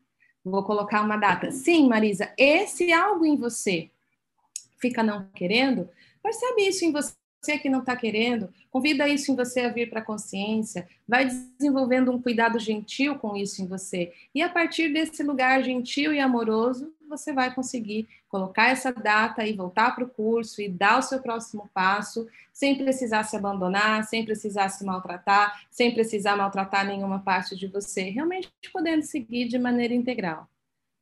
Vou 0.46 0.64
colocar 0.64 1.02
uma 1.02 1.18
data. 1.18 1.52
Sim, 1.52 1.90
Marisa, 1.90 2.34
esse 2.38 2.94
algo 2.94 3.26
em 3.26 3.36
você 3.36 3.92
fica 4.80 5.04
não 5.04 5.28
querendo, 5.32 5.90
percebe 6.24 6.62
isso 6.62 6.86
em 6.86 6.94
você 6.94 7.19
você 7.42 7.58
que 7.58 7.70
não 7.70 7.80
está 7.80 7.96
querendo, 7.96 8.50
convida 8.70 9.08
isso 9.08 9.32
em 9.32 9.36
você 9.36 9.62
a 9.62 9.70
vir 9.70 9.90
para 9.90 10.02
a 10.02 10.06
consciência, 10.06 10.88
vai 11.08 11.26
desenvolvendo 11.26 12.12
um 12.12 12.22
cuidado 12.22 12.60
gentil 12.60 13.16
com 13.16 13.36
isso 13.36 13.62
em 13.62 13.68
você. 13.68 14.12
E 14.36 14.42
a 14.42 14.50
partir 14.50 14.92
desse 14.92 15.24
lugar 15.24 15.64
gentil 15.64 16.14
e 16.14 16.20
amoroso, 16.20 16.94
você 17.08 17.34
vai 17.34 17.54
conseguir 17.54 18.08
colocar 18.28 18.70
essa 18.70 18.92
data 18.94 19.46
e 19.46 19.54
voltar 19.54 19.96
para 19.96 20.04
o 20.04 20.10
curso 20.10 20.62
e 20.62 20.70
dar 20.70 21.00
o 21.00 21.02
seu 21.02 21.20
próximo 21.20 21.68
passo, 21.74 22.28
sem 22.54 22.78
precisar 22.78 23.24
se 23.24 23.36
abandonar, 23.36 24.04
sem 24.04 24.24
precisar 24.24 24.70
se 24.70 24.86
maltratar, 24.86 25.66
sem 25.72 25.94
precisar 25.94 26.36
maltratar 26.36 26.86
nenhuma 26.86 27.20
parte 27.20 27.56
de 27.56 27.68
você, 27.68 28.04
realmente 28.04 28.50
podendo 28.72 29.02
seguir 29.02 29.48
de 29.48 29.58
maneira 29.58 29.94
integral. 29.94 30.48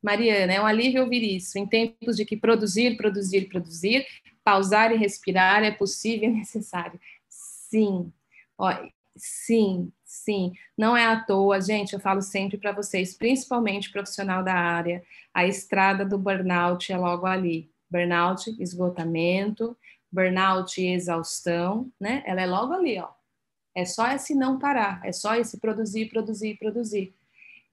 Mariana, 0.01 0.53
é 0.53 0.61
um 0.61 0.65
alívio 0.65 1.01
ouvir 1.01 1.23
isso, 1.35 1.57
em 1.57 1.65
tempos 1.65 2.15
de 2.15 2.23
que 2.23 2.37
produzir, 2.37 2.95
produzir, 2.95 3.49
produzir, 3.49 4.05
pausar 4.47 4.93
e 4.93 4.97
respirar 4.97 5.61
é 5.61 5.71
possível 5.71 6.29
e 6.29 6.31
necessário. 6.39 6.97
Sim. 7.27 8.13
Ó, 8.57 8.71
Sim, 9.17 9.91
sim. 10.05 10.53
Não 10.77 10.95
é 10.95 11.05
à 11.05 11.19
toa, 11.19 11.59
gente, 11.59 11.93
eu 11.93 11.99
falo 11.99 12.21
sempre 12.21 12.57
para 12.57 12.71
vocês, 12.71 13.15
principalmente 13.15 13.91
profissional 13.91 14.43
da 14.43 14.53
área, 14.53 15.03
a 15.33 15.45
estrada 15.45 16.05
do 16.05 16.17
burnout 16.17 16.91
é 16.91 16.97
logo 16.97 17.25
ali. 17.25 17.71
Burnout, 17.89 18.55
esgotamento, 18.61 19.75
burnout 20.11 20.79
e 20.79 20.93
exaustão, 20.93 21.91
né? 21.99 22.21
Ela 22.25 22.41
é 22.41 22.45
logo 22.45 22.73
ali, 22.73 22.99
ó. 22.99 23.09
É 23.75 23.85
só 23.85 24.07
esse 24.11 24.35
não 24.35 24.59
parar, 24.59 25.01
é 25.03 25.11
só 25.11 25.35
esse 25.35 25.59
produzir, 25.59 26.09
produzir, 26.09 26.57
produzir. 26.57 27.15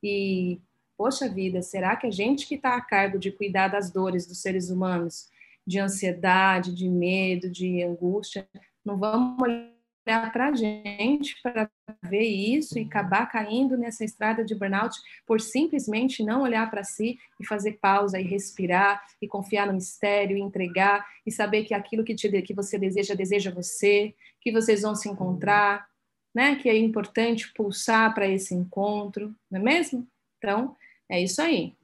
E, 0.02 0.60
poxa 0.96 1.28
vida, 1.28 1.62
será 1.62 1.96
que 1.96 2.06
a 2.06 2.10
gente 2.10 2.46
que 2.46 2.54
está 2.54 2.74
a 2.76 2.80
cargo 2.80 3.18
de 3.18 3.30
cuidar 3.30 3.68
das 3.68 3.90
dores 3.90 4.26
dos 4.26 4.40
seres 4.40 4.70
humanos, 4.70 5.28
de 5.66 5.78
ansiedade, 5.78 6.74
de 6.74 6.88
medo, 6.88 7.50
de 7.50 7.82
angústia, 7.82 8.48
não 8.84 8.98
vamos 8.98 9.42
olhar 9.42 10.30
para 10.32 10.48
a 10.48 10.52
gente 10.52 11.40
para 11.42 11.70
ver 12.02 12.26
isso 12.26 12.78
e 12.78 12.82
acabar 12.82 13.26
caindo 13.26 13.76
nessa 13.76 14.04
estrada 14.04 14.44
de 14.44 14.54
burnout 14.54 14.96
por 15.26 15.40
simplesmente 15.40 16.22
não 16.22 16.42
olhar 16.42 16.70
para 16.70 16.84
si 16.84 17.18
e 17.40 17.46
fazer 17.46 17.78
pausa 17.80 18.20
e 18.20 18.24
respirar 18.24 19.02
e 19.20 19.26
confiar 19.26 19.66
no 19.66 19.72
mistério 19.72 20.36
e 20.36 20.40
entregar 20.40 21.06
e 21.24 21.32
saber 21.32 21.64
que 21.64 21.72
aquilo 21.72 22.04
que, 22.04 22.14
te, 22.14 22.30
que 22.42 22.52
você 22.52 22.78
deseja, 22.78 23.14
deseja 23.14 23.50
você, 23.50 24.14
que 24.40 24.52
vocês 24.52 24.82
vão 24.82 24.94
se 24.94 25.08
encontrar, 25.08 25.88
né? 26.34 26.56
Que 26.56 26.68
é 26.68 26.76
importante 26.76 27.52
pulsar 27.54 28.12
para 28.14 28.28
esse 28.28 28.54
encontro, 28.54 29.34
não 29.50 29.60
é 29.60 29.62
mesmo? 29.62 30.06
Então, 30.38 30.76
é 31.08 31.22
isso 31.22 31.40
aí. 31.40 31.74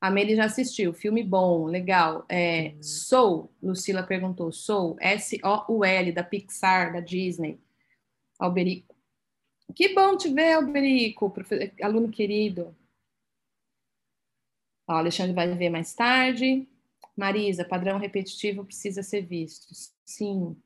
A 0.00 0.10
Meli 0.10 0.34
já 0.34 0.46
assistiu, 0.46 0.94
filme 0.94 1.22
bom, 1.22 1.66
legal. 1.66 2.24
É, 2.28 2.74
Soul, 2.80 3.52
Lucila 3.62 4.02
perguntou, 4.02 4.50
Soul, 4.50 4.96
S-O-U-L, 4.98 6.12
da 6.12 6.24
Pixar, 6.24 6.92
da 6.92 7.00
Disney. 7.00 7.60
Alberico. 8.38 8.96
Que 9.74 9.94
bom 9.94 10.16
te 10.16 10.32
ver, 10.32 10.54
Alberico, 10.54 11.32
aluno 11.82 12.10
querido. 12.10 12.74
Ó, 14.88 14.94
Alexandre 14.94 15.34
vai 15.34 15.54
ver 15.54 15.68
mais 15.68 15.94
tarde. 15.94 16.66
Marisa, 17.14 17.64
padrão 17.64 17.98
repetitivo 17.98 18.64
precisa 18.64 19.02
ser 19.02 19.26
visto. 19.26 19.66
Sim, 20.04 20.56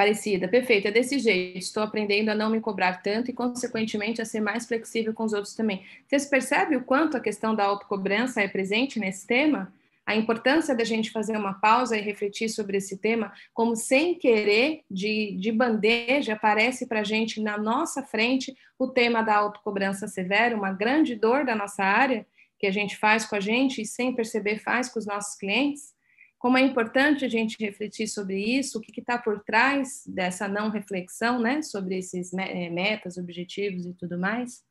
parecida. 0.00 0.48
Perfeito, 0.48 0.88
é 0.88 0.90
desse 0.90 1.18
jeito. 1.18 1.58
Estou 1.58 1.82
aprendendo 1.82 2.30
a 2.30 2.34
não 2.34 2.48
me 2.48 2.58
cobrar 2.58 3.02
tanto 3.02 3.30
e, 3.30 3.34
consequentemente, 3.34 4.22
a 4.22 4.24
ser 4.24 4.40
mais 4.40 4.66
flexível 4.66 5.12
com 5.12 5.24
os 5.24 5.34
outros 5.34 5.54
também. 5.54 5.84
Vocês 6.08 6.24
percebem 6.24 6.78
o 6.78 6.84
quanto 6.84 7.18
a 7.18 7.20
questão 7.20 7.54
da 7.54 7.64
autocobrança 7.64 8.40
é 8.40 8.48
presente 8.48 8.98
nesse 8.98 9.26
tema? 9.26 9.70
A 10.06 10.16
importância 10.16 10.74
da 10.74 10.84
gente 10.84 11.10
fazer 11.10 11.36
uma 11.36 11.52
pausa 11.52 11.98
e 11.98 12.00
refletir 12.00 12.48
sobre 12.48 12.78
esse 12.78 12.96
tema, 12.96 13.30
como 13.52 13.76
sem 13.76 14.14
querer, 14.14 14.80
de, 14.90 15.36
de 15.38 15.52
bandeja, 15.52 16.32
aparece 16.32 16.86
para 16.86 17.00
a 17.00 17.04
gente 17.04 17.38
na 17.38 17.58
nossa 17.58 18.02
frente 18.02 18.56
o 18.78 18.88
tema 18.88 19.20
da 19.20 19.36
autocobrança 19.36 20.08
severa, 20.08 20.56
uma 20.56 20.72
grande 20.72 21.14
dor 21.14 21.44
da 21.44 21.54
nossa 21.54 21.84
área, 21.84 22.26
que 22.58 22.66
a 22.66 22.72
gente 22.72 22.96
faz 22.96 23.26
com 23.26 23.36
a 23.36 23.40
gente 23.40 23.82
e, 23.82 23.86
sem 23.86 24.14
perceber, 24.14 24.60
faz 24.60 24.88
com 24.88 24.98
os 24.98 25.04
nossos 25.04 25.36
clientes 25.36 25.92
como 26.40 26.56
é 26.56 26.62
importante 26.62 27.22
a 27.22 27.28
gente 27.28 27.62
refletir 27.62 28.08
sobre 28.08 28.42
isso, 28.42 28.78
o 28.78 28.80
que 28.80 28.98
está 28.98 29.18
por 29.18 29.44
trás 29.44 30.02
dessa 30.06 30.48
não 30.48 30.70
reflexão, 30.70 31.38
né, 31.38 31.60
sobre 31.60 31.98
esses 31.98 32.32
eh, 32.32 32.70
metas, 32.70 33.18
objetivos 33.18 33.84
e 33.84 33.92
tudo 33.92 34.18
mais. 34.18 34.64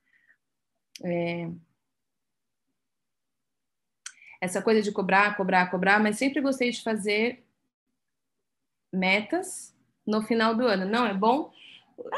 É... 1.04 1.48
Essa 4.42 4.64
coisa 4.64 4.82
de 4.82 4.92
cobrar, 4.92 5.38
cobrar, 5.38 5.70
cobrar, 5.70 6.00
mas 6.00 6.18
sempre 6.18 6.42
gostei 6.42 6.72
de 6.72 6.82
fazer 6.82 7.46
metas 8.92 9.78
no 10.08 10.24
final 10.24 10.56
do 10.56 10.66
ano. 10.66 10.88
Não 10.88 11.06
é 11.06 11.14
bom? 11.14 11.54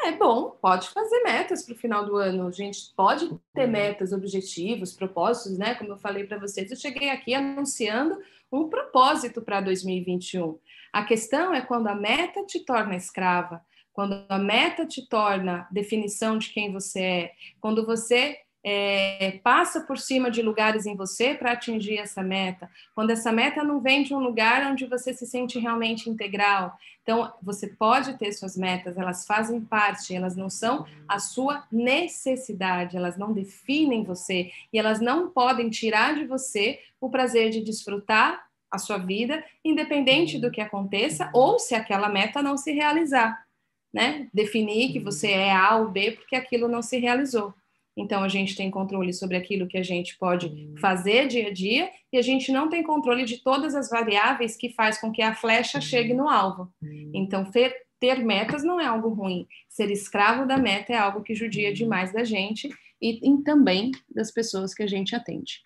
É 0.04 0.12
bom, 0.12 0.52
pode 0.62 0.90
fazer 0.90 1.24
metas 1.24 1.64
para 1.64 1.74
o 1.74 1.78
final 1.78 2.06
do 2.06 2.18
ano. 2.18 2.48
A 2.48 2.52
gente 2.52 2.94
pode 2.96 3.30
ter 3.54 3.68
metas, 3.68 4.12
objetivos, 4.12 4.94
propósitos, 4.94 5.58
né? 5.58 5.76
Como 5.76 5.92
eu 5.92 5.98
falei 5.98 6.26
para 6.26 6.40
vocês, 6.40 6.70
eu 6.70 6.78
cheguei 6.78 7.10
aqui 7.10 7.34
anunciando 7.34 8.20
um 8.52 8.68
propósito 8.70 9.42
para 9.42 9.62
2021. 9.62 10.60
A 10.92 11.04
questão 11.04 11.54
é 11.54 11.62
quando 11.62 11.88
a 11.88 11.96
meta 11.96 12.46
te 12.46 12.60
torna 12.60 12.96
escrava, 12.96 13.62
quando 13.94 14.24
a 14.28 14.38
meta 14.38 14.86
te 14.86 15.08
torna 15.08 15.68
definição 15.72 16.38
de 16.38 16.50
quem 16.50 16.72
você 16.72 17.02
é, 17.02 17.32
quando 17.60 17.86
você 17.86 18.38
é, 18.64 19.39
passa 19.43 19.82
por 19.82 19.97
cima 19.97 20.30
de 20.30 20.41
lugares 20.41 20.86
em 20.86 20.95
você 20.95 21.34
para 21.34 21.53
atingir 21.53 21.97
essa 21.97 22.22
meta, 22.22 22.70
quando 22.93 23.09
essa 23.09 23.32
meta 23.32 23.64
não 23.64 23.80
vem 23.80 24.03
de 24.03 24.14
um 24.14 24.20
lugar 24.20 24.72
onde 24.72 24.86
você 24.86 25.14
se 25.14 25.26
sente 25.26 25.57
realmente 25.57 26.09
integral. 26.09 26.78
Então, 27.01 27.34
você 27.41 27.68
pode 27.68 28.18
ter 28.18 28.32
suas 28.32 28.55
metas, 28.55 28.97
elas 28.97 29.26
fazem 29.26 29.59
parte, 29.62 30.16
elas 30.16 30.36
não 30.36 30.49
são 30.49 30.86
a 31.07 31.18
sua 31.18 31.66
necessidade, 31.72 32.95
elas 32.95 33.18
não 33.18 33.34
definem 33.34 34.03
você 34.03 34.51
e 34.72 34.78
elas 34.78 35.01
não 35.01 35.30
podem 35.30 35.70
tirar 35.70 36.14
de 36.14 36.26
você 36.26 36.80
o 36.99 37.09
prazer 37.09 37.49
de 37.49 37.62
desfrutar 37.62 38.45
a 38.70 38.78
sua 38.78 38.97
vida, 38.97 39.43
independente 39.66 40.38
do 40.38 40.51
que 40.51 40.62
aconteça 40.62 41.30
ou 41.34 41.59
se 41.59 41.76
aquela 41.76 42.07
meta 42.07 42.41
não 42.41 42.55
se 42.55 42.72
realizar, 42.72 43.45
né? 43.93 44.30
Definir 44.34 44.93
que 44.93 44.99
você 44.99 45.32
é 45.32 45.51
A 45.51 45.76
ou 45.76 45.89
B 45.89 46.12
porque 46.12 46.36
aquilo 46.36 46.70
não 46.70 46.82
se 46.82 46.97
realizou. 46.97 47.53
Então, 47.96 48.24
a 48.24 48.28
gente 48.28 48.56
tem 48.56 48.72
controle 48.72 49.14
sobre 49.14 49.36
aquilo 49.36 49.68
que 49.68 49.78
a 49.78 49.84
gente 49.84 50.18
pode 50.18 50.48
hum. 50.48 50.76
fazer 50.80 51.28
dia 51.28 51.48
a 51.48 51.54
dia 51.54 51.89
e 52.12 52.18
a 52.18 52.22
gente 52.22 52.52
não 52.52 52.70
tem 52.70 52.84
controle 52.84 53.26
de 53.26 53.44
todas 53.44 53.76
as 53.76 53.89
variáveis 53.89 54.56
que 54.56 54.70
faz 54.70 55.00
com 55.00 55.12
que 55.12 55.22
a 55.22 55.36
flecha 55.36 55.78
hum. 55.78 55.82
chegue 55.82 56.14
no 56.14 56.30
alvo. 56.30 56.72
Hum. 56.82 57.12
Então, 57.14 57.44
ter, 57.44 57.76
ter 58.00 58.24
metas 58.24 58.64
não 58.64 58.80
é 58.80 58.86
algo 58.86 59.10
ruim. 59.10 59.46
Ser 59.68 59.92
escravo 59.92 60.48
da 60.48 60.58
meta 60.58 60.94
é 60.94 60.98
algo 60.98 61.22
que 61.22 61.36
judia 61.36 61.74
demais 61.74 62.14
da 62.14 62.24
gente 62.24 62.70
e, 63.02 63.20
e 63.22 63.44
também 63.44 63.92
das 64.10 64.32
pessoas 64.32 64.74
que 64.74 64.84
a 64.84 64.88
gente 64.88 65.16
atende. 65.16 65.62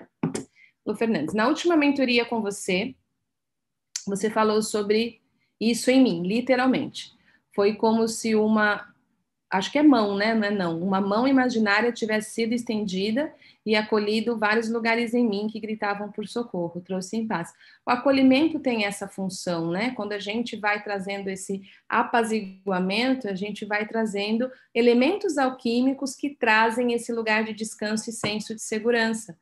Lu 0.86 0.96
Fernandes, 0.96 1.34
na 1.34 1.48
última 1.48 1.76
mentoria 1.76 2.26
com 2.26 2.42
você, 2.42 2.96
você 4.08 4.30
falou 4.30 4.62
sobre 4.62 5.20
isso 5.60 5.90
em 5.90 6.02
mim, 6.02 6.22
literalmente. 6.22 7.12
Foi 7.56 7.74
como 7.76 8.08
se 8.08 8.36
uma 8.36 8.95
acho 9.56 9.72
que 9.72 9.78
é 9.78 9.84
mão, 9.84 10.16
né? 10.16 10.34
Não 10.34 10.48
é 10.48 10.52
não. 10.52 10.82
Uma 10.82 11.02
mão 11.02 11.28
imaginária 11.28 11.92
tivesse 11.92 12.32
sido 12.32 12.54
estendida 12.54 13.34
e 13.66 13.76
acolhido 13.76 14.38
vários 14.38 14.70
lugares 14.70 15.14
em 15.14 15.28
mim 15.28 15.48
que 15.48 15.60
gritavam 15.60 16.12
por 16.12 16.28
socorro, 16.28 16.82
trouxe 16.82 17.18
em 17.18 17.28
paz. 17.28 17.52
O 17.86 17.90
acolhimento 17.90 18.60
tem 18.60 18.86
essa 18.86 19.08
função, 19.08 19.72
né? 19.72 19.92
Quando 19.92 20.14
a 20.14 20.20
gente 20.20 20.56
vai 20.56 20.84
trazendo 20.84 21.30
esse 21.30 21.64
apaziguamento, 21.90 23.28
a 23.28 23.34
gente 23.34 23.66
vai 23.66 23.88
trazendo 23.88 24.52
elementos 24.74 25.38
alquímicos 25.38 26.16
que 26.16 26.30
trazem 26.30 26.94
esse 26.94 27.12
lugar 27.12 27.44
de 27.44 27.54
descanso 27.54 28.10
e 28.10 28.14
senso 28.14 28.54
de 28.54 28.62
segurança. 28.62 29.38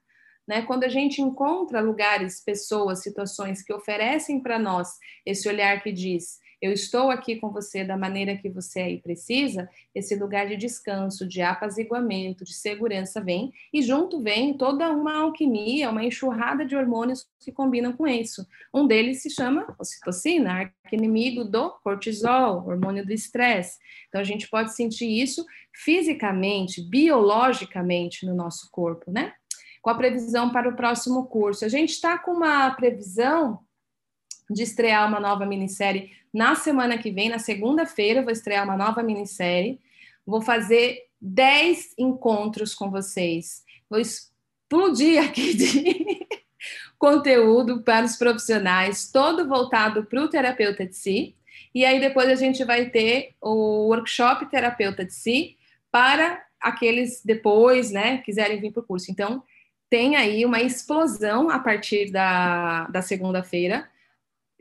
Né? 0.47 0.61
Quando 0.61 0.84
a 0.84 0.89
gente 0.89 1.22
encontra 1.22 1.82
lugares, 1.82 2.41
pessoas, 2.41 3.01
situações 3.01 3.61
que 3.61 3.74
oferecem 3.74 4.41
para 4.41 4.59
nós 4.59 4.99
esse 5.26 5.47
olhar 5.47 5.82
que 5.82 5.91
diz: 5.91 6.39
eu 6.64 6.72
estou 6.72 7.11
aqui 7.11 7.36
com 7.36 7.51
você 7.51 7.84
da 7.84 7.97
maneira 7.97 8.38
que 8.38 8.47
você 8.47 8.80
aí 8.80 8.97
precisa, 8.97 9.70
esse 9.93 10.16
lugar 10.16 10.47
de 10.47 10.55
descanso, 10.55 11.28
de 11.28 11.41
apaziguamento, 11.41 12.45
de 12.45 12.53
segurança 12.53 13.20
vem, 13.20 13.51
e 13.74 13.82
junto 13.82 14.22
vem 14.22 14.53
toda 14.53 14.89
uma 14.89 15.18
alquimia, 15.18 15.89
uma 15.89 16.05
enxurrada 16.05 16.66
de 16.66 16.74
hormônios 16.74 17.28
que 17.38 17.51
combinam 17.51 17.91
com 17.91 18.07
isso. 18.07 18.47
Um 18.74 18.88
deles 18.88 19.22
se 19.22 19.30
chama 19.30 19.76
ocitocina, 19.78 20.72
inimigo 20.89 21.43
do 21.43 21.70
cortisol, 21.84 22.66
hormônio 22.66 23.05
do 23.05 23.11
estresse. 23.11 23.78
Então 24.07 24.22
a 24.22 24.24
gente 24.24 24.49
pode 24.49 24.74
sentir 24.74 25.09
isso 25.09 25.45
fisicamente, 25.74 26.82
biologicamente 26.82 28.26
no 28.26 28.34
nosso 28.34 28.72
corpo, 28.72 29.11
né? 29.11 29.34
Com 29.82 29.89
a 29.89 29.95
previsão 29.95 30.49
para 30.49 30.70
o 30.70 30.78
próximo 30.78 31.26
curso. 31.26 31.66
A 31.66 31.68
gente 31.68 31.89
está 31.89 32.18
com 32.18 32.32
uma 32.32 32.72
previsão 32.72 33.59
de 34.49 34.64
estrear 34.64 35.09
uma 35.09 35.20
nova 35.20 35.45
minissérie 35.45 36.23
na 36.34 36.56
semana 36.56 36.98
que 36.98 37.12
vem, 37.12 37.30
na 37.30 37.38
segunda-feira, 37.38 38.24
vou 38.24 38.32
estrear 38.32 38.64
uma 38.64 38.76
nova 38.76 39.04
minissérie. 39.04 39.80
Vou 40.26 40.42
fazer 40.42 41.08
10 41.22 41.94
encontros 41.98 42.74
com 42.74 42.90
vocês. 42.90 43.64
Vou 43.88 44.00
explodir 44.00 45.22
aqui 45.24 45.54
de 45.54 46.28
conteúdo 46.98 47.84
para 47.84 48.06
os 48.06 48.16
profissionais, 48.16 49.12
todo 49.12 49.48
voltado 49.48 50.06
para 50.06 50.24
o 50.24 50.28
terapeuta 50.28 50.86
de 50.86 50.96
si. 50.96 51.36
E 51.76 51.86
aí 51.86 52.00
depois 52.00 52.30
a 52.30 52.36
gente 52.36 52.64
vai 52.64 52.90
ter 52.90 53.36
o 53.40 53.88
workshop 53.90 54.48
terapeuta 54.48 55.06
de 55.06 55.14
si 55.14 55.58
para 55.92 56.44
aqueles 56.60 57.22
depois, 57.24 57.92
né, 57.92 58.20
quiserem 58.20 58.60
vir 58.60 58.72
para 58.72 58.82
o 58.82 58.86
curso. 58.86 59.12
Então, 59.12 59.44
tem 59.90 60.16
aí 60.16 60.46
uma 60.46 60.62
explosão 60.62 61.50
a 61.50 61.60
partir 61.60 62.10
da, 62.10 62.88
da 62.88 63.02
segunda-feira 63.02 63.88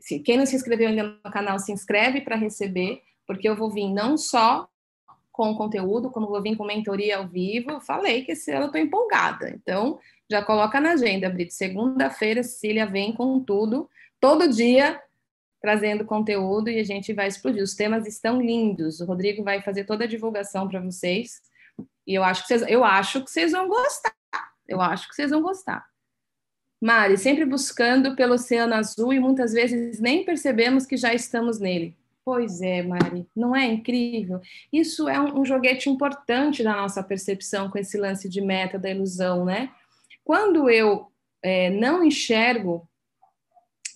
se, 0.03 0.19
quem 0.19 0.35
não 0.35 0.45
se 0.45 0.53
inscreveu 0.53 0.89
ainda 0.89 1.17
no 1.23 1.31
canal, 1.31 1.57
se 1.57 1.71
inscreve 1.71 2.19
para 2.19 2.35
receber, 2.35 3.01
porque 3.25 3.47
eu 3.47 3.55
vou 3.55 3.71
vir 3.71 3.89
não 3.89 4.17
só 4.17 4.67
com 5.31 5.55
conteúdo, 5.55 6.11
como 6.11 6.27
vou 6.27 6.41
vir 6.41 6.57
com 6.57 6.65
mentoria 6.65 7.19
ao 7.19 7.27
vivo. 7.27 7.79
Falei 7.79 8.25
que 8.25 8.33
esse 8.33 8.51
ano 8.51 8.63
eu 8.63 8.65
estou 8.65 8.81
empolgada. 8.81 9.49
Então, 9.49 9.97
já 10.29 10.43
coloca 10.43 10.81
na 10.81 10.91
agenda, 10.91 11.29
Brito. 11.29 11.53
Segunda-feira, 11.53 12.43
Cecília 12.43 12.85
vem 12.85 13.13
com 13.13 13.39
tudo, 13.39 13.89
todo 14.19 14.49
dia, 14.49 15.01
trazendo 15.61 16.03
conteúdo 16.03 16.69
e 16.69 16.81
a 16.81 16.83
gente 16.83 17.13
vai 17.13 17.29
explodir. 17.29 17.63
Os 17.63 17.73
temas 17.73 18.05
estão 18.05 18.41
lindos. 18.41 18.99
O 18.99 19.05
Rodrigo 19.05 19.41
vai 19.41 19.61
fazer 19.61 19.85
toda 19.85 20.03
a 20.03 20.07
divulgação 20.07 20.67
para 20.67 20.81
vocês. 20.81 21.41
E 22.05 22.13
eu 22.13 22.25
acho 22.25 22.41
que 22.41 22.49
vocês, 22.49 22.61
eu 22.69 22.83
acho 22.83 23.23
que 23.23 23.31
vocês 23.31 23.53
vão 23.53 23.69
gostar. 23.69 24.13
Eu 24.67 24.81
acho 24.81 25.07
que 25.07 25.15
vocês 25.15 25.31
vão 25.31 25.41
gostar. 25.41 25.92
Mari, 26.83 27.17
sempre 27.17 27.45
buscando 27.45 28.13
pelo 28.13 28.33
oceano 28.33 28.73
azul 28.73 29.13
e 29.13 29.19
muitas 29.19 29.53
vezes 29.53 30.01
nem 30.01 30.25
percebemos 30.25 30.85
que 30.85 30.97
já 30.97 31.13
estamos 31.13 31.57
nele. 31.57 31.95
Pois 32.25 32.61
é, 32.61 32.83
Mari, 32.83 33.25
não 33.33 33.55
é 33.55 33.63
incrível? 33.63 34.41
Isso 34.71 35.07
é 35.07 35.17
um, 35.17 35.39
um 35.39 35.45
joguete 35.45 35.89
importante 35.89 36.61
da 36.61 36.75
nossa 36.75 37.01
percepção 37.01 37.69
com 37.69 37.77
esse 37.77 37.97
lance 37.97 38.27
de 38.27 38.41
meta 38.41 38.77
da 38.77 38.89
ilusão, 38.89 39.45
né? 39.45 39.69
Quando 40.25 40.69
eu 40.69 41.07
é, 41.41 41.69
não 41.69 42.03
enxergo, 42.03 42.85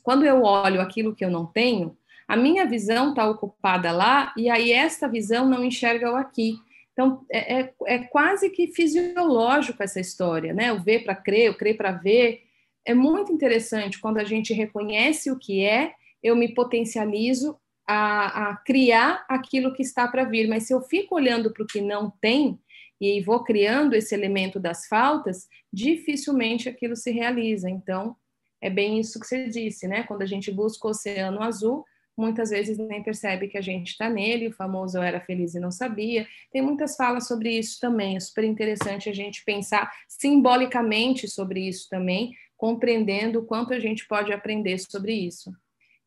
quando 0.01 0.25
eu 0.25 0.43
olho 0.43 0.79
aquilo 0.79 1.13
que 1.13 1.25
eu 1.25 1.29
não 1.29 1.45
tenho, 1.45 1.97
a 2.25 2.37
minha 2.37 2.65
visão 2.65 3.09
está 3.09 3.29
ocupada 3.29 3.91
lá 3.91 4.33
e 4.37 4.49
aí 4.49 4.71
esta 4.71 5.09
visão 5.09 5.45
não 5.45 5.61
enxerga 5.61 6.09
o 6.09 6.15
aqui. 6.15 6.57
Então, 6.93 7.25
é, 7.29 7.59
é, 7.59 7.73
é 7.85 7.99
quase 7.99 8.49
que 8.49 8.67
fisiológico 8.67 9.83
essa 9.83 9.99
história, 9.99 10.53
né? 10.53 10.71
O 10.71 10.81
ver 10.81 11.03
para 11.03 11.15
crer, 11.15 11.51
o 11.51 11.57
crer 11.57 11.75
para 11.75 11.91
ver. 11.91 12.46
É 12.87 12.93
muito 12.93 13.33
interessante 13.33 13.99
quando 13.99 14.17
a 14.17 14.23
gente 14.23 14.53
reconhece 14.53 15.29
o 15.29 15.37
que 15.37 15.65
é, 15.65 15.91
eu 16.23 16.37
me 16.37 16.53
potencializo 16.53 17.59
a, 17.85 18.51
a 18.51 18.55
criar 18.55 19.25
aquilo 19.27 19.73
que 19.73 19.81
está 19.81 20.07
para 20.07 20.23
vir. 20.23 20.47
Mas 20.47 20.67
se 20.67 20.73
eu 20.73 20.79
fico 20.79 21.15
olhando 21.15 21.51
para 21.51 21.63
o 21.63 21.67
que 21.67 21.81
não 21.81 22.09
tem 22.21 22.57
e 22.99 23.21
vou 23.21 23.43
criando 23.43 23.93
esse 23.93 24.15
elemento 24.15 24.57
das 24.57 24.87
faltas, 24.87 25.49
dificilmente 25.71 26.69
aquilo 26.69 26.95
se 26.95 27.11
realiza. 27.11 27.69
Então, 27.69 28.15
é 28.61 28.69
bem 28.69 29.01
isso 29.01 29.19
que 29.19 29.27
você 29.27 29.49
disse, 29.49 29.85
né? 29.85 30.03
Quando 30.03 30.21
a 30.21 30.25
gente 30.25 30.49
busca 30.49 30.87
o 30.87 30.91
oceano 30.91 31.43
azul, 31.43 31.83
muitas 32.17 32.51
vezes 32.51 32.77
nem 32.77 33.03
percebe 33.03 33.49
que 33.49 33.57
a 33.57 33.61
gente 33.61 33.89
está 33.89 34.09
nele, 34.09 34.47
o 34.47 34.53
famoso 34.53 34.97
eu 34.97 35.03
era 35.03 35.19
feliz 35.19 35.53
e 35.53 35.59
não 35.59 35.71
sabia. 35.71 36.25
Tem 36.53 36.61
muitas 36.61 36.95
falas 36.95 37.27
sobre 37.27 37.51
isso 37.51 37.79
também, 37.79 38.15
é 38.15 38.19
super 38.19 38.45
interessante 38.45 39.09
a 39.09 39.13
gente 39.13 39.43
pensar 39.45 39.91
simbolicamente 40.07 41.27
sobre 41.27 41.67
isso 41.67 41.87
também, 41.89 42.33
compreendendo 42.57 43.39
o 43.39 43.45
quanto 43.45 43.73
a 43.73 43.79
gente 43.79 44.05
pode 44.07 44.33
aprender 44.33 44.77
sobre 44.79 45.13
isso. 45.13 45.55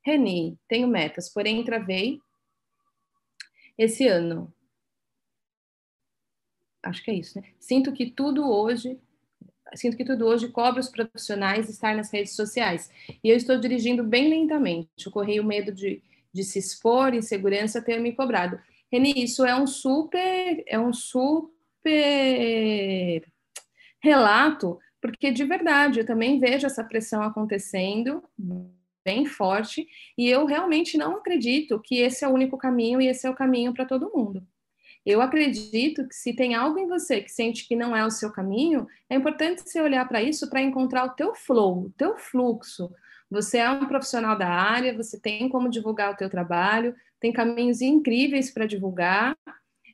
Reni, 0.05 0.59
tenho 0.68 0.88
metas, 0.88 1.32
porém 1.32 1.64
travei 1.64 2.18
esse 3.78 4.07
ano. 4.07 4.53
Acho 6.82 7.03
que 7.05 7.11
é 7.11 7.14
isso, 7.14 7.38
né? 7.40 7.46
Sinto 7.59 7.92
que 7.92 8.11
tudo 8.11 8.51
hoje, 8.51 8.98
sinto 9.74 9.96
que 9.96 10.05
tudo 10.05 10.26
hoje 10.26 10.48
cobre 10.48 10.80
os 10.80 10.88
profissionais 10.88 11.68
estar 11.68 11.94
nas 11.94 12.11
redes 12.11 12.34
sociais. 12.34 12.90
E 13.22 13.28
eu 13.28 13.36
estou 13.36 13.59
dirigindo 13.59 14.03
bem 14.03 14.28
lentamente. 14.28 14.88
Eu 15.05 15.12
corri 15.12 15.38
o 15.38 15.44
medo 15.44 15.70
de, 15.72 16.03
de 16.32 16.42
se 16.42 16.59
expor, 16.59 17.14
insegurança 17.14 17.82
ter 17.82 18.01
me 18.01 18.12
cobrado. 18.12 18.59
Reni, 18.90 19.12
isso 19.16 19.44
é 19.44 19.55
um 19.55 19.66
super, 19.66 20.64
é 20.66 20.78
um 20.78 20.92
super 20.92 21.92
relato, 24.03 24.78
porque 25.01 25.30
de 25.30 25.44
verdade 25.44 26.01
eu 26.01 26.07
também 26.07 26.38
vejo 26.38 26.66
essa 26.66 26.84
pressão 26.84 27.22
acontecendo 27.22 28.22
bem 29.05 29.24
forte, 29.24 29.88
e 30.16 30.28
eu 30.28 30.44
realmente 30.44 30.98
não 30.98 31.16
acredito 31.16 31.80
que 31.80 31.96
esse 31.96 32.24
é 32.24 32.28
o 32.28 32.32
único 32.32 32.59
caminho 32.59 33.01
e 33.01 33.09
esse 33.09 33.26
é 33.26 33.30
o 33.30 33.34
caminho 33.34 33.72
para 33.72 33.86
todo 33.86 34.12
mundo. 34.14 34.46
Eu 35.05 35.22
acredito 35.22 36.07
que 36.07 36.14
se 36.14 36.34
tem 36.34 36.55
algo 36.55 36.78
em 36.78 36.86
você 36.86 37.22
que 37.22 37.32
sente 37.32 37.66
que 37.66 37.74
não 37.74 37.96
é 37.96 38.05
o 38.05 38.11
seu 38.11 38.30
caminho, 38.30 38.86
é 39.09 39.16
importante 39.16 39.62
você 39.62 39.80
olhar 39.80 40.07
para 40.07 40.22
isso 40.22 40.51
para 40.51 40.61
encontrar 40.61 41.05
o 41.07 41.11
teu 41.11 41.34
flow, 41.34 41.86
o 41.86 41.90
teu 41.96 42.18
fluxo. 42.18 42.92
Você 43.30 43.59
é 43.59 43.70
um 43.70 43.86
profissional 43.86 44.36
da 44.36 44.48
área, 44.48 44.94
você 44.94 45.18
tem 45.18 45.48
como 45.48 45.70
divulgar 45.70 46.12
o 46.12 46.16
teu 46.16 46.28
trabalho, 46.28 46.94
tem 47.18 47.32
caminhos 47.32 47.80
incríveis 47.80 48.51
para 48.51 48.66
divulgar, 48.66 49.36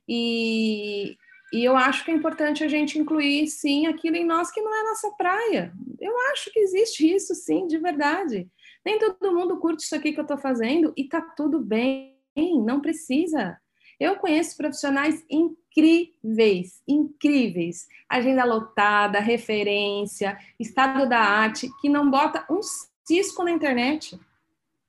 e, 0.09 1.17
e 1.53 1.65
eu 1.65 1.77
acho 1.77 2.05
que 2.05 2.11
é 2.11 2.15
importante 2.15 2.65
a 2.65 2.69
gente 2.69 2.99
incluir, 2.99 3.47
sim, 3.47 3.87
aquilo 3.87 4.17
em 4.17 4.25
nós 4.25 4.51
que 4.51 4.61
não 4.61 4.75
é 4.75 4.83
nossa 4.83 5.11
praia. 5.13 5.73
Eu 6.01 6.13
acho 6.33 6.51
que 6.53 6.59
existe 6.59 7.09
isso, 7.09 7.35
sim, 7.35 7.67
de 7.67 7.79
verdade. 7.79 8.49
Nem 8.85 8.99
todo 8.99 9.35
mundo 9.35 9.59
curte 9.59 9.85
isso 9.85 9.95
aqui 9.95 10.13
que 10.13 10.19
eu 10.19 10.23
estou 10.23 10.39
fazendo 10.39 10.93
e 10.97 11.05
tá 11.09 11.21
tudo 11.21 11.61
bem, 11.61 12.17
não 12.65 12.81
precisa. 12.81 13.59
Eu 13.99 14.17
conheço 14.17 14.57
profissionais 14.57 15.25
incríveis, 15.31 16.83
incríveis. 16.87 17.87
Agenda 18.09 18.45
lotada, 18.45 19.19
referência, 19.21 20.39
estado 20.61 21.09
da 21.09 21.19
arte, 21.19 21.71
que 21.81 21.89
não 21.89 22.11
bota 22.11 22.45
um 22.51 22.61
cisco 23.05 23.43
na 23.43 23.53
internet. 23.53 24.19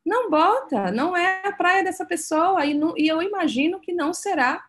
Não 0.06 0.30
bota, 0.30 0.92
não 0.92 1.16
é 1.16 1.42
a 1.46 1.52
praia 1.52 1.84
dessa 1.84 2.06
pessoa 2.06 2.66
e, 2.66 2.74
não, 2.74 2.94
e 2.98 3.08
eu 3.08 3.22
imagino 3.22 3.80
que 3.80 3.94
não 3.94 4.14
será. 4.14 4.64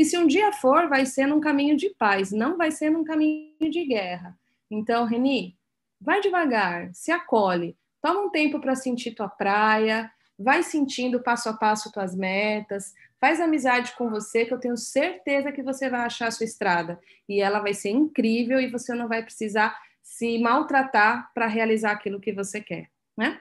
E 0.00 0.04
se 0.06 0.16
um 0.16 0.26
dia 0.26 0.50
for, 0.50 0.88
vai 0.88 1.04
ser 1.04 1.26
num 1.26 1.40
caminho 1.40 1.76
de 1.76 1.90
paz, 1.90 2.32
não 2.32 2.56
vai 2.56 2.70
ser 2.70 2.88
num 2.88 3.04
caminho 3.04 3.70
de 3.70 3.84
guerra. 3.84 4.34
Então, 4.70 5.04
Reni, 5.04 5.58
vai 6.00 6.22
devagar, 6.22 6.88
se 6.94 7.12
acolhe, 7.12 7.76
Toma 8.00 8.20
um 8.20 8.30
tempo 8.30 8.58
para 8.58 8.74
sentir 8.74 9.14
tua 9.14 9.28
praia, 9.28 10.10
vai 10.38 10.62
sentindo 10.62 11.20
passo 11.20 11.50
a 11.50 11.52
passo 11.52 11.92
tuas 11.92 12.16
metas, 12.16 12.94
faz 13.20 13.40
amizade 13.40 13.92
com 13.94 14.08
você, 14.08 14.46
que 14.46 14.54
eu 14.54 14.58
tenho 14.58 14.76
certeza 14.76 15.52
que 15.52 15.62
você 15.62 15.90
vai 15.90 16.00
achar 16.00 16.28
a 16.28 16.30
sua 16.30 16.44
estrada. 16.44 16.98
E 17.28 17.42
ela 17.42 17.60
vai 17.60 17.74
ser 17.74 17.90
incrível 17.90 18.58
e 18.58 18.70
você 18.70 18.94
não 18.94 19.06
vai 19.06 19.22
precisar 19.22 19.78
se 20.02 20.38
maltratar 20.38 21.30
para 21.34 21.46
realizar 21.46 21.92
aquilo 21.92 22.20
que 22.20 22.32
você 22.32 22.58
quer, 22.60 22.90
né? 23.14 23.38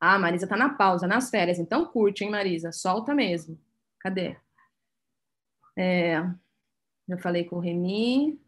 Ah, 0.00 0.16
Marisa 0.16 0.46
tá 0.46 0.56
na 0.56 0.70
pausa, 0.70 1.08
nas 1.08 1.28
férias, 1.28 1.58
então 1.58 1.84
curte, 1.86 2.22
hein, 2.22 2.30
Marisa? 2.30 2.70
Solta 2.70 3.12
mesmo. 3.12 3.58
Cadê? 3.98 4.36
É, 5.76 6.16
eu 7.08 7.18
falei 7.20 7.44
com 7.44 7.56
o 7.56 7.60
Reni. 7.60 8.40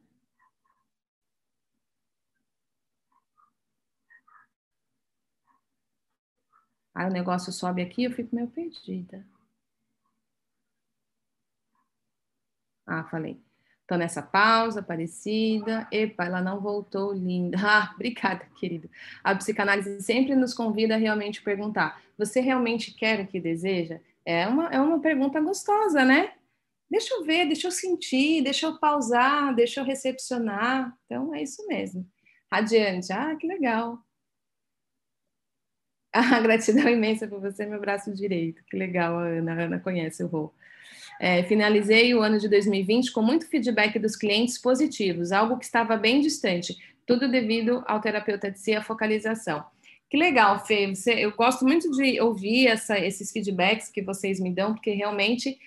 Aí 6.93 7.07
o 7.07 7.13
negócio 7.13 7.53
sobe 7.53 7.83
aqui, 7.83 8.03
eu 8.03 8.11
fico 8.11 8.35
meio 8.35 8.49
perdida. 8.49 9.25
Ah, 12.87 13.05
falei. 13.05 13.41
Tô 13.87 13.97
nessa 13.97 14.23
pausa, 14.23 14.83
parecida. 14.83 15.87
Epa, 15.93 16.25
ela 16.25 16.41
não 16.41 16.61
voltou, 16.61 17.13
linda. 17.13 17.57
Ah, 17.61 17.93
obrigada, 17.95 18.47
querido. 18.59 18.89
A 19.23 19.35
psicanálise 19.35 20.01
sempre 20.03 20.35
nos 20.35 20.55
convida 20.55 20.95
a 20.95 20.99
realmente 20.99 21.43
perguntar: 21.43 22.01
você 22.17 22.41
realmente 22.41 22.93
quer 22.95 23.21
o 23.21 23.27
que 23.27 23.41
deseja? 23.41 24.01
É 24.25 24.47
uma, 24.49 24.69
é 24.69 24.81
uma 24.81 25.01
pergunta 25.01 25.41
gostosa, 25.41 26.05
né? 26.05 26.33
Deixa 26.91 27.15
eu 27.15 27.25
ver, 27.25 27.47
deixa 27.47 27.67
eu 27.67 27.73
sentir, 27.73 28.43
deixa 28.43 28.67
eu 28.67 28.79
pausar, 28.79 29.55
deixa 29.55 29.81
eu 29.81 29.85
recepcionar. 29.85 30.97
Então, 31.07 31.35
é 31.35 31.43
isso 31.43 31.67
mesmo. 31.67 32.07
Adiante. 32.51 33.13
Ah, 33.13 33.35
que 33.37 33.47
legal. 33.47 33.99
A 36.13 36.39
gratidão 36.41 36.89
imensa 36.89 37.27
por 37.27 37.41
você, 37.41 37.67
meu 37.67 37.81
braço 37.81 38.15
direito. 38.15 38.63
Que 38.71 38.77
legal, 38.77 39.19
a 39.19 39.27
Ana. 39.27 39.53
A 39.53 39.65
Ana 39.65 39.81
conhece 39.81 40.23
o 40.23 40.29
Rô. 40.29 40.53
É, 41.21 41.43
finalizei 41.45 42.15
o 42.15 42.21
ano 42.23 42.39
de 42.39 42.49
2020 42.49 43.13
com 43.13 43.23
muito 43.23 43.49
feedback 43.49 43.99
dos 43.99 44.17
clientes 44.17 44.59
positivos, 44.59 45.33
algo 45.33 45.59
que 45.59 45.65
estava 45.65 45.97
bem 45.97 46.21
distante, 46.21 46.77
tudo 47.07 47.31
devido 47.31 47.85
ao 47.87 48.01
terapeuta 48.01 48.51
de 48.51 48.59
si, 48.59 48.75
a 48.75 48.83
focalização. 48.83 49.65
Que 50.11 50.17
legal, 50.17 50.65
Fê. 50.65 50.87
Você, 50.95 51.13
eu 51.15 51.33
gosto 51.33 51.65
muito 51.65 51.91
de 51.91 52.21
ouvir 52.21 52.69
essa, 52.69 52.99
esses 52.99 53.33
feedbacks 53.33 53.89
que 53.89 54.03
vocês 54.03 54.39
me 54.39 54.55
dão, 54.55 54.75
porque 54.75 54.93
realmente 54.93 55.59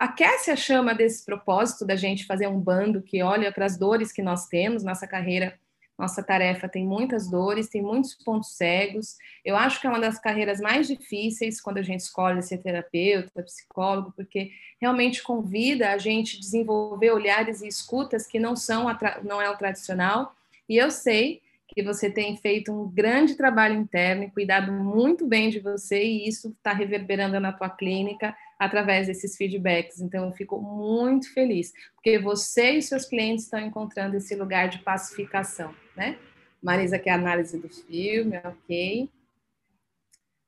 aquece 0.00 0.50
a 0.50 0.56
chama 0.56 0.94
desse 0.94 1.22
propósito 1.26 1.84
da 1.84 1.94
gente 1.94 2.24
fazer 2.24 2.46
um 2.46 2.58
bando 2.58 3.02
que 3.02 3.22
olha 3.22 3.52
para 3.52 3.66
as 3.66 3.76
dores 3.76 4.10
que 4.10 4.22
nós 4.22 4.46
temos, 4.46 4.82
nossa 4.82 5.06
carreira 5.06 5.58
nossa 5.98 6.22
tarefa 6.22 6.66
tem 6.66 6.82
muitas 6.86 7.30
dores, 7.30 7.68
tem 7.68 7.82
muitos 7.82 8.14
pontos 8.14 8.56
cegos. 8.56 9.18
Eu 9.44 9.54
acho 9.54 9.78
que 9.78 9.86
é 9.86 9.90
uma 9.90 10.00
das 10.00 10.18
carreiras 10.18 10.58
mais 10.58 10.88
difíceis 10.88 11.60
quando 11.60 11.76
a 11.76 11.82
gente 11.82 12.00
escolhe 12.00 12.40
ser 12.42 12.56
terapeuta, 12.56 13.42
psicólogo, 13.42 14.10
porque 14.16 14.50
realmente 14.80 15.22
convida 15.22 15.90
a 15.90 15.98
gente 15.98 16.40
desenvolver 16.40 17.10
olhares 17.10 17.60
e 17.60 17.68
escutas 17.68 18.26
que 18.26 18.38
não 18.38 18.56
são 18.56 18.86
não 19.22 19.42
é 19.42 19.50
o 19.50 19.58
tradicional. 19.58 20.34
E 20.66 20.78
eu 20.78 20.90
sei 20.90 21.42
que 21.74 21.82
você 21.82 22.10
tem 22.10 22.36
feito 22.36 22.72
um 22.72 22.88
grande 22.90 23.36
trabalho 23.36 23.74
interno 23.74 24.24
e 24.24 24.30
cuidado 24.30 24.72
muito 24.72 25.26
bem 25.26 25.50
de 25.50 25.60
você, 25.60 26.02
e 26.02 26.28
isso 26.28 26.50
está 26.50 26.72
reverberando 26.72 27.38
na 27.38 27.52
tua 27.52 27.70
clínica 27.70 28.36
através 28.58 29.06
desses 29.06 29.36
feedbacks. 29.36 30.00
Então, 30.00 30.26
eu 30.26 30.32
fico 30.32 30.60
muito 30.60 31.32
feliz, 31.32 31.72
porque 31.94 32.18
você 32.18 32.72
e 32.72 32.82
seus 32.82 33.04
clientes 33.04 33.44
estão 33.44 33.60
encontrando 33.60 34.16
esse 34.16 34.34
lugar 34.34 34.68
de 34.68 34.80
pacificação, 34.80 35.74
né? 35.96 36.18
Marisa 36.62 36.98
quer 36.98 37.12
análise 37.12 37.58
do 37.58 37.68
filme, 37.68 38.36
ok. 38.44 39.08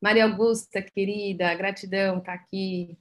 Maria 0.01 0.25
Augusta, 0.25 0.83
querida, 0.83 1.55
gratidão, 1.55 2.20
tá 2.20 2.35
aqui. 2.35 2.99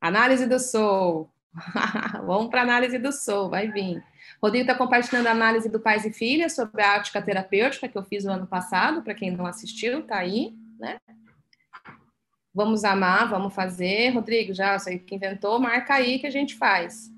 Análise 0.00 0.46
do 0.46 0.60
Soul. 0.60 1.33
Vamos 2.26 2.50
para 2.50 2.60
a 2.60 2.64
análise 2.64 2.98
do 2.98 3.12
Soul, 3.12 3.48
vai 3.48 3.70
vir. 3.70 4.02
Rodrigo 4.42 4.68
está 4.68 4.74
compartilhando 4.74 5.26
a 5.28 5.32
análise 5.32 5.68
do 5.68 5.80
Pais 5.80 6.04
e 6.04 6.12
Filhas 6.12 6.54
sobre 6.54 6.82
a 6.82 6.96
ática 6.96 7.22
terapêutica 7.22 7.88
que 7.88 7.96
eu 7.96 8.04
fiz 8.04 8.24
no 8.24 8.32
ano 8.32 8.46
passado, 8.46 9.02
para 9.02 9.14
quem 9.14 9.30
não 9.30 9.46
assistiu, 9.46 10.06
tá 10.06 10.18
aí, 10.18 10.54
né? 10.78 10.98
Vamos 12.52 12.84
amar, 12.84 13.28
vamos 13.28 13.54
fazer. 13.54 14.10
Rodrigo, 14.10 14.54
já 14.54 14.78
sei 14.78 14.98
que 14.98 15.14
inventou, 15.14 15.58
marca 15.58 15.94
aí 15.94 16.18
que 16.18 16.26
a 16.26 16.30
gente 16.30 16.54
faz. 16.54 17.10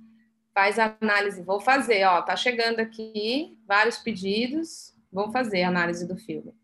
Faz 0.54 0.78
a 0.78 0.96
análise, 1.00 1.42
vou 1.42 1.60
fazer, 1.60 2.04
ó, 2.04 2.22
tá 2.22 2.34
chegando 2.36 2.80
aqui 2.80 3.58
vários 3.66 3.98
pedidos, 3.98 4.94
vou 5.12 5.30
fazer 5.30 5.62
a 5.62 5.68
análise 5.68 6.06
do 6.06 6.16
filme. 6.16 6.54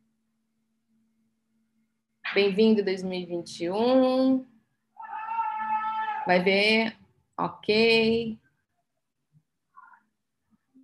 Bem-vindo 2.35 2.83
2021. 2.83 4.47
Vai 6.27 6.43
ver, 6.43 6.97
ok. 7.45 8.38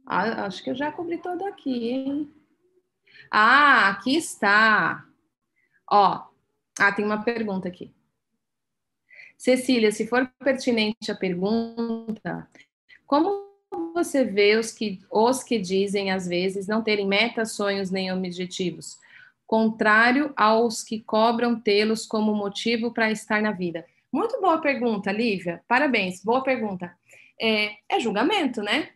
Ah, 0.06 0.46
acho 0.46 0.62
que 0.62 0.70
eu 0.70 0.74
já 0.74 0.90
cobri 0.90 1.18
todo 1.18 1.44
aqui, 1.44 1.90
hein? 1.90 2.32
Ah, 3.30 3.90
aqui 3.90 4.16
está. 4.16 5.04
Ó, 5.90 6.26
ah, 6.78 6.92
tem 6.92 7.04
uma 7.04 7.22
pergunta 7.22 7.68
aqui. 7.68 7.92
Cecília, 9.36 9.92
se 9.92 10.06
for 10.06 10.26
pertinente 10.42 11.10
a 11.12 11.14
pergunta, 11.14 12.48
como 13.06 13.48
você 13.94 14.24
vê 14.24 14.56
os 14.56 14.72
que, 14.72 15.00
os 15.10 15.42
que 15.42 15.58
dizem, 15.58 16.10
às 16.10 16.26
vezes, 16.26 16.66
não 16.66 16.82
terem 16.82 17.06
metas, 17.06 17.52
sonhos 17.52 17.90
nem 17.90 18.12
objetivos, 18.12 18.98
contrário 19.46 20.32
aos 20.36 20.82
que 20.82 21.00
cobram 21.00 21.60
tê-los 21.60 22.06
como 22.06 22.34
motivo 22.34 22.92
para 22.92 23.10
estar 23.10 23.40
na 23.40 23.52
vida? 23.52 23.84
Muito 24.12 24.40
boa 24.40 24.58
pergunta, 24.60 25.12
Lívia. 25.12 25.62
Parabéns, 25.68 26.22
boa 26.24 26.42
pergunta. 26.42 26.96
É, 27.40 27.76
é 27.88 28.00
julgamento, 28.00 28.62
né? 28.62 28.90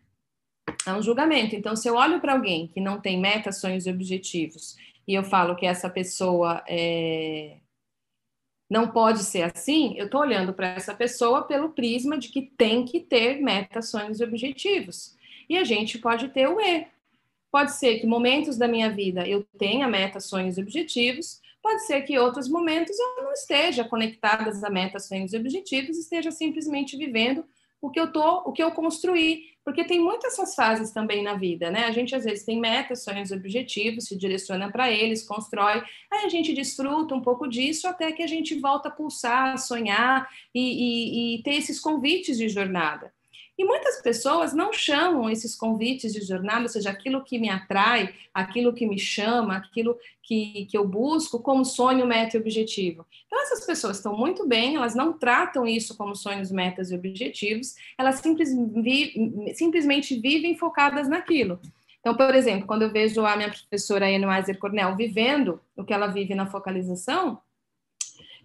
É 0.87 0.93
um 0.93 1.03
julgamento. 1.03 1.55
Então, 1.55 1.77
se 1.77 1.89
eu 1.89 1.97
olho 1.97 2.21
para 2.21 2.33
alguém 2.33 2.67
que 2.69 2.81
não 2.81 3.01
tem 3.01 3.21
metas, 3.21 3.61
sonhos 3.61 3.87
e 3.87 3.91
objetivos, 3.91 4.77
e 5.07 5.15
eu 5.15 5.23
falo 5.23 5.55
que 5.55 5.67
essa 5.67 5.91
pessoa 5.91 6.65
é, 6.67 7.59
não 8.71 8.89
pode 8.89 9.23
ser 9.25 9.43
assim, 9.43 9.95
eu 9.99 10.07
estou 10.07 10.23
olhando 10.23 10.55
para 10.55 10.69
essa 10.69 10.95
pessoa 10.95 11.43
pelo 11.43 11.71
prisma 11.71 12.17
de 12.17 12.29
que 12.29 12.43
tem 12.57 12.87
que 12.87 13.01
ter 13.01 13.41
metas, 13.43 13.91
sonhos 13.91 14.19
e 14.19 14.25
objetivos. 14.25 15.15
E 15.47 15.59
a 15.59 15.65
gente 15.65 15.99
pode 15.99 16.29
ter 16.31 16.49
o 16.49 16.59
E. 16.59 16.87
Pode 17.51 17.73
ser 17.73 17.99
que 17.99 18.07
momentos 18.07 18.57
da 18.57 18.67
minha 18.67 18.89
vida 18.89 19.29
eu 19.29 19.45
tenha 19.59 19.87
metas, 19.87 20.25
sonhos 20.25 20.57
e 20.57 20.63
objetivos, 20.63 21.42
pode 21.63 21.87
ser 21.87 22.03
que 22.03 22.19
outros 22.19 22.49
momentos 22.49 22.99
eu 22.99 23.25
não 23.25 23.33
esteja 23.33 23.85
conectada 23.85 24.51
a 24.67 24.71
metas, 24.71 25.07
sonhos 25.07 25.33
e 25.33 25.37
objetivos, 25.37 25.97
esteja 25.97 26.31
simplesmente 26.31 26.97
vivendo 26.97 27.45
o 27.81 27.91
que 27.91 27.99
eu 27.99 28.13
tô, 28.13 28.43
o 28.45 28.53
que 28.53 28.63
eu 28.63 28.71
construí, 28.71 29.45
porque 29.65 29.85
tem 29.85 30.01
muitas 30.01 30.35
essas 30.35 30.55
fases 30.55 30.93
também 30.93 31.23
na 31.23 31.35
vida, 31.35 31.71
né? 31.71 31.85
A 31.85 31.91
gente 31.91 32.15
às 32.15 32.25
vezes 32.25 32.45
tem 32.45 32.61
metas, 32.61 33.03
sonhos, 33.03 33.33
objetivos, 33.33 34.05
se 34.05 34.17
direciona 34.17 34.71
para 34.71 34.91
eles, 34.91 35.27
constrói, 35.27 35.83
aí 36.11 36.25
a 36.25 36.29
gente 36.29 36.53
desfruta 36.53 37.15
um 37.15 37.21
pouco 37.21 37.49
disso 37.49 37.89
até 37.89 38.13
que 38.13 38.23
a 38.23 38.27
gente 38.27 38.59
volta 38.59 38.89
a 38.89 38.93
pulsar, 38.93 39.55
a 39.55 39.57
sonhar 39.57 40.29
e, 40.55 40.61
e, 40.61 41.39
e 41.39 41.43
ter 41.43 41.55
esses 41.55 41.81
convites 41.81 42.39
de 42.39 42.49
jornada. 42.49 43.13
E 43.63 43.65
muitas 43.65 44.03
pessoas 44.03 44.53
não 44.53 44.73
chamam 44.73 45.31
esses 45.31 45.55
convites 45.55 46.13
de 46.13 46.21
jornada, 46.21 46.63
ou 46.63 46.69
seja, 46.69 46.91
aquilo 46.91 47.23
que 47.23 47.39
me 47.39 47.49
atrai, 47.49 48.13
aquilo 48.35 48.73
que 48.73 48.85
me 48.85 48.99
chama, 48.99 49.57
aquilo 49.57 49.97
que, 50.21 50.67
que 50.67 50.77
eu 50.77 50.85
busco, 50.85 51.39
como 51.39 51.65
sonho, 51.65 52.05
meta 52.05 52.37
e 52.37 52.41
objetivo. 52.41 53.07
Então, 53.25 53.41
essas 53.41 53.65
pessoas 53.65 53.99
estão 53.99 54.17
muito 54.17 54.49
bem, 54.49 54.75
elas 54.75 54.97
não 54.97 55.13
tratam 55.13 55.65
isso 55.65 55.97
como 55.97 56.17
sonhos, 56.17 56.51
metas 56.51 56.91
e 56.91 56.97
objetivos, 56.97 57.77
elas 57.97 58.17
simples, 58.17 58.53
vi, 58.53 59.55
simplesmente 59.55 60.19
vivem 60.19 60.57
focadas 60.57 61.09
naquilo. 61.09 61.61
Então, 62.01 62.17
por 62.17 62.35
exemplo, 62.35 62.67
quando 62.67 62.83
eu 62.83 62.91
vejo 62.91 63.25
a 63.25 63.37
minha 63.37 63.49
professora 63.49 64.07
Anne 64.07 64.27
Weiser 64.27 64.59
Cornell 64.59 64.97
vivendo 64.97 65.61
o 65.77 65.85
que 65.85 65.95
ela 65.95 66.09
vive 66.09 66.35
na 66.35 66.47
focalização, 66.47 67.41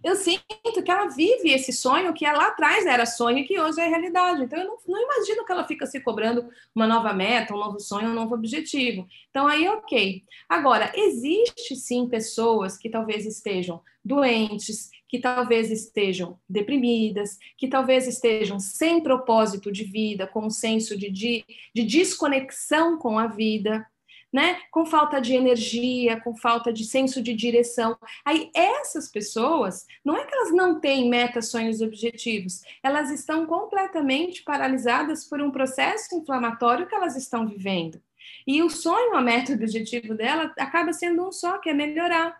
eu 0.02 0.14
sinto 0.14 0.82
que 0.84 0.90
ela 0.90 1.06
vive 1.06 1.50
esse 1.50 1.72
sonho 1.72 2.14
que 2.14 2.24
lá 2.24 2.48
atrás 2.48 2.86
era 2.86 3.04
sonho 3.04 3.38
e 3.38 3.44
que 3.44 3.58
hoje 3.58 3.80
é 3.80 3.88
realidade. 3.88 4.42
Então, 4.42 4.58
eu 4.58 4.66
não, 4.66 4.78
não, 4.86 5.02
imagino 5.02 5.44
que 5.44 5.52
ela 5.52 5.64
fica 5.64 5.86
se 5.86 6.00
cobrando 6.00 6.48
uma 6.74 6.86
nova 6.86 7.12
meta, 7.12 7.54
um 7.54 7.58
novo 7.58 7.80
sonho, 7.80 8.10
um 8.10 8.14
novo 8.14 8.34
objetivo. 8.34 9.06
Então, 9.30 9.46
aí, 9.46 9.66
ok. 9.68 10.22
Agora, 10.48 10.92
existe 10.94 11.74
sim 11.76 12.08
pessoas 12.08 12.76
que 12.76 12.88
talvez 12.88 13.26
estejam 13.26 13.82
doentes, 14.04 14.90
que 15.08 15.18
talvez 15.18 15.70
estejam 15.70 16.38
deprimidas, 16.48 17.38
que 17.56 17.66
talvez 17.66 18.06
estejam 18.06 18.60
sem 18.60 19.02
propósito 19.02 19.72
de 19.72 19.84
vida, 19.84 20.26
com 20.26 20.46
um 20.46 20.50
senso 20.50 20.96
de, 20.96 21.10
de, 21.10 21.44
de 21.74 21.82
desconexão 21.82 22.98
com 22.98 23.18
a 23.18 23.26
vida, 23.26 23.86
né? 24.32 24.60
Com 24.70 24.84
falta 24.84 25.20
de 25.20 25.34
energia, 25.34 26.20
com 26.20 26.36
falta 26.36 26.72
de 26.72 26.84
senso 26.84 27.22
de 27.22 27.34
direção. 27.34 27.96
Aí 28.24 28.50
essas 28.54 29.10
pessoas, 29.10 29.86
não 30.04 30.16
é 30.16 30.24
que 30.24 30.34
elas 30.34 30.52
não 30.52 30.80
têm 30.80 31.08
metas, 31.08 31.50
sonhos, 31.50 31.80
objetivos, 31.80 32.60
elas 32.82 33.10
estão 33.10 33.46
completamente 33.46 34.42
paralisadas 34.42 35.28
por 35.28 35.40
um 35.40 35.50
processo 35.50 36.14
inflamatório 36.14 36.86
que 36.86 36.94
elas 36.94 37.16
estão 37.16 37.46
vivendo. 37.46 38.00
E 38.46 38.62
o 38.62 38.70
sonho, 38.70 39.14
a 39.14 39.20
meta, 39.20 39.52
o 39.52 39.54
objetivo 39.54 40.14
dela 40.14 40.52
acaba 40.58 40.92
sendo 40.92 41.26
um 41.26 41.32
só, 41.32 41.58
que 41.58 41.70
é 41.70 41.74
melhorar. 41.74 42.36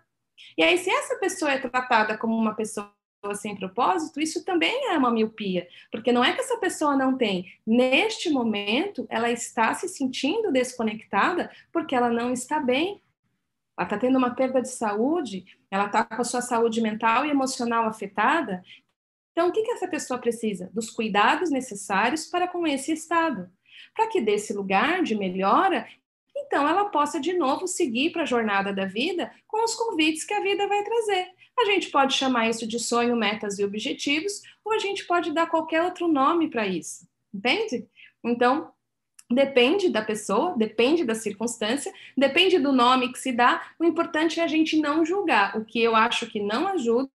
E 0.57 0.63
aí, 0.63 0.79
se 0.79 0.91
essa 0.91 1.17
pessoa 1.17 1.53
é 1.53 1.59
tratada 1.59 2.17
como 2.17 2.37
uma 2.37 2.55
pessoa 2.55 2.93
sem 3.35 3.57
propósito, 3.57 4.21
isso 4.21 4.45
também 4.45 4.91
é 4.91 4.99
uma 4.99 5.11
miopia, 5.11 5.69
porque 5.91 6.13
não 6.13 6.25
é 6.25 6.33
que 6.33 6.41
essa 6.41 6.59
pessoa 6.59 6.97
não 6.97 7.17
tem. 7.17 7.47
Neste 7.67 8.31
momento, 8.31 9.07
ela 9.09 9.31
está 9.31 9.75
se 9.75 9.89
sentindo 9.89 10.53
desconectada 10.53 11.51
porque 11.73 11.95
ela 11.95 12.11
não 12.11 12.33
está 12.33 12.61
bem. 12.61 13.03
Ela 13.77 13.87
está 13.87 13.99
tendo 13.99 14.19
uma 14.19 14.35
perda 14.35 14.61
de 14.61 14.69
saúde, 14.69 15.45
ela 15.71 15.87
está 15.87 16.05
com 16.05 16.21
a 16.21 16.25
sua 16.25 16.43
saúde 16.43 16.81
mental 16.81 17.25
e 17.25 17.31
emocional 17.31 17.87
afetada. 17.87 18.63
Então, 19.31 19.49
o 19.49 19.53
que, 19.53 19.63
que 19.63 19.71
essa 19.71 19.87
pessoa 19.87 20.19
precisa? 20.19 20.69
Dos 20.75 20.91
cuidados 20.91 21.49
necessários 21.49 22.27
para 22.27 22.49
com 22.49 22.67
esse 22.67 22.93
estado. 22.93 23.49
Para 23.95 24.09
que 24.09 24.21
desse 24.21 24.53
lugar 24.53 25.03
de 25.05 25.15
melhora, 25.15 25.87
então 26.37 26.67
ela 26.67 26.87
possa 26.87 27.21
de 27.21 27.33
novo 27.35 27.69
seguir 27.69 28.11
para 28.11 28.23
a 28.23 28.27
jornada 28.27 28.73
da 28.73 28.85
vida 28.85 29.33
com 29.47 29.63
os 29.63 29.75
convites 29.75 30.25
que 30.25 30.35
a 30.35 30.43
vida 30.43 30.67
vai 30.67 30.83
trazer. 30.83 31.29
A 31.61 31.65
gente 31.65 31.91
pode 31.91 32.15
chamar 32.15 32.49
isso 32.49 32.67
de 32.67 32.79
sonho, 32.79 33.17
metas 33.17 33.59
e 33.59 33.65
objetivos, 33.65 34.43
ou 34.65 34.73
a 34.73 34.79
gente 34.79 35.05
pode 35.07 35.33
dar 35.33 35.49
qualquer 35.49 35.83
outro 35.83 36.07
nome 36.07 36.49
para 36.49 36.67
isso, 36.67 37.07
entende? 37.35 37.87
Então, 38.25 38.71
depende 39.31 39.89
da 39.89 40.01
pessoa, 40.01 40.55
depende 40.57 41.05
da 41.05 41.15
circunstância, 41.15 41.93
depende 42.17 42.59
do 42.59 42.73
nome 42.73 43.13
que 43.13 43.19
se 43.19 43.33
dá. 43.33 43.73
O 43.79 43.85
importante 43.85 44.41
é 44.41 44.45
a 44.45 44.49
gente 44.49 44.81
não 44.81 45.05
julgar. 45.05 45.57
O 45.57 45.65
que 45.65 45.81
eu 45.81 45.97
acho 45.97 46.27
que 46.27 46.41
não 46.41 46.67
ajuda 46.69 47.11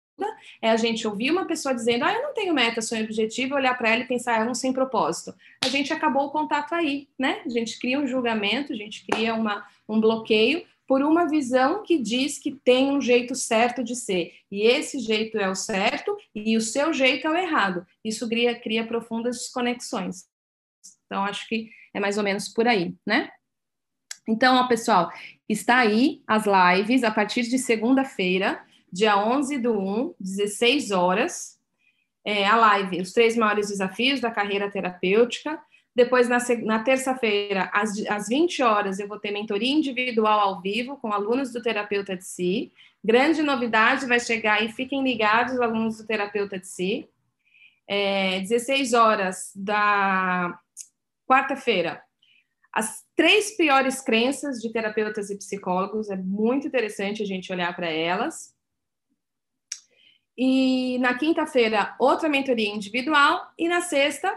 é 0.63 0.71
a 0.71 0.77
gente 0.77 1.07
ouvir 1.07 1.31
uma 1.31 1.45
pessoa 1.45 1.75
dizendo, 1.75 2.05
ah, 2.05 2.13
eu 2.13 2.23
não 2.23 2.35
tenho 2.35 2.55
meta, 2.55 2.81
sonho 2.81 3.05
objetivo, 3.05 3.55
olhar 3.55 3.77
para 3.77 3.91
ela 3.91 4.03
e 4.03 4.07
pensar, 4.07 4.41
é 4.41 4.49
um 4.49 4.55
sem 4.55 4.73
propósito. 4.73 5.35
A 5.65 5.69
gente 5.69 5.93
acabou 5.93 6.27
o 6.27 6.31
contato 6.31 6.75
aí, 6.75 7.09
né? 7.19 7.43
A 7.45 7.49
gente 7.49 7.79
cria 7.79 7.99
um 7.99 8.07
julgamento, 8.07 8.73
a 8.73 8.77
gente 8.77 9.05
cria 9.07 9.35
uma, 9.35 9.67
um 9.89 10.01
bloqueio 10.01 10.65
por 10.89 11.03
uma 11.03 11.29
visão 11.29 11.83
que 11.83 11.99
diz 11.99 12.39
que 12.39 12.51
tem 12.51 12.91
um 12.91 13.01
jeito 13.01 13.35
certo 13.35 13.85
de 13.85 13.95
ser. 13.95 14.33
E 14.51 14.63
esse 14.63 14.99
jeito 14.99 15.37
é 15.37 15.47
o 15.47 15.55
certo 15.55 16.17
e 16.35 16.57
o 16.57 16.63
seu 16.63 16.95
jeito 16.95 17.27
é 17.27 17.31
o 17.31 17.37
errado. 17.37 17.87
Isso 18.03 18.27
cria, 18.27 18.59
cria 18.59 18.87
profundas 18.87 19.37
desconexões. 19.37 20.25
Então, 21.05 21.25
acho 21.25 21.47
que 21.47 21.71
é 21.93 22.01
mais 22.01 22.17
ou 22.17 22.25
menos 22.25 22.49
por 22.49 22.67
aí, 22.67 22.95
né? 23.07 23.31
Então, 24.27 24.57
ó, 24.57 24.67
pessoal, 24.67 25.13
está 25.47 25.77
aí 25.77 26.23
as 26.27 26.45
lives 26.47 27.05
a 27.05 27.11
partir 27.11 27.43
de 27.43 27.59
segunda-feira, 27.59 28.65
dia 28.91 29.19
11 29.19 29.59
do 29.59 29.79
1, 29.79 30.15
16 30.19 30.91
horas. 30.91 31.59
É, 32.25 32.47
a 32.47 32.57
live, 32.57 33.01
os 33.01 33.13
três 33.13 33.37
maiores 33.37 33.69
desafios 33.69 34.21
da 34.21 34.31
carreira 34.31 34.71
terapêutica. 34.71 35.63
Depois, 35.99 36.29
na, 36.29 36.39
na 36.63 36.79
terça-feira, 36.85 37.69
às, 37.73 37.99
às 38.07 38.29
20 38.29 38.63
horas, 38.63 39.01
eu 39.01 39.09
vou 39.09 39.19
ter 39.19 39.33
mentoria 39.33 39.73
individual 39.73 40.39
ao 40.39 40.61
vivo 40.61 40.97
com 40.97 41.13
alunos 41.13 41.53
do 41.53 41.61
Terapeuta 41.61 42.17
de 42.17 42.25
Si. 42.25 42.73
Grande 43.05 43.43
novidade 43.43 44.07
vai 44.07 44.21
chegar 44.21 44.63
e 44.63 44.71
fiquem 44.71 45.03
ligados, 45.03 45.61
alunos 45.61 45.97
do 45.99 46.07
Terapeuta 46.07 46.57
de 46.57 46.69
Si. 46.69 47.09
É, 47.89 48.39
16 48.43 48.93
horas 48.93 49.51
da 49.57 50.57
quarta-feira, 51.27 52.01
as 52.73 53.05
três 53.17 53.57
piores 53.57 54.01
crenças 54.01 54.61
de 54.61 54.71
terapeutas 54.73 55.31
e 55.31 55.37
psicólogos. 55.37 56.11
É 56.11 56.17
muito 56.17 56.69
interessante 56.69 57.25
a 57.25 57.27
gente 57.27 57.53
olhar 57.53 57.75
para 57.75 57.91
elas. 57.91 58.55
E 60.37 60.97
na 61.01 61.19
quinta-feira, 61.19 61.97
outra 61.99 62.29
mentoria 62.29 62.73
individual. 62.73 63.53
E 63.59 63.67
na 63.67 63.81
sexta, 63.81 64.33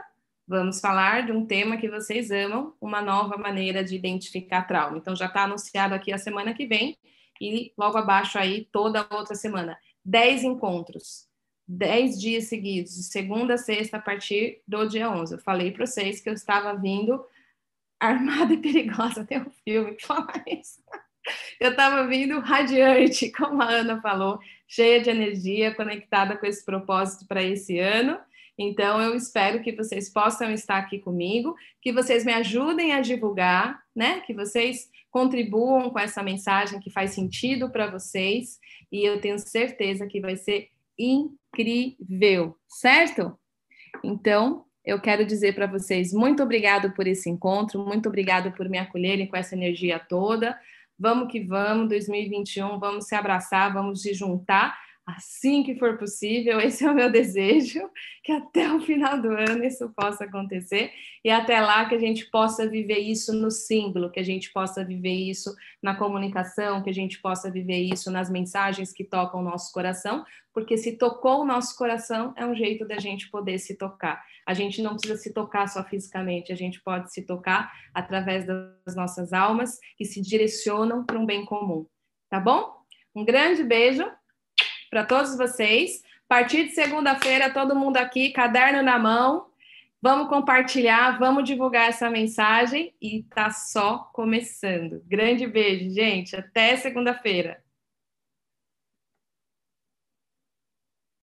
Vamos 0.47 0.79
falar 0.79 1.25
de 1.25 1.31
um 1.31 1.45
tema 1.45 1.77
que 1.77 1.89
vocês 1.89 2.31
amam, 2.31 2.75
uma 2.81 3.01
nova 3.01 3.37
maneira 3.37 3.83
de 3.83 3.95
identificar 3.95 4.63
trauma. 4.63 4.97
Então, 4.97 5.15
já 5.15 5.27
está 5.27 5.43
anunciado 5.43 5.93
aqui 5.93 6.11
a 6.11 6.17
semana 6.17 6.53
que 6.53 6.65
vem 6.65 6.97
e 7.39 7.73
logo 7.77 7.97
abaixo 7.97 8.37
aí 8.37 8.67
toda 8.71 9.07
outra 9.11 9.35
semana. 9.35 9.77
Dez 10.03 10.43
encontros, 10.43 11.27
dez 11.67 12.19
dias 12.19 12.45
seguidos, 12.45 12.95
de 12.95 13.03
segunda 13.03 13.53
a 13.53 13.57
sexta, 13.57 13.97
a 13.97 14.01
partir 14.01 14.61
do 14.67 14.85
dia 14.87 15.09
11. 15.09 15.35
Eu 15.35 15.39
falei 15.39 15.71
para 15.71 15.85
vocês 15.85 16.19
que 16.19 16.29
eu 16.29 16.33
estava 16.33 16.73
vindo 16.75 17.23
armada 17.99 18.53
e 18.53 18.57
perigosa. 18.57 19.23
Tem 19.25 19.39
um 19.39 19.51
filme 19.63 19.95
que 19.95 20.05
fala 20.05 20.33
isso. 20.47 20.81
eu 21.59 21.71
estava 21.71 22.05
vindo 22.07 22.39
radiante, 22.39 23.31
como 23.33 23.61
a 23.61 23.69
Ana 23.69 24.01
falou, 24.01 24.39
cheia 24.67 25.01
de 25.01 25.09
energia, 25.09 25.73
conectada 25.73 26.35
com 26.35 26.45
esse 26.45 26.65
propósito 26.65 27.25
para 27.27 27.43
esse 27.43 27.79
ano. 27.79 28.19
Então, 28.57 29.01
eu 29.01 29.15
espero 29.15 29.61
que 29.61 29.71
vocês 29.71 30.09
possam 30.09 30.51
estar 30.51 30.77
aqui 30.77 30.99
comigo, 30.99 31.55
que 31.81 31.91
vocês 31.91 32.23
me 32.23 32.33
ajudem 32.33 32.93
a 32.93 33.01
divulgar, 33.01 33.81
né? 33.95 34.19
Que 34.21 34.33
vocês 34.33 34.89
contribuam 35.09 35.89
com 35.89 35.99
essa 35.99 36.21
mensagem 36.21 36.79
que 36.79 36.89
faz 36.89 37.11
sentido 37.11 37.69
para 37.69 37.89
vocês, 37.89 38.59
e 38.91 39.03
eu 39.03 39.19
tenho 39.19 39.39
certeza 39.39 40.07
que 40.07 40.21
vai 40.21 40.35
ser 40.35 40.69
incrível, 40.97 42.55
certo? 42.67 43.37
Então, 44.03 44.65
eu 44.83 44.99
quero 44.99 45.25
dizer 45.25 45.53
para 45.53 45.67
vocês 45.67 46.13
muito 46.13 46.41
obrigado 46.41 46.91
por 46.93 47.07
esse 47.07 47.29
encontro, 47.29 47.85
muito 47.85 48.09
obrigado 48.09 48.51
por 48.53 48.67
me 48.67 48.77
acolherem 48.77 49.27
com 49.27 49.37
essa 49.37 49.55
energia 49.55 49.99
toda. 49.99 50.57
Vamos 50.97 51.31
que 51.31 51.39
vamos, 51.39 51.89
2021, 51.89 52.79
vamos 52.79 53.05
se 53.05 53.15
abraçar, 53.15 53.73
vamos 53.73 54.01
se 54.01 54.13
juntar 54.13 54.77
assim 55.05 55.63
que 55.63 55.75
for 55.77 55.97
possível. 55.97 56.59
Esse 56.61 56.85
é 56.85 56.91
o 56.91 56.95
meu 56.95 57.11
desejo, 57.11 57.81
que 58.23 58.31
até 58.31 58.71
o 58.71 58.79
final 58.79 59.21
do 59.21 59.29
ano 59.29 59.63
isso 59.63 59.89
possa 59.95 60.25
acontecer 60.25 60.91
e 61.23 61.29
até 61.29 61.59
lá 61.61 61.87
que 61.87 61.95
a 61.95 61.99
gente 61.99 62.29
possa 62.29 62.67
viver 62.67 62.99
isso 62.99 63.33
no 63.33 63.51
símbolo, 63.51 64.11
que 64.11 64.19
a 64.19 64.23
gente 64.23 64.51
possa 64.51 64.83
viver 64.83 65.13
isso 65.13 65.53
na 65.81 65.95
comunicação, 65.95 66.81
que 66.81 66.89
a 66.89 66.93
gente 66.93 67.19
possa 67.21 67.51
viver 67.51 67.79
isso 67.79 68.09
nas 68.11 68.29
mensagens 68.29 68.91
que 68.91 69.03
tocam 69.03 69.41
o 69.41 69.43
nosso 69.43 69.71
coração, 69.71 70.25
porque 70.53 70.77
se 70.77 70.97
tocou 70.97 71.41
o 71.41 71.45
nosso 71.45 71.77
coração 71.77 72.33
é 72.35 72.45
um 72.45 72.55
jeito 72.55 72.87
da 72.87 72.99
gente 72.99 73.29
poder 73.29 73.59
se 73.59 73.77
tocar. 73.77 74.23
A 74.45 74.53
gente 74.53 74.81
não 74.81 74.95
precisa 74.95 75.17
se 75.17 75.33
tocar 75.33 75.67
só 75.67 75.83
fisicamente, 75.83 76.51
a 76.51 76.55
gente 76.55 76.81
pode 76.81 77.13
se 77.13 77.25
tocar 77.25 77.71
através 77.93 78.45
das 78.45 78.95
nossas 78.95 79.33
almas 79.33 79.79
que 79.97 80.05
se 80.05 80.21
direcionam 80.21 81.05
para 81.05 81.19
um 81.19 81.25
bem 81.25 81.45
comum. 81.45 81.85
Tá 82.29 82.39
bom? 82.39 82.81
Um 83.13 83.25
grande 83.25 83.63
beijo 83.63 84.09
para 84.91 85.05
todos 85.05 85.37
vocês. 85.37 86.03
A 86.29 86.35
partir 86.35 86.65
de 86.65 86.71
segunda-feira, 86.71 87.49
todo 87.49 87.75
mundo 87.75 87.97
aqui, 87.97 88.31
caderno 88.31 88.83
na 88.83 88.99
mão. 88.99 89.47
Vamos 90.01 90.27
compartilhar, 90.27 91.17
vamos 91.17 91.43
divulgar 91.45 91.87
essa 91.87 92.09
mensagem 92.09 92.93
e 93.01 93.23
tá 93.23 93.51
só 93.51 94.09
começando. 94.13 95.01
Grande 95.07 95.47
beijo, 95.47 95.89
gente. 95.91 96.35
Até 96.35 96.75
segunda-feira. 96.75 97.63